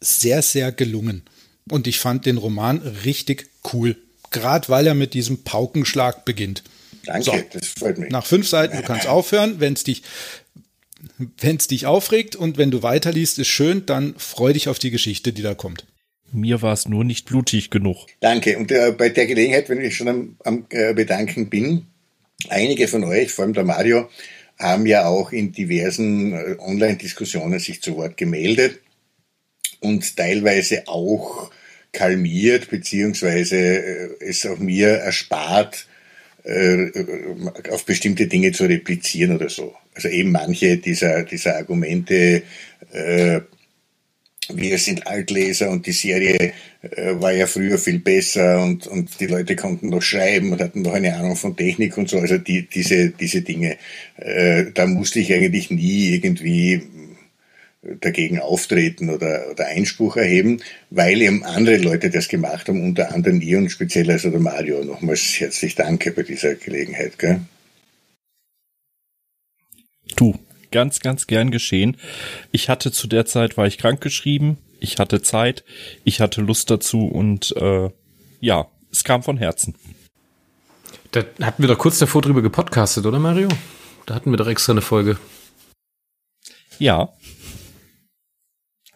[0.00, 1.22] sehr, sehr gelungen.
[1.68, 3.96] Und ich fand den Roman richtig cool.
[4.30, 6.62] Gerade weil er mit diesem Paukenschlag beginnt.
[7.04, 8.10] Danke, so, das freut mich.
[8.10, 10.02] Nach fünf Seiten, du kannst aufhören, wenn es dich,
[11.38, 14.90] wenn es dich aufregt und wenn du weiterliest, ist schön, dann freu dich auf die
[14.90, 15.86] Geschichte, die da kommt.
[16.32, 18.06] Mir war es nur nicht blutig genug.
[18.20, 18.56] Danke.
[18.56, 21.86] Und äh, bei der Gelegenheit, wenn ich schon am, am äh, Bedanken bin,
[22.48, 24.08] einige von euch, vor allem der Mario,
[24.56, 28.80] haben ja auch in diversen äh, Online-Diskussionen sich zu Wort gemeldet
[29.80, 31.50] und teilweise auch
[31.92, 35.86] kalmiert, beziehungsweise äh, es auch mir erspart,
[36.44, 36.90] äh,
[37.70, 39.74] auf bestimmte Dinge zu replizieren oder so.
[39.94, 42.42] Also eben manche dieser, dieser Argumente
[42.92, 43.40] äh,
[44.54, 46.52] wir sind Altleser und die Serie
[46.82, 50.82] äh, war ja früher viel besser und, und die Leute konnten noch schreiben und hatten
[50.82, 52.18] noch eine Ahnung von Technik und so.
[52.18, 53.76] Also die, diese, diese Dinge,
[54.16, 56.82] äh, da musste ich eigentlich nie irgendwie
[57.82, 63.40] dagegen auftreten oder, oder Einspruch erheben, weil eben andere Leute das gemacht haben, unter anderem
[63.40, 64.84] ihr und speziell also der Mario.
[64.84, 67.18] Nochmals herzlich danke bei dieser Gelegenheit.
[67.18, 67.40] Gell?
[70.16, 70.38] Du,
[70.70, 71.96] ganz, ganz gern geschehen.
[72.52, 75.64] Ich hatte zu der Zeit, war ich krankgeschrieben, ich hatte Zeit,
[76.04, 77.88] ich hatte Lust dazu und äh,
[78.40, 79.74] ja, es kam von Herzen.
[81.12, 83.48] Da hatten wir doch kurz davor drüber gepodcastet, oder Mario?
[84.06, 85.18] Da hatten wir doch extra eine Folge.
[86.78, 87.12] Ja.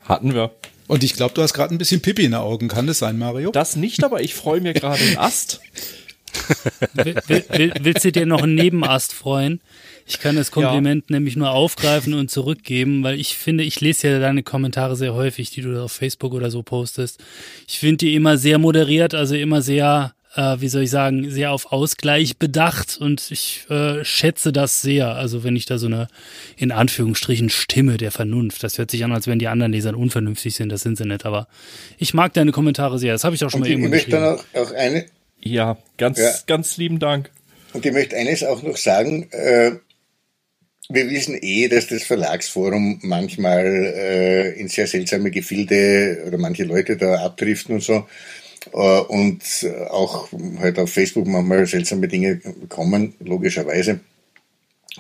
[0.05, 0.51] Hatten wir.
[0.87, 2.69] Und ich glaube, du hast gerade ein bisschen Pipi in den Augen.
[2.69, 3.51] Kann das sein, Mario?
[3.51, 5.61] Das nicht, aber ich freue mir gerade einen Ast.
[6.95, 9.61] will, will, willst du dir noch einen Nebenast freuen?
[10.07, 11.17] Ich kann das Kompliment ja.
[11.17, 15.51] nämlich nur aufgreifen und zurückgeben, weil ich finde, ich lese ja deine Kommentare sehr häufig,
[15.51, 17.23] die du auf Facebook oder so postest.
[17.67, 21.53] Ich finde die immer sehr moderiert, also immer sehr, äh, wie soll ich sagen, sehr
[21.53, 25.15] auf Ausgleich bedacht und ich äh, schätze das sehr.
[25.15, 26.09] Also wenn ich da so eine,
[26.57, 30.55] in Anführungsstrichen, Stimme der Vernunft, das hört sich an, als wenn die anderen Leser unvernünftig
[30.55, 31.49] sind, das sind sie nicht, aber
[31.99, 34.17] ich mag deine Kommentare sehr, das habe ich auch schon und mal irgendwo geschrieben.
[34.17, 35.07] Ich möchte dann auch, auch eine...
[35.41, 36.31] Ja, ganz, ja.
[36.47, 37.31] ganz lieben Dank.
[37.75, 39.73] Und ich möchte eines auch noch sagen, äh,
[40.89, 46.97] wir wissen eh, dass das Verlagsforum manchmal äh, in sehr seltsame Gefilde oder manche Leute
[46.97, 48.07] da abdriften und so.
[48.73, 49.43] Äh, und
[49.91, 50.29] auch
[50.59, 54.01] halt auf Facebook manchmal seltsame Dinge kommen, logischerweise.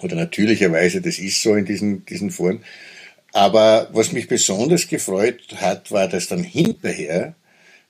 [0.02, 2.64] Oder natürlicherweise, das ist so in diesen, diesen Foren.
[3.32, 7.34] Aber was mich besonders gefreut hat, war, dass dann hinterher,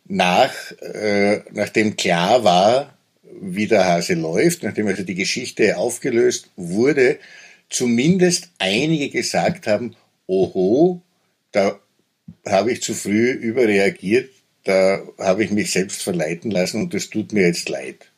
[0.07, 2.95] nach, äh, nachdem klar war,
[3.41, 7.19] wie der Hase läuft, nachdem also die Geschichte aufgelöst wurde,
[7.69, 9.97] zumindest einige gesagt haben,
[10.27, 11.03] oho,
[11.53, 11.79] da
[12.47, 14.31] habe ich zu früh überreagiert,
[14.65, 18.11] da habe ich mich selbst verleiten lassen und das tut mir jetzt leid.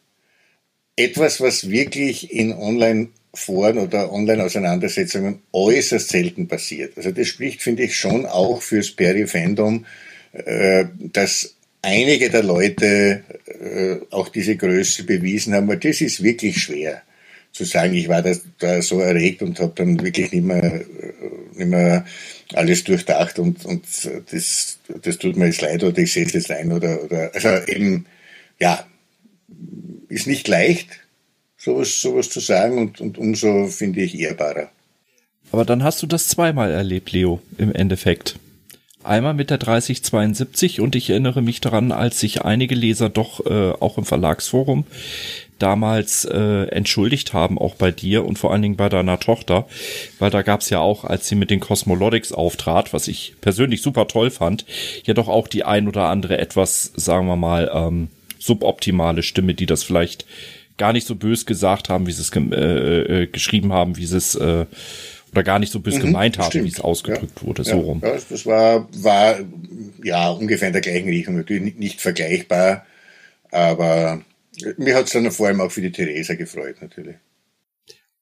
[0.97, 6.97] Etwas, was wirklich in Online-Foren oder Online-Auseinandersetzungen äußerst selten passiert.
[6.97, 9.85] Also das spricht, finde ich, schon auch fürs Perry-Fandom,
[10.33, 16.63] äh, dass einige der Leute äh, auch diese Größe bewiesen haben, weil das ist wirklich
[16.63, 17.03] schwer
[17.57, 20.85] zu sagen, ich war da, da so erregt und habe dann wirklich nicht mehr,
[21.55, 22.05] nicht mehr
[22.55, 23.85] alles durchdacht und, und
[24.31, 27.49] das, das tut mir jetzt leid oder ich sehe es jetzt ein oder, oder also
[27.67, 28.07] eben,
[28.59, 28.87] ja,
[30.09, 30.89] ist nicht leicht,
[31.57, 34.71] sowas, sowas zu sagen und, und umso finde ich ehrbarer.
[35.53, 38.37] Aber dann hast du das zweimal erlebt, Leo, im Endeffekt.
[39.03, 43.71] Einmal mit der 3072 und ich erinnere mich daran, als sich einige Leser doch äh,
[43.79, 44.85] auch im Verlagsforum
[45.59, 49.67] damals äh, entschuldigt haben, auch bei dir und vor allen Dingen bei deiner Tochter,
[50.19, 54.07] weil da gab's ja auch, als sie mit den Cosmologics auftrat, was ich persönlich super
[54.07, 54.67] toll fand,
[55.05, 58.09] ja doch auch die ein oder andere etwas, sagen wir mal, ähm,
[58.39, 60.27] suboptimale Stimme, die das vielleicht
[60.77, 64.17] gar nicht so bös gesagt haben, wie sie es äh, äh, geschrieben haben, wie sie
[64.17, 64.67] es äh,
[65.33, 67.77] oder gar nicht so bös mhm, gemeint haben, wie es ausgedrückt ja, wurde, so ja,
[67.77, 68.01] rum.
[68.03, 69.37] Ja, das war, war
[70.03, 72.87] ja ungefähr in der gleichen Richtung, natürlich nicht vergleichbar,
[73.51, 74.23] aber
[74.77, 77.17] mir hat es dann vor allem auch für die Theresa gefreut, natürlich.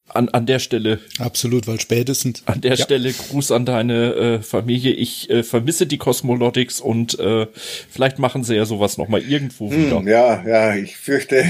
[0.08, 1.00] An, an der Stelle.
[1.18, 2.42] Absolut, weil spätestens.
[2.44, 2.84] An der ja.
[2.84, 4.92] Stelle Gruß an deine äh, Familie.
[4.92, 9.86] Ich äh, vermisse die Cosmolotics und äh, vielleicht machen sie ja sowas nochmal irgendwo hm,
[9.86, 10.02] wieder.
[10.02, 11.44] Ja, ja, ich fürchte,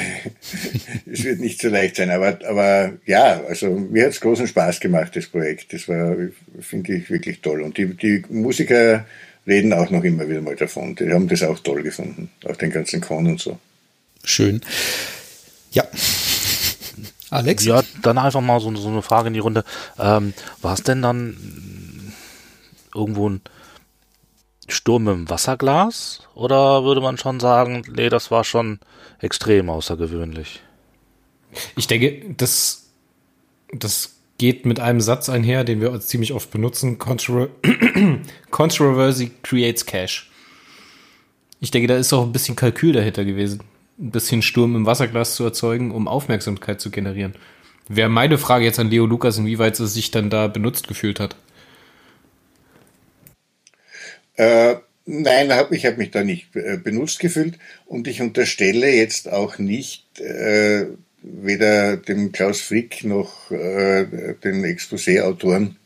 [1.13, 2.11] es wird nicht so leicht sein.
[2.11, 5.73] Aber, aber ja, also mir hat es großen Spaß gemacht, das Projekt.
[5.73, 6.17] Das war,
[6.61, 7.61] finde ich, wirklich toll.
[7.61, 9.05] Und die, die Musiker
[9.49, 10.95] reden auch noch immer wieder mal davon.
[10.95, 12.31] Die haben das auch toll gefunden.
[12.45, 13.59] Auch den ganzen Con und so.
[14.25, 14.63] Schön.
[15.73, 15.85] Ja.
[17.31, 17.65] Alex?
[17.65, 19.65] Ja, dann einfach mal so, so eine Frage in die Runde.
[19.99, 22.13] Ähm, war es denn dann
[22.95, 23.43] irgendwo ein
[24.67, 26.23] Sturm im Wasserglas?
[26.35, 28.81] Oder würde man schon sagen, nee, das war schon
[29.21, 30.63] extrem außergewöhnlich?
[31.77, 32.91] Ich denke, das,
[33.73, 36.99] das geht mit einem Satz einher, den wir ziemlich oft benutzen.
[36.99, 37.49] Contro
[38.51, 40.31] Controversy creates cash.
[41.61, 43.61] Ich denke, da ist auch ein bisschen Kalkül dahinter gewesen
[43.99, 47.35] ein bisschen Sturm im Wasserglas zu erzeugen, um Aufmerksamkeit zu generieren.
[47.89, 51.37] Wäre meine Frage jetzt an Leo Lukas, inwieweit er sich dann da benutzt gefühlt hat.
[54.37, 59.59] Äh, nein, ich habe mich da nicht äh, benutzt gefühlt und ich unterstelle jetzt auch
[59.59, 60.87] nicht äh,
[61.23, 65.77] weder dem Klaus Frick noch äh, den Exposé-Autoren,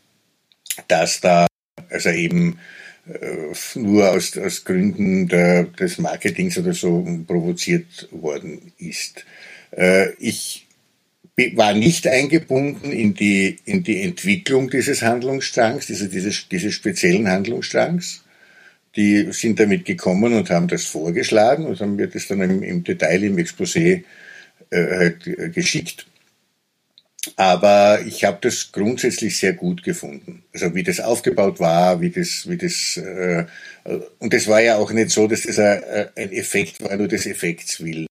[0.87, 1.47] dass da
[1.89, 2.59] also eben
[3.75, 9.25] nur aus, aus Gründen der, des Marketings oder so provoziert worden ist.
[9.71, 10.67] Äh, ich
[11.55, 18.23] war nicht eingebunden in die, in die Entwicklung dieses Handlungsstrangs, dieses, dieses, dieses speziellen Handlungsstrangs.
[18.95, 22.83] die sind damit gekommen und haben das vorgeschlagen und haben mir das dann im, im
[22.83, 24.03] Detail im Exposé
[24.71, 26.05] äh, halt, äh, geschickt.
[27.35, 30.43] Aber ich habe das grundsätzlich sehr gut gefunden.
[30.53, 33.45] Also wie das aufgebaut war, wie das, wie das äh,
[34.19, 37.83] und es war ja auch nicht so, dass das ein, Effekt war, nur des Effekts
[37.83, 38.07] willen.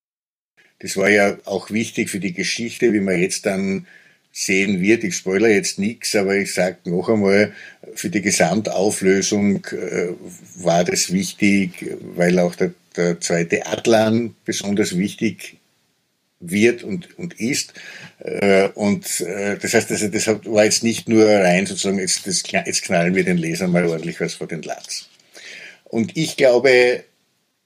[0.81, 3.87] Das war ja auch wichtig für die Geschichte, wie man jetzt dann
[4.33, 5.05] sehen wird.
[5.05, 7.53] Ich spoilere jetzt nichts, aber ich sage noch einmal,
[7.95, 10.09] für die Gesamtauflösung äh,
[10.57, 15.57] war das wichtig, weil auch der, der zweite Atlan besonders wichtig
[16.41, 17.75] wird und, und ist.
[18.21, 22.43] Äh, und äh, das heißt, also, das war jetzt nicht nur rein sozusagen, jetzt, das,
[22.51, 25.09] jetzt knallen wir den Lesern mal ordentlich was vor den Latz.
[25.85, 27.05] Und ich glaube,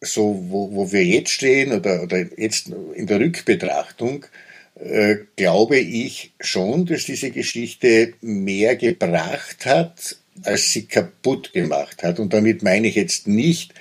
[0.01, 4.27] so wo, wo wir jetzt stehen oder, oder jetzt in der Rückbetrachtung,
[4.75, 12.19] äh, glaube ich schon, dass diese Geschichte mehr gebracht hat, als sie kaputt gemacht hat.
[12.19, 13.75] Und damit meine ich jetzt nicht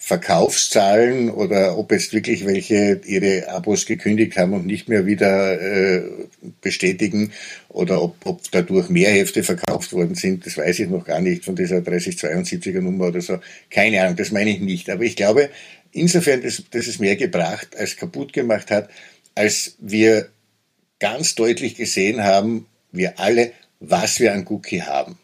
[0.00, 6.02] Verkaufszahlen oder ob jetzt wirklich welche ihre Abos gekündigt haben und nicht mehr wieder äh,
[6.60, 7.32] bestätigen
[7.68, 11.44] oder ob, ob dadurch mehr Hefte verkauft worden sind, das weiß ich noch gar nicht
[11.44, 13.40] von dieser 3072er Nummer oder so.
[13.70, 14.88] Keine Ahnung, das meine ich nicht.
[14.88, 15.50] Aber ich glaube,
[15.90, 18.88] insofern, dass, dass es mehr gebracht als kaputt gemacht hat,
[19.34, 20.28] als wir
[21.00, 25.18] ganz deutlich gesehen haben, wir alle, was wir an Cookie haben.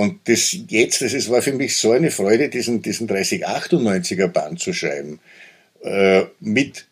[0.00, 4.72] Und das jetzt, das war für mich so eine Freude, diesen, diesen 3098er Band zu
[4.72, 5.20] schreiben.
[5.82, 6.86] Äh, mit,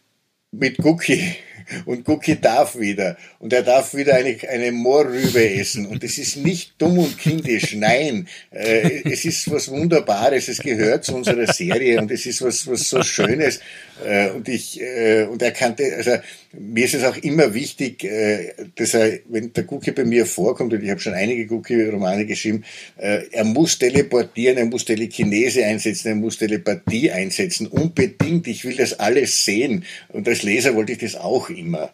[0.51, 1.37] mit Cookie.
[1.85, 3.17] Und Cookie darf wieder.
[3.39, 5.87] Und er darf wieder eine, eine Moorrübe essen.
[5.87, 7.75] Und es ist nicht dumm und kindisch.
[7.75, 8.29] Nein.
[8.51, 10.49] Äh, es ist was Wunderbares.
[10.49, 12.01] Es gehört zu unserer Serie.
[12.01, 13.61] Und es ist was, was so Schönes.
[14.05, 16.13] Äh, und ich, äh, und er kannte, also,
[16.53, 20.73] mir ist es auch immer wichtig, äh, dass er, wenn der Cookie bei mir vorkommt,
[20.73, 22.65] und ich habe schon einige Cookie-Romane geschrieben,
[22.97, 28.47] äh, er muss teleportieren, er muss Telekinese einsetzen, er muss Telepathie einsetzen, unbedingt.
[28.47, 29.85] Ich will das alles sehen.
[30.09, 31.91] Und als Leser wollte ich das auch immer.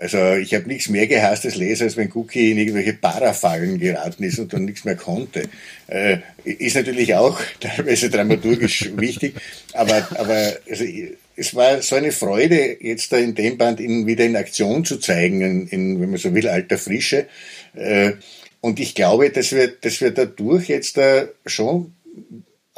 [0.00, 4.22] Also ich habe nichts mehr gehasst als Leser, als wenn Cookie in irgendwelche Parafallen geraten
[4.22, 5.42] ist und dann nichts mehr konnte.
[5.88, 9.34] Äh, ist natürlich auch teilweise dramaturgisch wichtig,
[9.72, 10.84] aber, aber also,
[11.38, 14.98] es war so eine Freude, jetzt da in dem Band ihn wieder in Aktion zu
[14.98, 17.26] zeigen, in, in wenn man so will, alter Frische.
[17.74, 18.12] Äh,
[18.60, 21.94] und ich glaube, dass wir, dass wir dadurch jetzt da schon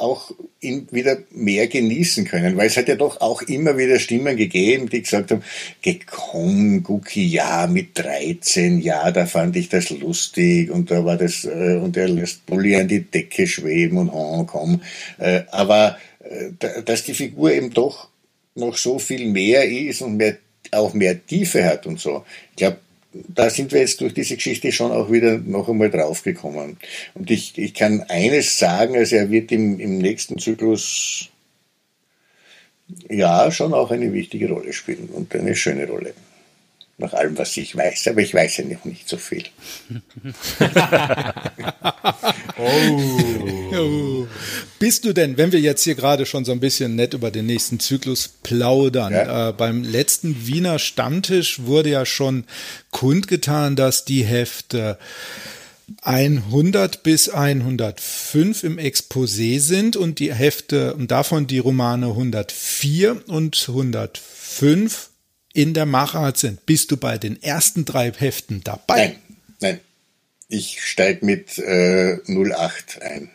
[0.01, 4.89] auch wieder mehr genießen können, weil es hat ja doch auch immer wieder Stimmen gegeben,
[4.89, 5.43] die gesagt haben,
[5.81, 11.45] gekommen, Guki, ja, mit 13, ja, da fand ich das lustig und da war das,
[11.45, 14.81] äh, und er lässt Bulli an die Decke schweben und oh, komm.
[15.17, 18.09] Äh, aber äh, dass die Figur eben doch
[18.55, 20.37] noch so viel mehr ist und mehr,
[20.71, 22.25] auch mehr Tiefe hat und so.
[22.51, 22.77] Ich glaube,
[23.13, 26.77] da sind wir jetzt durch diese Geschichte schon auch wieder noch einmal draufgekommen.
[27.13, 31.29] Und ich, ich kann eines sagen, also er wird im, im nächsten Zyklus
[33.09, 36.13] ja schon auch eine wichtige Rolle spielen und eine schöne Rolle
[37.01, 38.07] nach allem, was ich weiß.
[38.07, 39.43] Aber ich weiß ja noch nicht so viel.
[42.57, 44.27] oh.
[44.79, 47.45] Bist du denn, wenn wir jetzt hier gerade schon so ein bisschen nett über den
[47.45, 49.49] nächsten Zyklus plaudern, ja.
[49.49, 52.45] äh, beim letzten Wiener Stammtisch wurde ja schon
[52.91, 54.97] kundgetan, dass die Hefte
[56.01, 63.65] 100 bis 105 im Exposé sind und die Hefte und davon die Romane 104 und
[63.67, 65.10] 105
[65.53, 66.65] in der Machart sind.
[66.65, 68.95] Bist du bei den ersten drei Heften dabei?
[68.95, 69.15] Nein,
[69.59, 69.79] nein.
[70.47, 73.31] Ich steige mit äh, 08 ein.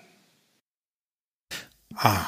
[1.94, 2.26] Ah.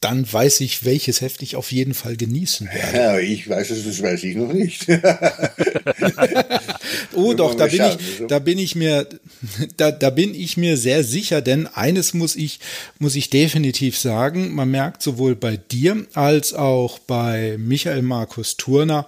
[0.00, 2.96] Dann weiß ich, welches Heft ich auf jeden Fall genießen werde.
[2.96, 4.86] Ja, ich weiß es, das weiß ich noch nicht.
[7.14, 7.96] oh, doch, da bin ich,
[8.28, 9.08] da bin ich mir,
[9.78, 12.60] da, da bin ich mir sehr sicher, denn eines muss ich,
[12.98, 14.54] muss ich definitiv sagen.
[14.54, 19.06] Man merkt sowohl bei dir als auch bei Michael Markus Turner,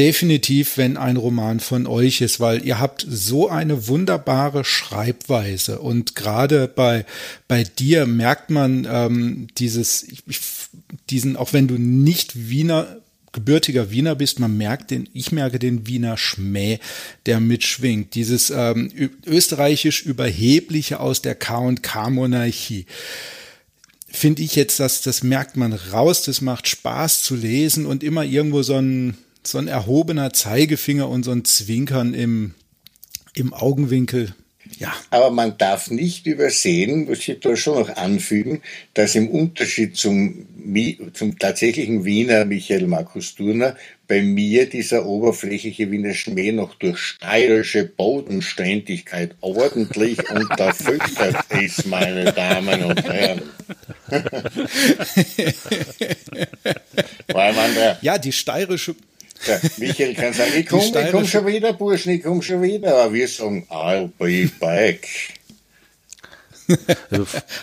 [0.00, 6.16] definitiv, wenn ein Roman von euch ist, weil ihr habt so eine wunderbare Schreibweise und
[6.16, 7.04] gerade bei
[7.48, 10.06] bei dir merkt man ähm, dieses
[11.10, 12.96] diesen auch wenn du nicht Wiener
[13.32, 16.78] gebürtiger Wiener bist, man merkt den, ich merke den Wiener Schmäh,
[17.26, 18.14] der mitschwingt.
[18.14, 18.90] Dieses ähm,
[19.26, 22.86] österreichisch überhebliche aus der K&K-Monarchie
[24.08, 28.24] finde ich jetzt, dass das merkt man raus, das macht Spaß zu lesen und immer
[28.24, 32.54] irgendwo so ein so ein erhobener Zeigefinger und so ein Zwinkern im,
[33.34, 34.34] im Augenwinkel.
[34.78, 34.92] Ja.
[35.10, 38.62] Aber man darf nicht übersehen, muss ich da schon noch anfügen,
[38.94, 40.46] dass im Unterschied zum,
[41.12, 43.76] zum tatsächlichen Wiener Michael Markus Turner
[44.06, 52.84] bei mir dieser oberflächliche Wiener Schmäh noch durch steirische Bodenständigkeit ordentlich unterfüttert ist, meine Damen
[52.84, 53.42] und Herren.
[57.28, 58.96] Weil man der, ja, die steirische
[59.46, 62.96] der Michael kann sagen, ich komme komm schon wieder, Burschen, ich komme schon wieder.
[62.96, 65.08] Aber wir sagen, I'll be back.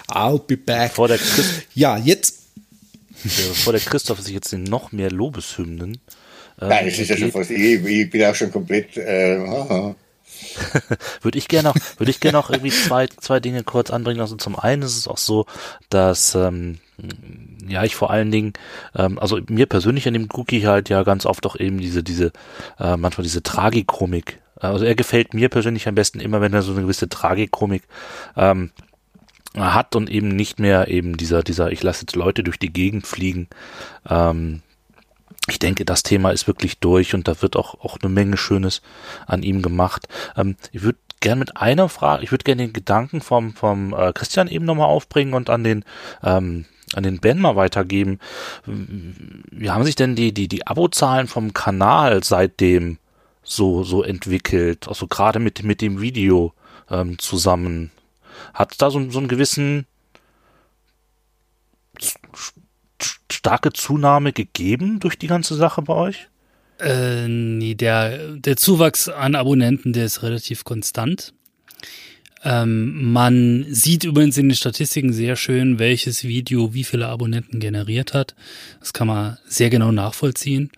[0.07, 0.91] I'll be back.
[0.91, 1.19] Vor der
[1.73, 2.35] ja, jetzt.
[3.23, 5.99] Bevor der Christoph sich jetzt in noch mehr Lobeshymnen.
[6.61, 8.97] Ähm, Nein, es ist ja schon fast, ich, ich, bin auch schon komplett.
[8.97, 9.39] Äh,
[11.21, 14.21] würde ich gerne noch, würde ich gerne noch irgendwie zwei, zwei Dinge kurz anbringen.
[14.21, 15.45] Also zum einen ist es auch so,
[15.89, 16.79] dass ähm,
[17.67, 18.53] ja, ich vor allen Dingen,
[18.95, 22.31] ähm, also mir persönlich an dem Cookie halt ja ganz oft auch eben diese, diese,
[22.79, 24.39] äh, manchmal diese Tragikomik.
[24.59, 27.83] Also er gefällt mir persönlich am besten immer, wenn er so eine gewisse Tragikomik
[28.35, 28.71] ähm,
[29.55, 33.05] hat und eben nicht mehr eben dieser, dieser, ich lasse jetzt Leute durch die Gegend
[33.05, 33.47] fliegen.
[34.09, 34.61] Ähm,
[35.49, 38.81] ich denke, das Thema ist wirklich durch und da wird auch, auch eine Menge Schönes
[39.25, 40.07] an ihm gemacht.
[40.35, 44.11] Ähm, ich würde gerne mit einer Frage, ich würde gerne den Gedanken vom, vom äh,
[44.13, 45.85] Christian eben nochmal aufbringen und an den
[46.23, 48.19] ähm, an den Ben mal weitergeben.
[48.65, 52.97] Wie haben sich denn die, die, die Abozahlen vom Kanal seitdem
[53.43, 54.87] so, so entwickelt?
[54.87, 56.53] Also gerade mit, mit dem Video
[56.89, 57.91] ähm, zusammen.
[58.53, 59.85] Hat da so, so einen gewissen
[63.31, 66.27] starke Zunahme gegeben durch die ganze Sache bei euch?
[66.79, 71.33] Äh, nee, der, der Zuwachs an Abonnenten, der ist relativ konstant.
[72.49, 78.13] Ähm, man sieht übrigens in den Statistiken sehr schön, welches Video wie viele Abonnenten generiert
[78.13, 78.35] hat.
[78.79, 80.71] Das kann man sehr genau nachvollziehen.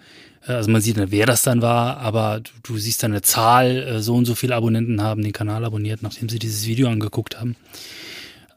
[0.48, 3.78] Äh, also man sieht, wer das dann war, aber du, du siehst dann eine Zahl,
[3.84, 7.40] äh, so und so viele Abonnenten haben den Kanal abonniert, nachdem sie dieses Video angeguckt
[7.40, 7.56] haben.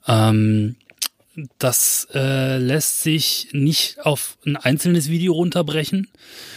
[0.08, 0.76] Ähm,
[1.58, 6.08] das äh, lässt sich nicht auf ein einzelnes Video runterbrechen.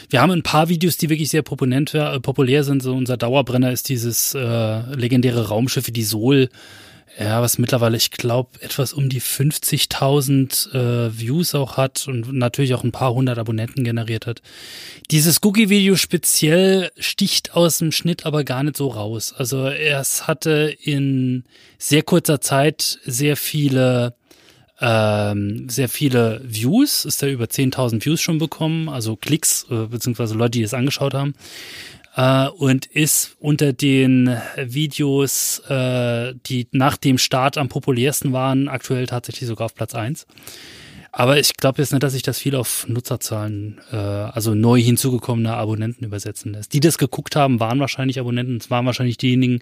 [0.09, 2.83] Wir haben ein paar Videos, die wirklich sehr populär, äh, populär sind.
[2.83, 6.49] So unser Dauerbrenner ist dieses äh, legendäre Raumschiff, die Sol.
[7.17, 12.73] Ja, was mittlerweile, ich glaube, etwas um die 50.000 äh, Views auch hat und natürlich
[12.73, 14.41] auch ein paar hundert Abonnenten generiert hat.
[15.11, 19.33] Dieses Googie-Video speziell sticht aus dem Schnitt aber gar nicht so raus.
[19.37, 21.45] Also es hatte in
[21.77, 24.15] sehr kurzer Zeit sehr viele
[24.81, 30.35] ähm, sehr viele Views, ist er über 10.000 Views schon bekommen, also Klicks, äh, beziehungsweise
[30.35, 31.33] Leute, die es angeschaut haben.
[32.15, 39.05] Äh, und ist unter den Videos, äh, die nach dem Start am populärsten waren, aktuell
[39.05, 40.25] tatsächlich sogar auf Platz eins.
[41.17, 45.53] Aber ich glaube jetzt nicht, dass sich das viel auf Nutzerzahlen, äh, also neu hinzugekommene
[45.53, 46.73] Abonnenten übersetzen lässt.
[46.73, 49.61] Die das geguckt haben, waren wahrscheinlich Abonnenten, es waren wahrscheinlich diejenigen,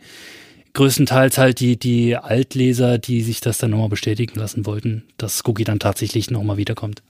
[0.74, 5.64] größtenteils halt die, die Altleser, die sich das dann nochmal bestätigen lassen wollten, dass Cookie
[5.64, 7.02] dann tatsächlich nochmal wiederkommt.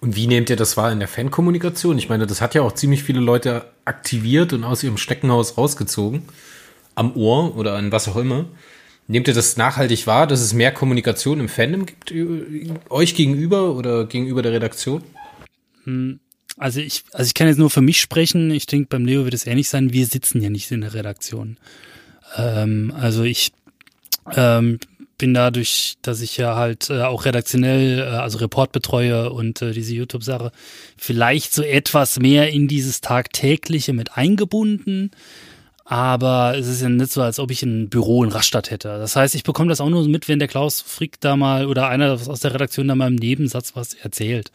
[0.00, 1.96] Und wie nehmt ihr das wahr in der Fankommunikation?
[1.96, 6.22] Ich meine, das hat ja auch ziemlich viele Leute aktiviert und aus ihrem Steckenhaus rausgezogen.
[6.94, 8.46] Am Ohr oder an was auch immer.
[9.06, 12.12] Nehmt ihr das nachhaltig wahr, dass es mehr Kommunikation im Fandom gibt,
[12.90, 15.02] euch gegenüber oder gegenüber der Redaktion?
[15.84, 16.20] Hm,
[16.56, 18.50] also ich, also ich kann jetzt nur für mich sprechen.
[18.50, 19.92] Ich denke, beim Leo wird es ähnlich sein.
[19.92, 21.56] Wir sitzen ja nicht in der Redaktion.
[22.36, 23.52] Ähm, also ich
[24.34, 24.78] ähm,
[25.18, 29.72] bin dadurch, dass ich ja halt äh, auch redaktionell, äh, also Report betreue und äh,
[29.72, 30.50] diese YouTube-Sache,
[30.96, 35.12] vielleicht so etwas mehr in dieses Tagtägliche mit eingebunden.
[35.84, 38.88] Aber es ist ja nicht so, als ob ich ein Büro in Rastatt hätte.
[38.98, 41.88] Das heißt, ich bekomme das auch nur mit, wenn der Klaus Frick da mal oder
[41.88, 44.50] einer aus der Redaktion da mal im Nebensatz was erzählt.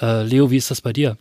[0.00, 1.16] Äh, Leo, wie ist das bei dir?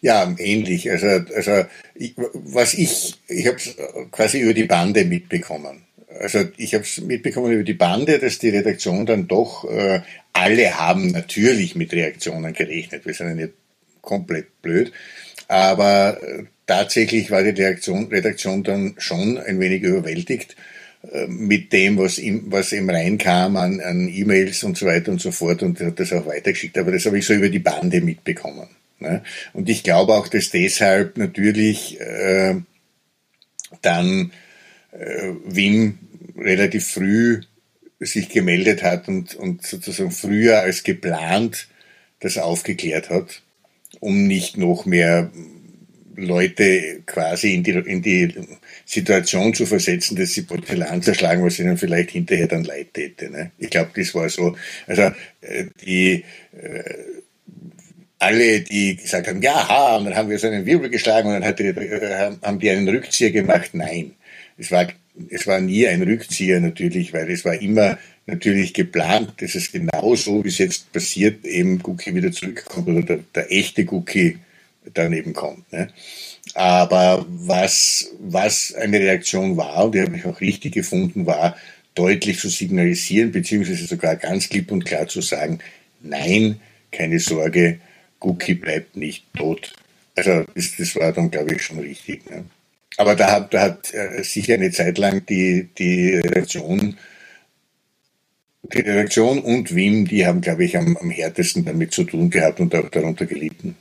[0.00, 0.90] Ja, ähnlich.
[0.90, 1.64] Also, also
[1.94, 3.76] ich, was ich, ich habe es
[4.10, 5.82] quasi über die Bande mitbekommen.
[6.20, 10.00] Also ich habe es mitbekommen über die Bande, dass die Redaktion dann doch, äh,
[10.32, 13.06] alle haben natürlich mit Reaktionen gerechnet.
[13.06, 13.54] Wir sind ja nicht
[14.00, 14.92] komplett blöd.
[15.48, 20.56] Aber äh, tatsächlich war die Reaktion, Redaktion dann schon ein wenig überwältigt
[21.10, 25.20] äh, mit dem, was ihm, was ihm reinkam an, an E-Mails und so weiter und
[25.20, 26.78] so fort und hat das auch weitergeschickt.
[26.78, 28.68] Aber das habe ich so über die Bande mitbekommen.
[29.02, 29.22] Ne?
[29.52, 32.54] Und ich glaube auch, dass deshalb natürlich äh,
[33.82, 34.32] dann
[34.92, 35.98] äh, Wim
[36.36, 37.42] relativ früh
[38.00, 41.68] sich gemeldet hat und, und sozusagen früher als geplant
[42.20, 43.42] das aufgeklärt hat,
[44.00, 45.30] um nicht noch mehr
[46.14, 48.34] Leute quasi in die, in die
[48.84, 53.30] Situation zu versetzen, dass sie Porzellan zerschlagen, was ihnen vielleicht hinterher dann leid täte.
[53.30, 53.52] Ne?
[53.58, 54.56] Ich glaube, das war so.
[54.86, 56.82] Also äh, die äh,
[58.22, 61.34] alle, die gesagt haben, ja, ha, und dann haben wir so einen Wirbel geschlagen und
[61.34, 63.70] dann hat die, äh, haben die einen Rückzieher gemacht.
[63.72, 64.12] Nein,
[64.56, 64.86] es war
[65.30, 70.14] es war nie ein Rückzieher natürlich, weil es war immer natürlich geplant, dass es genau
[70.14, 74.38] so, wie es jetzt passiert, eben Cookie wieder zurückkommt oder der, der echte Cookie
[74.94, 75.70] daneben kommt.
[75.72, 75.88] Ne?
[76.54, 81.56] Aber was, was eine Reaktion war, und die habe ich auch richtig gefunden, war
[81.94, 85.58] deutlich zu signalisieren, beziehungsweise sogar ganz klipp und klar zu sagen,
[86.00, 87.78] nein, keine Sorge,
[88.22, 89.72] Cookie bleibt nicht tot.
[90.16, 92.28] Also das, das war dann, glaube ich, schon richtig.
[92.30, 92.44] Ne?
[92.96, 96.96] Aber da hat, da hat äh, sicher eine Zeit lang die, die Redaktion,
[98.62, 102.60] die Redaktion und Wim, die haben, glaube ich, am, am härtesten damit zu tun gehabt
[102.60, 103.76] und auch darunter gelitten.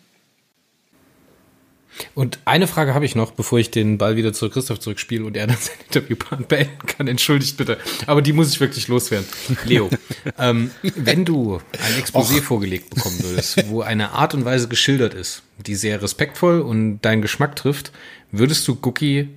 [2.15, 5.37] Und eine Frage habe ich noch, bevor ich den Ball wieder zu Christoph zurückspiele und
[5.37, 6.15] er dann sein Interview
[6.47, 7.07] beenden kann.
[7.07, 7.77] Entschuldigt bitte.
[8.07, 9.27] Aber die muss ich wirklich loswerden.
[9.65, 9.89] Leo,
[10.37, 12.43] ähm, wenn du ein Exposé Och.
[12.43, 17.21] vorgelegt bekommen würdest, wo eine Art und Weise geschildert ist, die sehr respektvoll und deinen
[17.21, 17.91] Geschmack trifft,
[18.31, 19.29] würdest du Cookie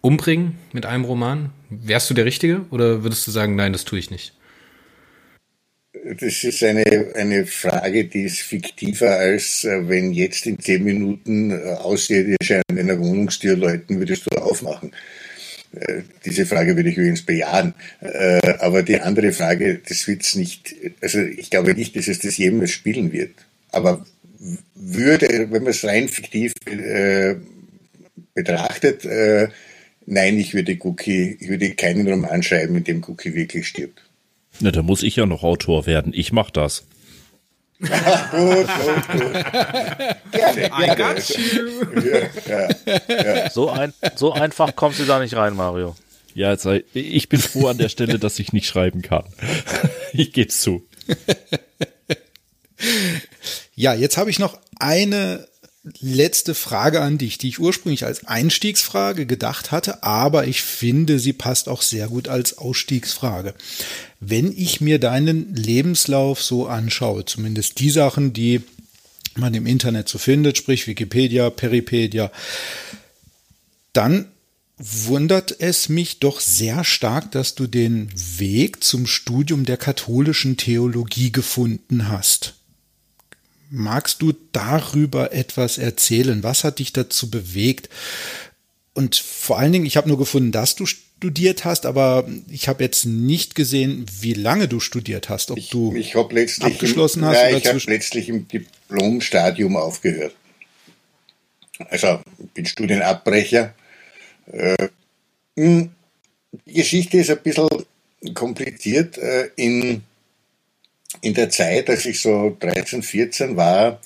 [0.00, 1.50] umbringen mit einem Roman?
[1.70, 4.34] Wärst du der Richtige oder würdest du sagen, nein, das tue ich nicht?
[6.04, 11.50] Das ist eine, eine Frage, die ist fiktiver, als äh, wenn jetzt in zehn Minuten
[11.52, 14.92] äh, Außerirdische an einer Wohnungstür läuten, würdest du aufmachen.
[15.74, 17.74] Äh, diese Frage würde ich übrigens bejahen.
[18.58, 22.72] Aber die andere Frage, das wird's nicht, also ich glaube nicht, dass es das jemals
[22.72, 23.34] spielen wird.
[23.70, 24.04] Aber
[24.74, 26.52] würde, wenn man es rein fiktiv
[28.34, 29.06] betrachtet,
[30.06, 34.02] nein, ich würde Cookie, ich würde keinen Roman schreiben, in dem Cookie wirklich stirbt.
[34.60, 36.12] Na, da muss ich ja noch Autor werden.
[36.14, 36.84] Ich mach das.
[37.80, 39.36] gut, gut, gut.
[40.34, 42.00] I got you.
[42.48, 42.68] Ja,
[43.08, 43.50] ja, ja.
[43.50, 45.96] So, ein, so einfach kommst du da nicht rein, Mario.
[46.34, 49.24] Ja, also ich bin froh an der Stelle, dass ich nicht schreiben kann.
[50.14, 50.86] Ich gebe zu.
[53.74, 55.48] Ja, jetzt habe ich noch eine
[56.00, 61.32] letzte Frage an dich, die ich ursprünglich als Einstiegsfrage gedacht hatte, aber ich finde, sie
[61.32, 63.54] passt auch sehr gut als Ausstiegsfrage.
[64.20, 68.60] Wenn ich mir deinen Lebenslauf so anschaue, zumindest die Sachen, die
[69.34, 72.30] man im Internet so findet, sprich Wikipedia, Peripedia,
[73.92, 74.26] dann
[74.76, 81.32] wundert es mich doch sehr stark, dass du den Weg zum Studium der katholischen Theologie
[81.32, 82.54] gefunden hast.
[83.74, 86.42] Magst du darüber etwas erzählen?
[86.42, 87.88] Was hat dich dazu bewegt?
[88.92, 92.84] Und vor allen Dingen, ich habe nur gefunden, dass du studiert hast, aber ich habe
[92.84, 95.50] jetzt nicht gesehen, wie lange du studiert hast.
[95.50, 100.34] Ob ich, du ich abgeschlossen im, hast ja, oder ich habe letztlich im Diplomstadium aufgehört.
[101.88, 102.20] Also
[102.52, 103.74] bin Studienabbrecher.
[104.52, 104.88] Äh,
[105.56, 105.88] die
[106.66, 107.68] Geschichte ist ein bisschen
[108.34, 109.16] kompliziert.
[109.16, 110.02] Äh, in
[111.20, 114.00] in der Zeit, als ich so 13, 14 war,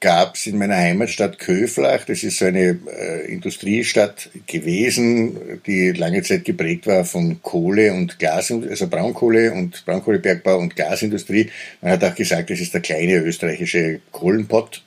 [0.00, 6.22] gab es in meiner Heimatstadt Köflach, das ist so eine äh, Industriestadt gewesen, die lange
[6.22, 11.50] Zeit geprägt war von Kohle und Glas, also Braunkohle und Braunkohlebergbau und Glasindustrie.
[11.80, 14.82] Man hat auch gesagt, das ist der kleine österreichische Kohlenpott.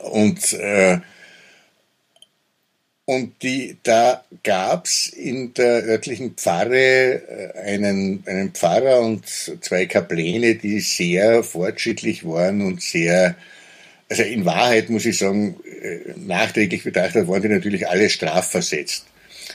[0.00, 0.98] Und äh,
[3.06, 10.54] und die, da gab's in der örtlichen Pfarre äh, einen, einen Pfarrer und zwei Kapläne,
[10.54, 13.36] die sehr fortschrittlich waren und sehr,
[14.08, 19.04] also in Wahrheit muss ich sagen, äh, nachträglich betrachtet waren die natürlich alle strafversetzt.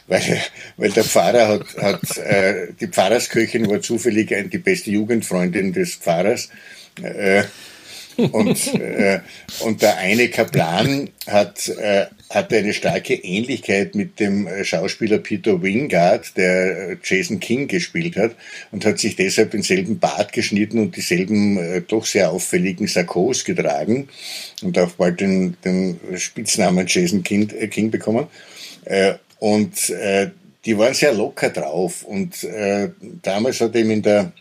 [0.05, 0.41] Weil,
[0.77, 6.49] weil der Pfarrer hat, hat äh, die Pfarrersköchin war zufällig die beste Jugendfreundin des Pfarrers.
[7.01, 7.43] Äh,
[8.17, 9.21] und, äh,
[9.59, 15.61] und der eine Kaplan hat, äh, hatte eine starke Ähnlichkeit mit dem äh, Schauspieler Peter
[15.61, 18.35] Wingard, der äh, Jason King gespielt hat
[18.71, 24.09] und hat sich deshalb denselben Bart geschnitten und dieselben äh, doch sehr auffälligen Sakkos getragen
[24.61, 28.27] und auch bald den, den Spitznamen Jason King, King bekommen.
[29.39, 29.93] Und
[30.65, 32.47] die waren sehr locker drauf und
[33.21, 34.33] damals hat ihm in der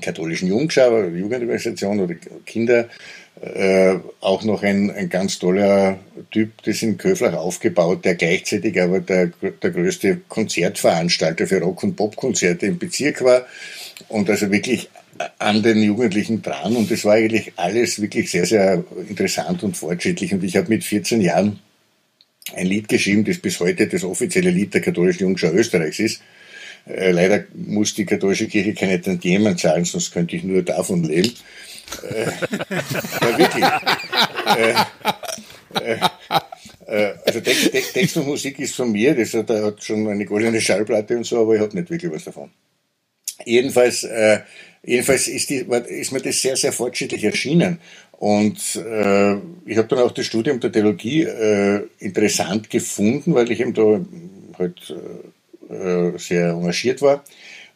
[0.00, 2.14] katholischen Jungschau, Jugendorganisation oder
[2.46, 2.88] Kinder,
[3.40, 5.98] äh, auch noch ein, ein ganz toller
[6.30, 11.96] Typ, das in Köflach aufgebaut, der gleichzeitig aber der, der größte Konzertveranstalter für Rock- und
[11.96, 13.46] Popkonzerte im Bezirk war
[14.08, 14.90] und also wirklich
[15.38, 16.76] an den Jugendlichen dran.
[16.76, 20.32] Und das war eigentlich alles wirklich sehr, sehr interessant und fortschrittlich.
[20.34, 21.60] Und ich habe mit 14 Jahren
[22.54, 26.22] ein Lied geschrieben, das bis heute das offizielle Lied der katholischen Jungschau Österreichs ist.
[26.86, 31.32] Äh, leider muss die katholische Kirche keine Tantiemen zahlen, sonst könnte ich nur davon leben.
[32.08, 33.64] Äh, ja, wirklich.
[34.56, 34.74] Äh,
[35.74, 35.98] äh,
[36.86, 40.24] äh also Text, Text, Text, und Musik ist von mir, das hat, hat schon eine
[40.24, 42.50] goldene Schallplatte und so, aber ich habe nicht wirklich was davon.
[43.44, 44.40] Jedenfalls, äh,
[44.84, 47.78] jedenfalls ist, die, ist mir das sehr, sehr fortschrittlich erschienen.
[48.12, 49.34] Und äh,
[49.64, 54.00] ich habe dann auch das Studium der Theologie äh, interessant gefunden, weil ich eben da
[54.58, 54.94] halt
[55.70, 57.24] äh, äh, sehr engagiert war,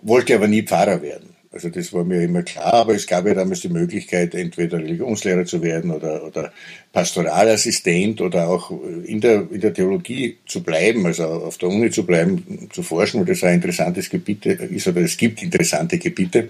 [0.03, 1.34] wollte aber nie Pfarrer werden.
[1.55, 5.45] Also das war mir immer klar, aber es gab ja damals die Möglichkeit, entweder Religionslehrer
[5.45, 6.53] zu werden oder, oder
[6.93, 8.73] Pastoralassistent oder auch
[9.05, 13.21] in der, in der Theologie zu bleiben, also auf der Uni zu bleiben, zu forschen,
[13.21, 16.49] weil das ein interessantes Gebiet ist oder es gibt interessante Gebiete.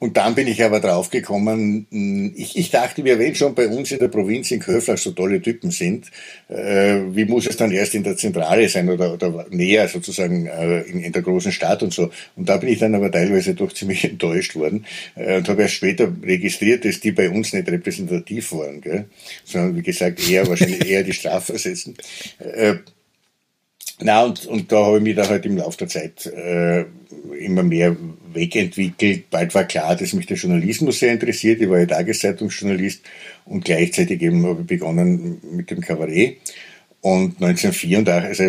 [0.00, 3.90] Und dann bin ich aber draufgekommen, hm, ich, ich dachte mir, wenn schon bei uns
[3.90, 6.10] in der Provinz in Köflach so tolle Typen sind,
[6.48, 10.80] äh, wie muss es dann erst in der Zentrale sein oder, oder näher sozusagen äh,
[10.82, 12.10] in, in, der großen Stadt und so.
[12.36, 14.84] Und da bin ich dann aber teilweise doch ziemlich enttäuscht worden
[15.14, 19.06] äh, und habe erst später registriert, dass die bei uns nicht repräsentativ waren, gell?
[19.44, 21.96] sondern wie gesagt eher wahrscheinlich eher die Strafversetzten.
[22.40, 22.74] Äh,
[24.00, 26.84] na, und, und da habe ich mich da halt im Laufe der Zeit äh,
[27.38, 27.96] immer mehr
[28.34, 29.30] wegentwickelt.
[29.30, 31.60] Bald war klar, dass mich der Journalismus sehr interessiert.
[31.60, 33.02] Ich war ja Tageszeitungsjournalist
[33.44, 36.38] und gleichzeitig eben habe ich begonnen mit dem Kabarett.
[37.00, 38.48] Und 1984, also ich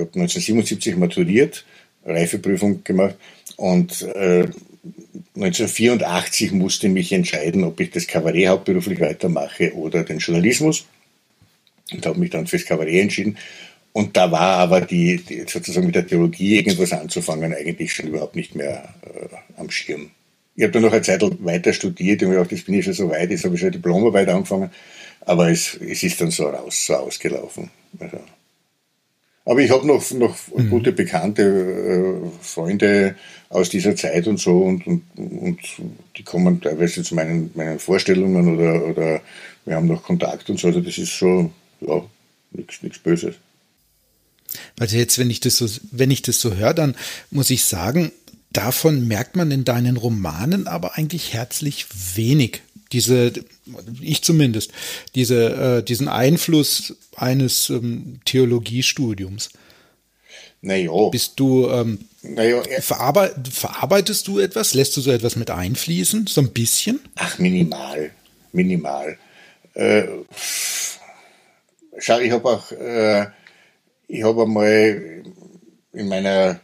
[0.00, 1.64] habe 1977 maturiert,
[2.04, 3.16] Reifeprüfung gemacht
[3.56, 4.46] und äh,
[5.34, 10.86] 1984 musste ich mich entscheiden, ob ich das Kabarett hauptberuflich weitermache oder den Journalismus.
[11.92, 13.36] Und habe mich dann fürs Kabarett entschieden.
[13.96, 18.36] Und da war aber die, die, sozusagen mit der Theologie irgendwas anzufangen eigentlich schon überhaupt
[18.36, 19.28] nicht mehr äh,
[19.58, 20.10] am Schirm.
[20.54, 23.08] Ich habe dann noch eine Zeit weiter studiert und gedacht, das bin ich schon so
[23.08, 24.70] weit, jetzt habe ich schon Diplomarbeit angefangen,
[25.22, 27.70] aber es, es ist dann so raus, so ausgelaufen.
[27.98, 28.18] Also.
[29.46, 30.68] Aber ich habe noch, noch mhm.
[30.68, 33.14] gute bekannte äh, Freunde
[33.48, 35.58] aus dieser Zeit und so und, und, und
[36.18, 39.22] die kommen teilweise zu meinen, meinen Vorstellungen oder, oder
[39.64, 41.50] wir haben noch Kontakt und so, also das ist schon,
[41.80, 42.04] ja,
[42.52, 43.36] nichts Böses.
[44.78, 46.96] Also jetzt, wenn ich das so, wenn ich das so höre, dann
[47.30, 48.12] muss ich sagen,
[48.52, 52.62] davon merkt man in deinen Romanen aber eigentlich herzlich wenig.
[52.92, 53.32] Diese,
[54.00, 54.70] ich zumindest,
[55.14, 59.50] diese, äh, diesen Einfluss eines ähm, Theologiestudiums.
[60.62, 61.08] Naja.
[61.10, 64.74] Bist du, ähm, naja, verarbeit, verarbeitest du etwas?
[64.74, 66.26] Lässt du so etwas mit einfließen?
[66.26, 67.00] So ein bisschen?
[67.16, 68.10] Ach, minimal.
[68.52, 69.18] Minimal.
[69.74, 70.04] Äh,
[71.98, 73.26] schau, ich habe auch äh,
[74.08, 75.22] ich habe einmal
[75.92, 76.60] in meiner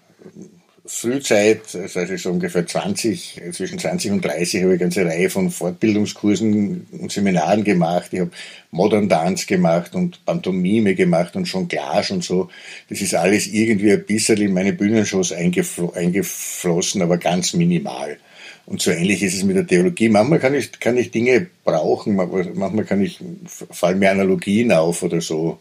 [0.85, 5.06] Frühzeit, also als ich so ungefähr 20, zwischen 20 und 30, habe ich eine ganze
[5.06, 8.09] Reihe von Fortbildungskursen und Seminaren gemacht.
[8.10, 8.31] Ich habe
[8.73, 12.51] Modern Dance gemacht und Pantomime gemacht und Jonglage und so.
[12.89, 18.19] Das ist alles irgendwie ein bisschen in meine Bühnenshows eingefl eingeflossen, aber ganz minimal.
[18.66, 20.09] Und so ähnlich ist es mit der Theologie.
[20.09, 25.20] Manchmal kann ich, kann ich Dinge brauchen, manchmal kann ich, fallen mir Analogien auf oder
[25.20, 25.59] so.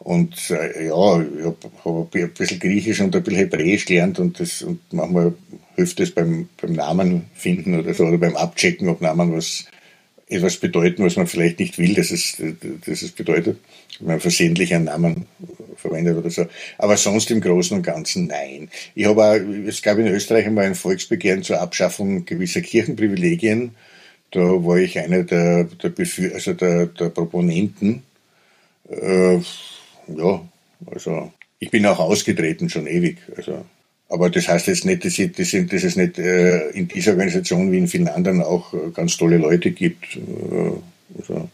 [0.00, 4.40] Und äh, ja, ich habe hab ein bisschen Griechisch und ein bisschen Hebräisch gelernt und,
[4.40, 5.34] das, und manchmal
[5.76, 9.66] hilft es beim, beim Namen finden oder so, oder beim Abchecken, ob Namen was,
[10.30, 12.36] etwas bedeuten, was man vielleicht nicht will, dass es,
[12.86, 13.58] dass es bedeutet,
[13.98, 15.26] wenn man versehentlich einen Namen
[15.76, 16.46] verwendet oder so.
[16.78, 18.70] Aber sonst im Großen und Ganzen nein.
[18.94, 23.72] Ich habe auch, es gab in Österreich einmal ein Volksbegehren zur Abschaffung gewisser Kirchenprivilegien.
[24.30, 28.04] Da war ich einer der, der, Befür also der, der Proponenten.
[28.88, 29.40] Äh,
[30.08, 30.48] ja,
[30.86, 33.18] also ich bin auch ausgetreten schon ewig.
[33.36, 33.64] Also,
[34.08, 37.70] aber das heißt jetzt nicht, dass, ich, dass, dass es nicht äh, in dieser Organisation
[37.70, 40.16] wie in vielen anderen auch äh, ganz tolle Leute gibt.
[40.16, 41.48] Äh, also.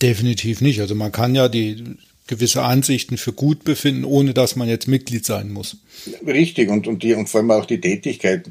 [0.00, 0.80] Definitiv nicht.
[0.80, 1.96] Also man kann ja die
[2.28, 5.78] gewisse Ansichten für gut befinden, ohne dass man jetzt Mitglied sein muss.
[6.24, 8.48] Richtig, und, und, die, und vor allem auch die Tätigkeit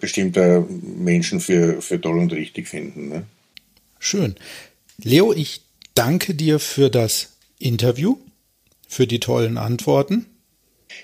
[0.00, 3.08] bestimmter Menschen für, für toll und richtig finden.
[3.08, 3.26] Ne?
[3.98, 4.36] Schön.
[5.02, 5.60] Leo, ich
[5.94, 7.29] danke dir für das
[7.60, 8.16] Interview,
[8.88, 10.26] für die tollen Antworten.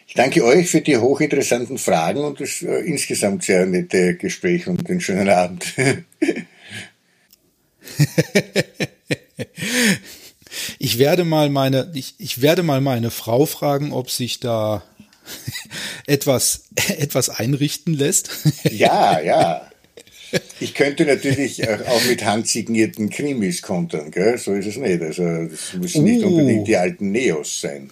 [0.08, 4.88] Ich danke euch für die hochinteressanten Fragen und das äh, insgesamt sehr nette Gespräch und
[4.88, 5.64] den schönen Abend.
[10.78, 14.82] ich werde mal meine, ich, ich werde mal meine Frau fragen, ob sich da
[16.06, 16.64] etwas,
[16.98, 18.30] etwas einrichten lässt.
[18.70, 19.70] ja, ja.
[20.60, 24.38] Ich könnte natürlich auch mit handsignierten Krimis kontern, gell?
[24.38, 25.02] so ist es nicht.
[25.02, 26.28] Also das müssen nicht uh.
[26.28, 27.90] unbedingt die alten Neos sein.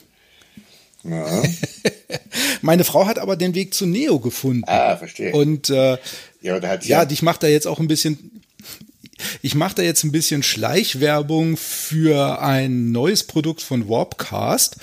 [1.04, 1.42] Ja.
[2.62, 4.64] Meine Frau hat aber den Weg zu Neo gefunden.
[4.66, 5.32] Ah, verstehe.
[5.32, 5.98] Und äh,
[6.40, 8.42] ja, da hat ja, ja, ich mache da jetzt auch ein bisschen,
[9.42, 14.76] ich mache da jetzt ein bisschen Schleichwerbung für ein neues Produkt von Warpcast.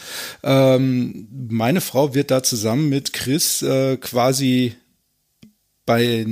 [0.43, 4.75] Ähm, meine Frau wird da zusammen mit Chris äh, quasi
[5.91, 6.23] bei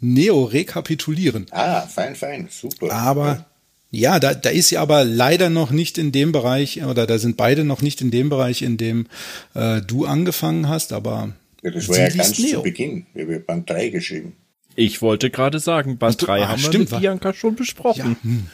[0.00, 1.46] Neo rekapitulieren.
[1.50, 2.90] Ah, fein, fein, super.
[2.90, 3.44] Aber
[3.90, 7.36] ja, da, da ist sie aber leider noch nicht in dem Bereich, oder da sind
[7.36, 9.06] beide noch nicht in dem Bereich, in dem
[9.54, 11.34] äh, du angefangen hast, aber.
[11.62, 12.60] Ja, das war ja ganz Neo.
[12.60, 13.04] zu Beginn.
[13.12, 14.32] Wir haben Band 3 geschrieben.
[14.76, 18.16] Ich wollte gerade sagen, Band 3 haben stimmt, wir mit Bianca schon besprochen.
[18.22, 18.46] Ja, hm.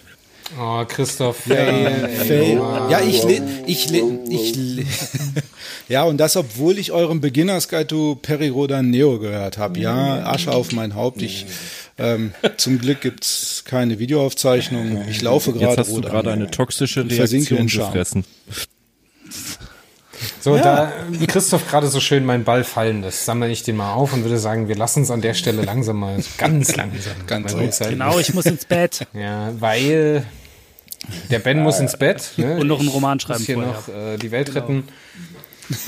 [0.59, 1.37] Oh, Christoph.
[1.37, 2.63] Fail, fail.
[2.91, 3.25] Ja, ich,
[3.67, 4.85] ich, ich,
[5.89, 9.79] ja, und das, obwohl ich euren Beginners Guide to Perirodan Neo gehört habe.
[9.79, 11.21] Ja, Asche auf mein Haupt.
[11.21, 11.47] Ich,
[11.99, 15.05] ähm, zum Glück gibt's keine Videoaufzeichnung.
[15.09, 15.67] Ich laufe gerade.
[15.67, 18.25] Jetzt hast du gerade eine toxische Reaktion gefressen.
[20.41, 20.63] So, ja.
[20.63, 20.93] da
[21.27, 24.39] Christoph gerade so schön meinen Ball fallen lässt, sammle ich den mal auf und würde
[24.39, 27.13] sagen, wir lassen es an der Stelle langsam mal, ganz langsam.
[27.27, 29.07] ganz Genau, ich muss ins Bett.
[29.15, 30.25] Ja, weil
[31.31, 32.33] der Ben muss ins Bett.
[32.37, 32.59] Ne?
[32.59, 33.73] Und noch einen Roman schreiben muss hier vorher.
[33.73, 34.61] noch äh, die Welt genau.
[34.61, 34.89] retten.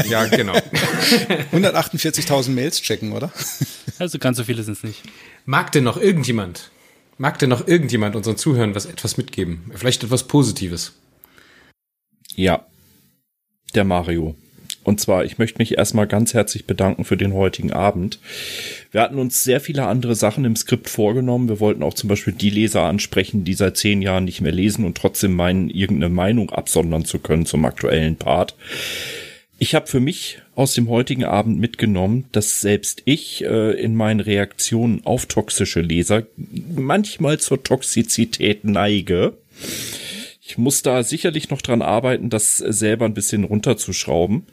[0.09, 0.53] Ja, genau.
[1.53, 3.33] 148.000 Mails checken, oder?
[3.99, 5.03] Also ganz so viele sind es nicht.
[5.47, 6.71] Mag denn noch irgendjemand,
[7.19, 9.71] mag denn noch irgendjemand unseren Zuhörern was etwas mitgeben?
[9.75, 10.93] Vielleicht etwas Positives?
[12.35, 12.67] Ja,
[13.75, 14.37] der Mario.
[14.83, 18.19] Und zwar, ich möchte mich erstmal ganz herzlich bedanken für den heutigen Abend.
[18.93, 21.49] Wir hatten uns sehr viele andere Sachen im Skript vorgenommen.
[21.49, 24.85] Wir wollten auch zum Beispiel die Leser ansprechen, die seit zehn Jahren nicht mehr lesen
[24.85, 28.57] und trotzdem meinen, irgendeine Meinung absondern zu können zum aktuellen Part.
[29.59, 34.21] Ich habe für mich aus dem heutigen Abend mitgenommen, dass selbst ich äh, in meinen
[34.21, 36.23] Reaktionen auf toxische Leser
[36.75, 39.35] manchmal zur Toxizität neige.
[40.51, 44.49] Ich muss da sicherlich noch dran arbeiten, das selber ein bisschen runterzuschrauben.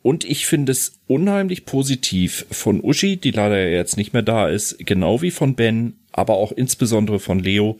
[0.00, 4.78] Und ich finde es unheimlich positiv von Uschi, die leider jetzt nicht mehr da ist,
[4.78, 7.76] genau wie von Ben, aber auch insbesondere von Leo,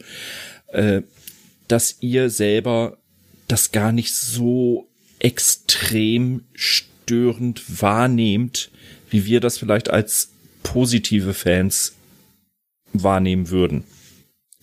[0.67, 1.01] äh,
[1.67, 2.99] dass ihr selber
[3.47, 4.87] das gar nicht so
[5.17, 8.69] extrem störend wahrnehmt,
[9.09, 10.29] wie wir das vielleicht als
[10.61, 11.95] positive Fans
[12.93, 13.83] wahrnehmen würden.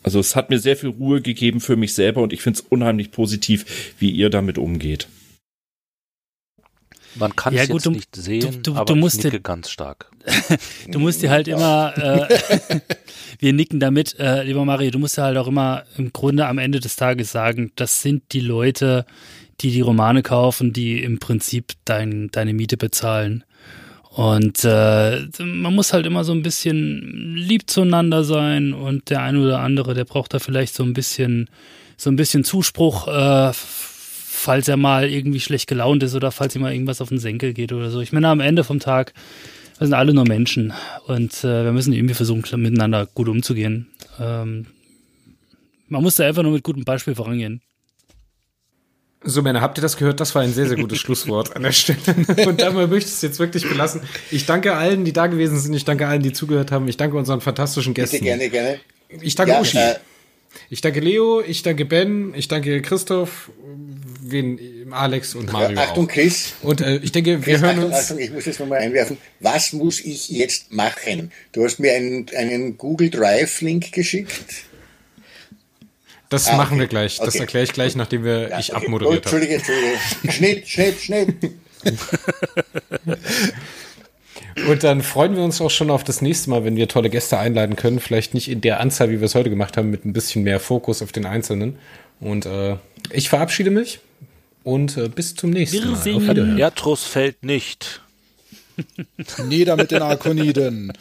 [0.06, 2.66] Also es hat mir sehr viel Ruhe gegeben für mich selber und ich finde es
[2.68, 5.08] unheimlich positiv, wie ihr damit umgeht.
[7.16, 9.38] Man kann es ja, jetzt du, nicht sehen, du, du, aber du musst ich nicke
[9.38, 10.12] dir, ganz stark.
[10.92, 11.92] du musst dir halt immer,
[12.30, 12.78] äh,
[13.40, 16.58] wir nicken damit, äh, lieber Mario, du musst dir halt auch immer im Grunde am
[16.58, 19.06] Ende des Tages sagen, das sind die Leute,
[19.60, 23.42] die die Romane kaufen, die im Prinzip dein, deine Miete bezahlen.
[24.16, 29.38] Und äh, man muss halt immer so ein bisschen lieb zueinander sein und der eine
[29.40, 31.50] oder andere, der braucht da vielleicht so ein bisschen,
[31.98, 36.62] so ein bisschen Zuspruch, äh, falls er mal irgendwie schlecht gelaunt ist oder falls ihm
[36.62, 38.00] mal irgendwas auf den Senkel geht oder so.
[38.00, 39.12] Ich meine, am Ende vom Tag,
[39.76, 40.72] wir sind alle nur Menschen
[41.06, 43.88] und äh, wir müssen irgendwie versuchen, miteinander gut umzugehen.
[44.18, 44.64] Ähm,
[45.88, 47.60] man muss da einfach nur mit gutem Beispiel vorangehen.
[49.26, 50.20] So, Männer, habt ihr das gehört?
[50.20, 51.98] Das war ein sehr, sehr gutes Schlusswort an der Stelle.
[52.46, 54.00] Und damit möchte ich es jetzt wirklich belassen.
[54.30, 55.74] Ich danke allen, die da gewesen sind.
[55.74, 56.86] Ich danke allen, die zugehört haben.
[56.88, 58.18] Ich danke unseren fantastischen Gästen.
[58.18, 58.80] Bitte, gerne, gerne.
[59.20, 59.78] Ich danke ja, Uschi.
[59.78, 59.96] Äh,
[60.70, 63.50] ich danke Leo, ich danke Ben, ich danke Christoph,
[64.22, 64.58] wen,
[64.90, 65.78] Alex und Mario.
[65.78, 66.12] Achtung, auch.
[66.12, 66.54] Chris.
[66.62, 67.94] Und äh, ich denke, wir hören Achtung, uns.
[67.94, 69.18] Achtung, ich muss jetzt nochmal einwerfen.
[69.40, 71.30] Was muss ich jetzt machen?
[71.52, 74.64] Du hast mir einen, einen Google Drive-Link geschickt.
[76.28, 76.80] Das ah, machen okay.
[76.80, 77.18] wir gleich.
[77.18, 77.38] Das okay.
[77.40, 78.84] erkläre ich gleich, nachdem wir ja, ich okay.
[78.84, 79.36] abmoderiert habe.
[79.36, 79.98] Entschuldige, Entschuldige.
[80.32, 81.34] Schnitt, Schnitt, Schnitt.
[84.68, 87.38] Und dann freuen wir uns auch schon auf das nächste Mal, wenn wir tolle Gäste
[87.38, 88.00] einladen können.
[88.00, 90.60] Vielleicht nicht in der Anzahl, wie wir es heute gemacht haben, mit ein bisschen mehr
[90.60, 91.78] Fokus auf den Einzelnen.
[92.20, 92.76] Und äh,
[93.12, 94.00] ich verabschiede mich
[94.64, 95.92] und äh, bis zum nächsten wir Mal.
[95.92, 96.58] Auf Wiederhören.
[96.58, 98.00] Erdrus fällt nicht.
[99.46, 100.92] Nieder mit den Arkoniden.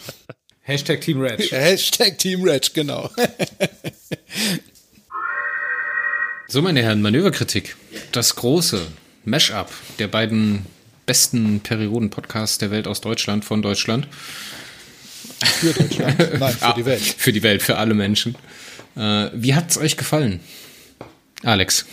[0.61, 1.51] Hashtag Team Reg.
[1.51, 3.09] Hashtag Team Reg, genau.
[6.47, 7.75] So, meine Herren, Manöverkritik.
[8.11, 8.85] Das große
[9.23, 10.67] Mash-up der beiden
[11.07, 14.07] besten Perioden-Podcasts der Welt aus Deutschland, von Deutschland.
[15.43, 16.19] Für Deutschland?
[16.39, 17.01] Nein, für die Welt.
[17.01, 18.35] Für die Welt, für alle Menschen.
[18.95, 20.39] Äh, wie hat's euch gefallen?
[21.41, 21.87] Alex.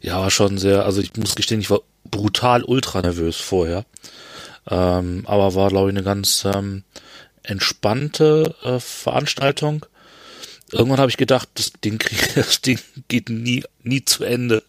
[0.00, 3.84] Ja, war schon sehr, also ich muss gestehen, ich war brutal ultra nervös vorher.
[4.70, 6.84] Ähm, aber war, glaube ich, eine ganz ähm,
[7.42, 9.84] entspannte äh, Veranstaltung
[10.72, 12.02] irgendwann habe ich gedacht, das Ding,
[12.34, 12.78] das Ding
[13.08, 14.62] geht nie, nie zu Ende.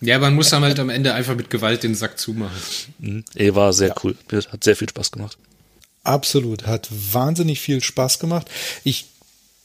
[0.00, 2.56] Ja, man muss dann halt am Ende einfach mit Gewalt den Sack zumachen.
[2.98, 3.24] Mhm.
[3.34, 3.94] Ey, war sehr ja.
[4.02, 4.16] cool.
[4.50, 5.38] Hat sehr viel Spaß gemacht.
[6.04, 8.50] Absolut, hat wahnsinnig viel Spaß gemacht.
[8.82, 9.06] Ich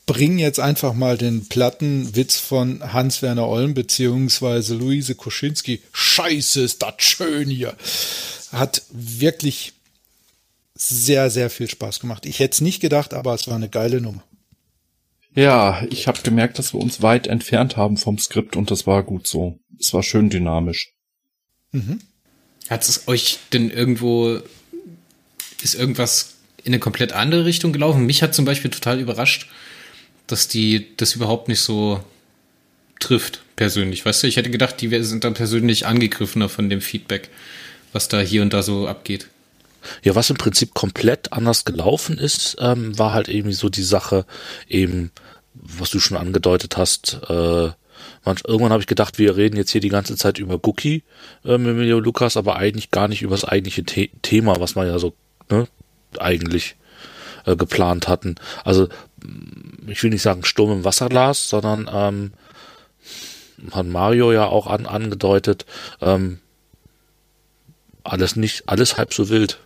[0.05, 5.81] bringe jetzt einfach mal den Plattenwitz von Hans-Werner Olm beziehungsweise Luise Koschinski.
[5.91, 7.75] Scheiße, ist das schön hier.
[8.51, 9.73] Hat wirklich
[10.75, 12.25] sehr, sehr viel Spaß gemacht.
[12.25, 14.23] Ich hätte es nicht gedacht, aber es war eine geile Nummer.
[15.37, 19.03] Ja, ich habe gemerkt, dass wir uns weit entfernt haben vom Skript und das war
[19.03, 19.59] gut so.
[19.79, 20.95] Es war schön dynamisch.
[21.73, 21.99] Mhm.
[22.71, 24.39] Hat es euch denn irgendwo,
[25.61, 26.33] ist irgendwas
[26.63, 28.07] in eine komplett andere Richtung gelaufen?
[28.07, 29.47] Mich hat zum Beispiel total überrascht,
[30.25, 32.03] dass die das überhaupt nicht so
[32.99, 34.03] trifft, persönlich.
[34.03, 37.29] Weißt du, ich hätte gedacht, die sind dann persönlich angegriffener von dem Feedback,
[37.93, 39.27] was da hier und da so abgeht.
[40.01, 44.25] Ja, was im Prinzip komplett anders gelaufen ist, ähm, war halt irgendwie so die Sache
[44.67, 45.11] eben
[45.61, 47.69] was du schon angedeutet hast, äh,
[48.25, 51.03] man, irgendwann habe ich gedacht, wir reden jetzt hier die ganze Zeit über Cookie
[51.45, 54.87] äh, mit Emilio Lukas, aber eigentlich gar nicht über das eigentliche The Thema, was man
[54.87, 55.13] ja so
[55.49, 55.67] ne,
[56.19, 56.75] eigentlich
[57.45, 58.35] äh, geplant hatten.
[58.63, 58.89] Also
[59.87, 62.33] ich will nicht sagen Sturm im Wasserglas, sondern ähm,
[63.71, 65.65] hat Mario ja auch an, angedeutet,
[66.01, 66.39] ähm,
[68.03, 69.59] alles nicht, alles halb so wild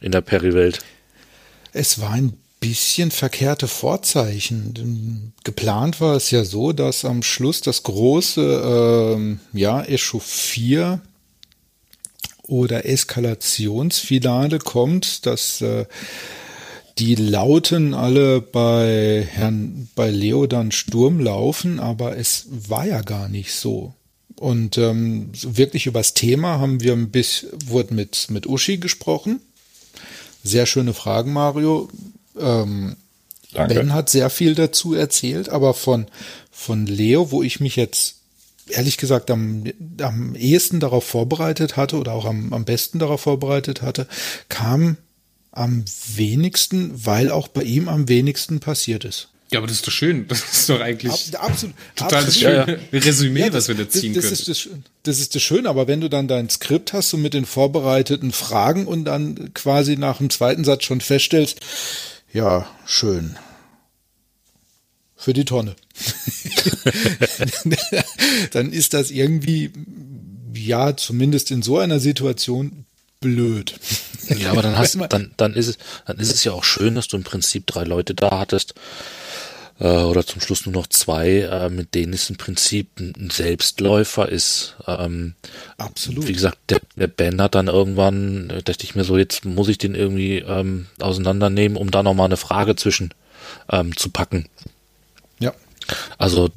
[0.00, 0.80] in der Peri-Welt.
[1.72, 5.34] Es war ein bisschen verkehrte Vorzeichen.
[5.44, 11.02] Geplant war es ja so, dass am Schluss das große ähm, ja, Echauffier
[12.46, 15.84] oder Eskalationsfinale kommt, dass äh,
[16.96, 23.28] die Lauten alle bei Herrn, bei Leo dann Sturm laufen, aber es war ja gar
[23.28, 23.92] nicht so.
[24.36, 29.40] Und ähm, wirklich übers Thema haben wir ein bisschen, wurde mit, mit Uschi gesprochen.
[30.42, 31.90] Sehr schöne Fragen, Mario.
[32.38, 32.96] Ähm,
[33.52, 36.06] Ben hat sehr viel dazu erzählt, aber von,
[36.50, 38.16] von Leo, wo ich mich jetzt
[38.68, 39.64] ehrlich gesagt am,
[40.00, 44.06] am ehesten darauf vorbereitet hatte oder auch am, am besten darauf vorbereitet hatte,
[44.48, 44.96] kam
[45.52, 45.84] am
[46.14, 49.28] wenigsten, weil auch bei ihm am wenigsten passiert ist.
[49.52, 50.26] Ja, aber das ist doch schön.
[50.26, 53.84] Das ist doch eigentlich Ab, absolut, total das schöne ja, Resümee, ja, das, was wir
[53.84, 54.32] da ziehen das, können.
[54.32, 54.68] Ist das,
[55.04, 58.32] das ist das Schöne, aber wenn du dann dein Skript hast und mit den vorbereiteten
[58.32, 61.60] Fragen und dann quasi nach dem zweiten Satz schon feststellst,
[62.34, 63.36] ja, schön.
[65.16, 65.74] Für die Tonne.
[68.50, 69.72] dann ist das irgendwie,
[70.52, 72.84] ja, zumindest in so einer Situation
[73.20, 73.74] blöd.
[74.28, 77.08] Ja, aber dann hast dann dann ist es dann ist es ja auch schön, dass
[77.08, 78.74] du im Prinzip drei Leute da hattest
[79.80, 84.28] äh, oder zum Schluss nur noch zwei, äh, mit denen es im Prinzip ein Selbstläufer
[84.28, 84.76] ist.
[84.86, 85.34] Ähm,
[85.76, 86.28] Absolut.
[86.28, 89.68] Wie gesagt, der, der Ben hat dann irgendwann, äh, dachte ich mir so, jetzt muss
[89.68, 93.12] ich den irgendwie ähm, auseinandernehmen, um da nochmal eine Frage zwischen
[93.70, 94.48] ähm, zu packen.
[95.40, 95.52] Ja.
[96.18, 96.50] Also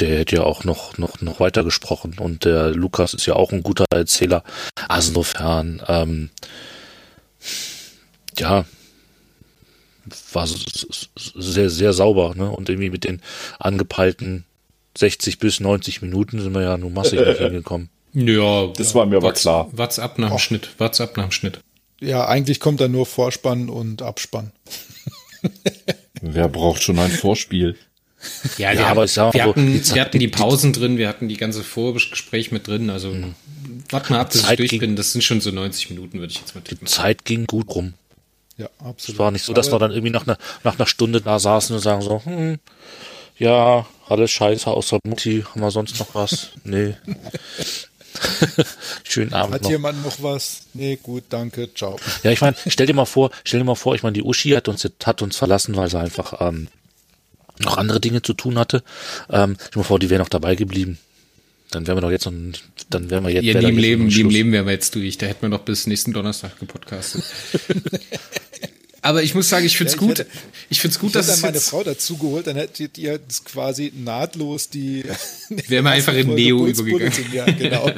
[0.00, 3.52] der hätte ja auch noch, noch, noch weiter gesprochen und der Lukas ist ja auch
[3.52, 4.42] ein guter Erzähler.
[4.88, 6.30] Also insofern, ähm,
[8.36, 8.64] ja,
[10.32, 12.50] war sehr, sehr sauber, ne?
[12.50, 13.20] Und irgendwie mit den
[13.58, 14.44] angepeilten
[14.96, 17.88] 60 bis 90 Minuten sind wir ja nur massig nicht hingekommen.
[18.14, 19.68] Ja, das war mir aber What's, klar.
[19.72, 20.68] What's ab nach dem Schnitt?
[20.78, 21.60] What's ab nach dem Schnitt?
[22.00, 24.52] Ja, eigentlich kommt da nur Vorspann und Abspann.
[26.20, 27.76] Wer braucht schon ein Vorspiel?
[28.58, 31.36] Ja, ja aber ich sag wir, hatten, wir hatten die Pausen drin, wir hatten die
[31.36, 33.34] ganze Vorgespräch mit drin, also mhm.
[33.90, 34.96] warte mal ab, bis ich durch ging, bin.
[34.96, 36.86] Das sind schon so 90 Minuten, würde ich jetzt mal tippen.
[36.86, 37.94] Die Zeit ging gut rum.
[38.56, 39.14] Ja, absolut.
[39.14, 41.38] Es war nicht so, dass aber wir dann irgendwie nach einer, nach einer Stunde da
[41.38, 42.58] saßen und sagen so, hm,
[43.38, 46.50] ja, alles scheiße, außer Mutti, haben wir sonst noch was?
[46.64, 46.94] Nee.
[49.04, 49.54] Schönen Abend.
[49.54, 49.70] Hat noch.
[49.70, 50.66] jemand noch was?
[50.74, 51.96] Nee, gut, danke, ciao.
[52.22, 54.50] Ja, ich meine, stell dir mal vor, stell dir mal vor, ich meine, die Uschi
[54.50, 56.68] hat uns, hat uns verlassen, weil sie einfach ähm,
[57.58, 58.82] noch andere Dinge zu tun hatte.
[59.30, 60.98] Ähm, ich mir vor, die wäre noch dabei geblieben.
[61.72, 62.32] Dann wären wir doch jetzt noch,
[62.90, 63.44] dann wären wir jetzt.
[63.44, 65.18] Ja, nie im Leben, nie im Leben wären wir jetzt durch.
[65.18, 67.24] Da hätten wir noch bis nächsten Donnerstag gepodcastet.
[69.04, 70.18] Aber ich muss sagen, ich find's ja, ich gut.
[70.20, 70.30] Hätte,
[70.70, 73.92] ich find's gut, ich dass hätte dann meine Frau dazu geholt, dann hättet ihr quasi
[73.96, 75.02] nahtlos die.
[75.66, 77.12] Wären wir einfach in Neo übergegangen.
[77.32, 77.90] Ja, genau.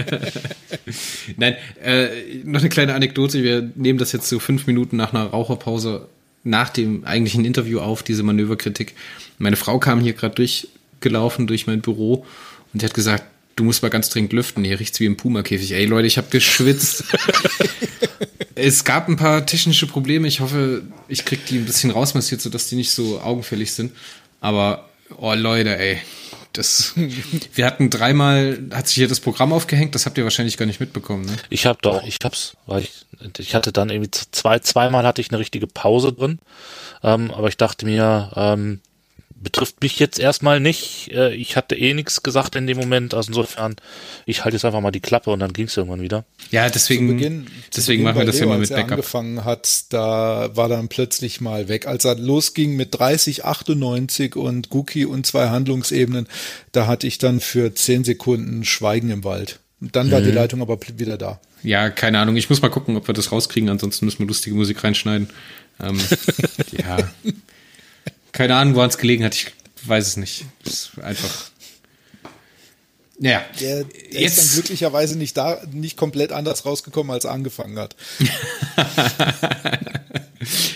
[1.36, 2.08] Nein, äh,
[2.44, 3.42] noch eine kleine Anekdote.
[3.42, 6.08] Wir nehmen das jetzt so fünf Minuten nach einer Raucherpause
[6.42, 8.94] nach dem eigentlichen Interview auf, diese Manöverkritik.
[9.38, 12.24] Meine Frau kam hier gerade durchgelaufen durch mein Büro
[12.72, 13.24] und die hat gesagt,
[13.56, 15.72] du musst mal ganz dringend lüften, hier riecht's wie im Puma-Käfig.
[15.72, 17.04] Ey Leute, ich habe geschwitzt.
[18.54, 20.28] es gab ein paar technische Probleme.
[20.28, 23.92] Ich hoffe, ich krieg die ein bisschen rausmassiert, sodass die nicht so augenfällig sind.
[24.40, 25.98] Aber, oh Leute, ey,
[26.52, 26.94] das,
[27.54, 30.80] wir hatten dreimal, hat sich hier das Programm aufgehängt, das habt ihr wahrscheinlich gar nicht
[30.80, 31.36] mitbekommen, ne?
[31.50, 33.06] Ich hab doch, ich hab's, weil ich,
[33.38, 36.38] ich hatte dann irgendwie zwei, zweimal hatte ich eine richtige Pause drin,
[37.02, 38.80] ähm, aber ich dachte mir, ähm,
[39.44, 41.12] betrifft mich jetzt erstmal nicht.
[41.12, 43.14] Äh, ich hatte eh nichts gesagt in dem Moment.
[43.14, 43.76] Also insofern,
[44.26, 46.24] ich halte jetzt einfach mal die Klappe und dann ging es irgendwann wieder.
[46.50, 47.46] Ja, deswegen, Beginn,
[47.76, 48.92] deswegen machen wir das ja mal mit Backup.
[48.92, 51.86] angefangen hat, da war dann plötzlich mal weg.
[51.86, 56.26] Als er losging mit 30, 98 und Guki und zwei Handlungsebenen,
[56.72, 59.60] da hatte ich dann für zehn Sekunden Schweigen im Wald.
[59.80, 60.24] Dann war mhm.
[60.24, 61.40] die Leitung aber wieder da.
[61.62, 62.36] Ja, keine Ahnung.
[62.36, 63.68] Ich muss mal gucken, ob wir das rauskriegen.
[63.68, 65.28] Ansonsten müssen wir lustige Musik reinschneiden.
[65.82, 65.98] Ähm,
[66.72, 66.96] ja.
[68.34, 69.34] Keine Ahnung, woran es gelegen hat.
[69.36, 69.52] Ich
[69.86, 70.44] weiß es nicht.
[70.64, 71.50] ist einfach.
[73.20, 73.44] Ja.
[73.60, 74.38] Der, der Jetzt.
[74.38, 77.94] ist dann glücklicherweise nicht da, nicht komplett anders rausgekommen, als er angefangen hat.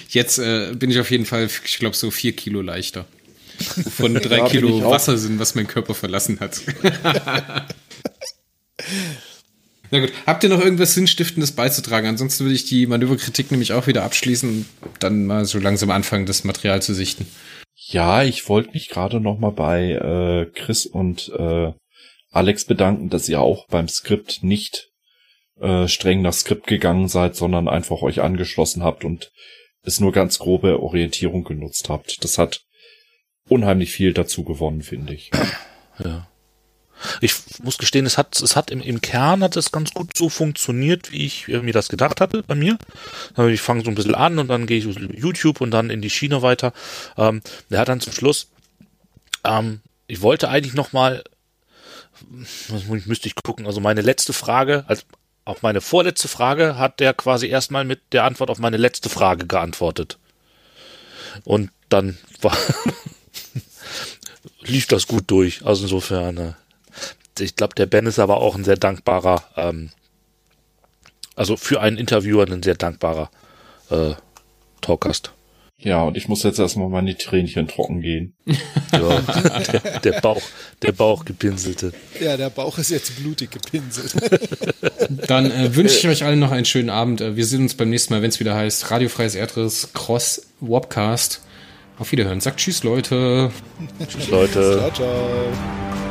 [0.09, 3.06] Jetzt äh, bin ich auf jeden Fall, ich glaube, so vier Kilo leichter.
[3.97, 6.60] Von drei ja, Kilo Wasser sind, was mein Körper verlassen hat.
[9.90, 12.09] Na gut, habt ihr noch irgendwas Sinnstiftendes beizutragen?
[12.09, 16.27] Ansonsten würde ich die Manöverkritik nämlich auch wieder abschließen und dann mal so langsam anfangen,
[16.27, 17.27] das Material zu sichten.
[17.74, 21.73] Ja, ich wollte mich gerade noch mal bei äh, Chris und äh,
[22.31, 24.90] Alex bedanken, dass ihr auch beim Skript nicht
[25.60, 29.31] äh, streng nach Skript gegangen seid, sondern einfach euch angeschlossen habt und
[29.82, 32.23] es nur ganz grobe Orientierung genutzt habt.
[32.23, 32.60] Das hat
[33.48, 35.31] unheimlich viel dazu gewonnen, finde ich.
[36.05, 36.28] Ja.
[37.20, 40.28] Ich muss gestehen, es hat, es hat im, im Kern hat es ganz gut so
[40.28, 42.78] funktioniert, wie ich äh, mir das gedacht hatte bei mir.
[43.48, 46.10] Ich fange so ein bisschen an und dann gehe ich YouTube und dann in die
[46.10, 46.72] Schiene weiter.
[47.16, 48.48] Ähm, der hat dann zum Schluss,
[49.44, 51.22] ähm, ich wollte eigentlich noch mal,
[52.68, 55.02] was müsste ich gucken, also meine letzte Frage, also
[55.44, 59.46] auf meine vorletzte Frage hat der quasi erstmal mit der Antwort auf meine letzte Frage
[59.46, 60.18] geantwortet.
[61.44, 62.56] Und dann war
[64.62, 65.64] lief das gut durch.
[65.64, 66.52] Also insofern, äh,
[67.40, 69.90] ich glaube, der Ben ist aber auch ein sehr dankbarer, ähm,
[71.36, 73.31] also für einen Interviewer ein sehr dankbarer
[73.90, 74.15] äh,
[74.81, 75.32] Talkast.
[75.81, 78.35] Ja, und ich muss jetzt erstmal meine Tränchen trocken gehen.
[78.93, 79.20] ja,
[79.73, 80.43] der, der, Bauch,
[80.82, 81.93] der Bauch gepinselte.
[82.20, 84.12] Ja, der Bauch ist jetzt blutig gepinselt.
[85.28, 87.20] Dann äh, wünsche ich euch allen noch einen schönen Abend.
[87.20, 91.43] Äh, wir sehen uns beim nächsten Mal, wenn es wieder heißt Radiofreies Erdriss Cross Wobcast.
[91.98, 92.40] Auf Wiederhören.
[92.40, 93.52] Sagt Tschüss, Leute.
[94.09, 94.78] tschüss, Leute.
[94.78, 96.07] Ciao, ciao.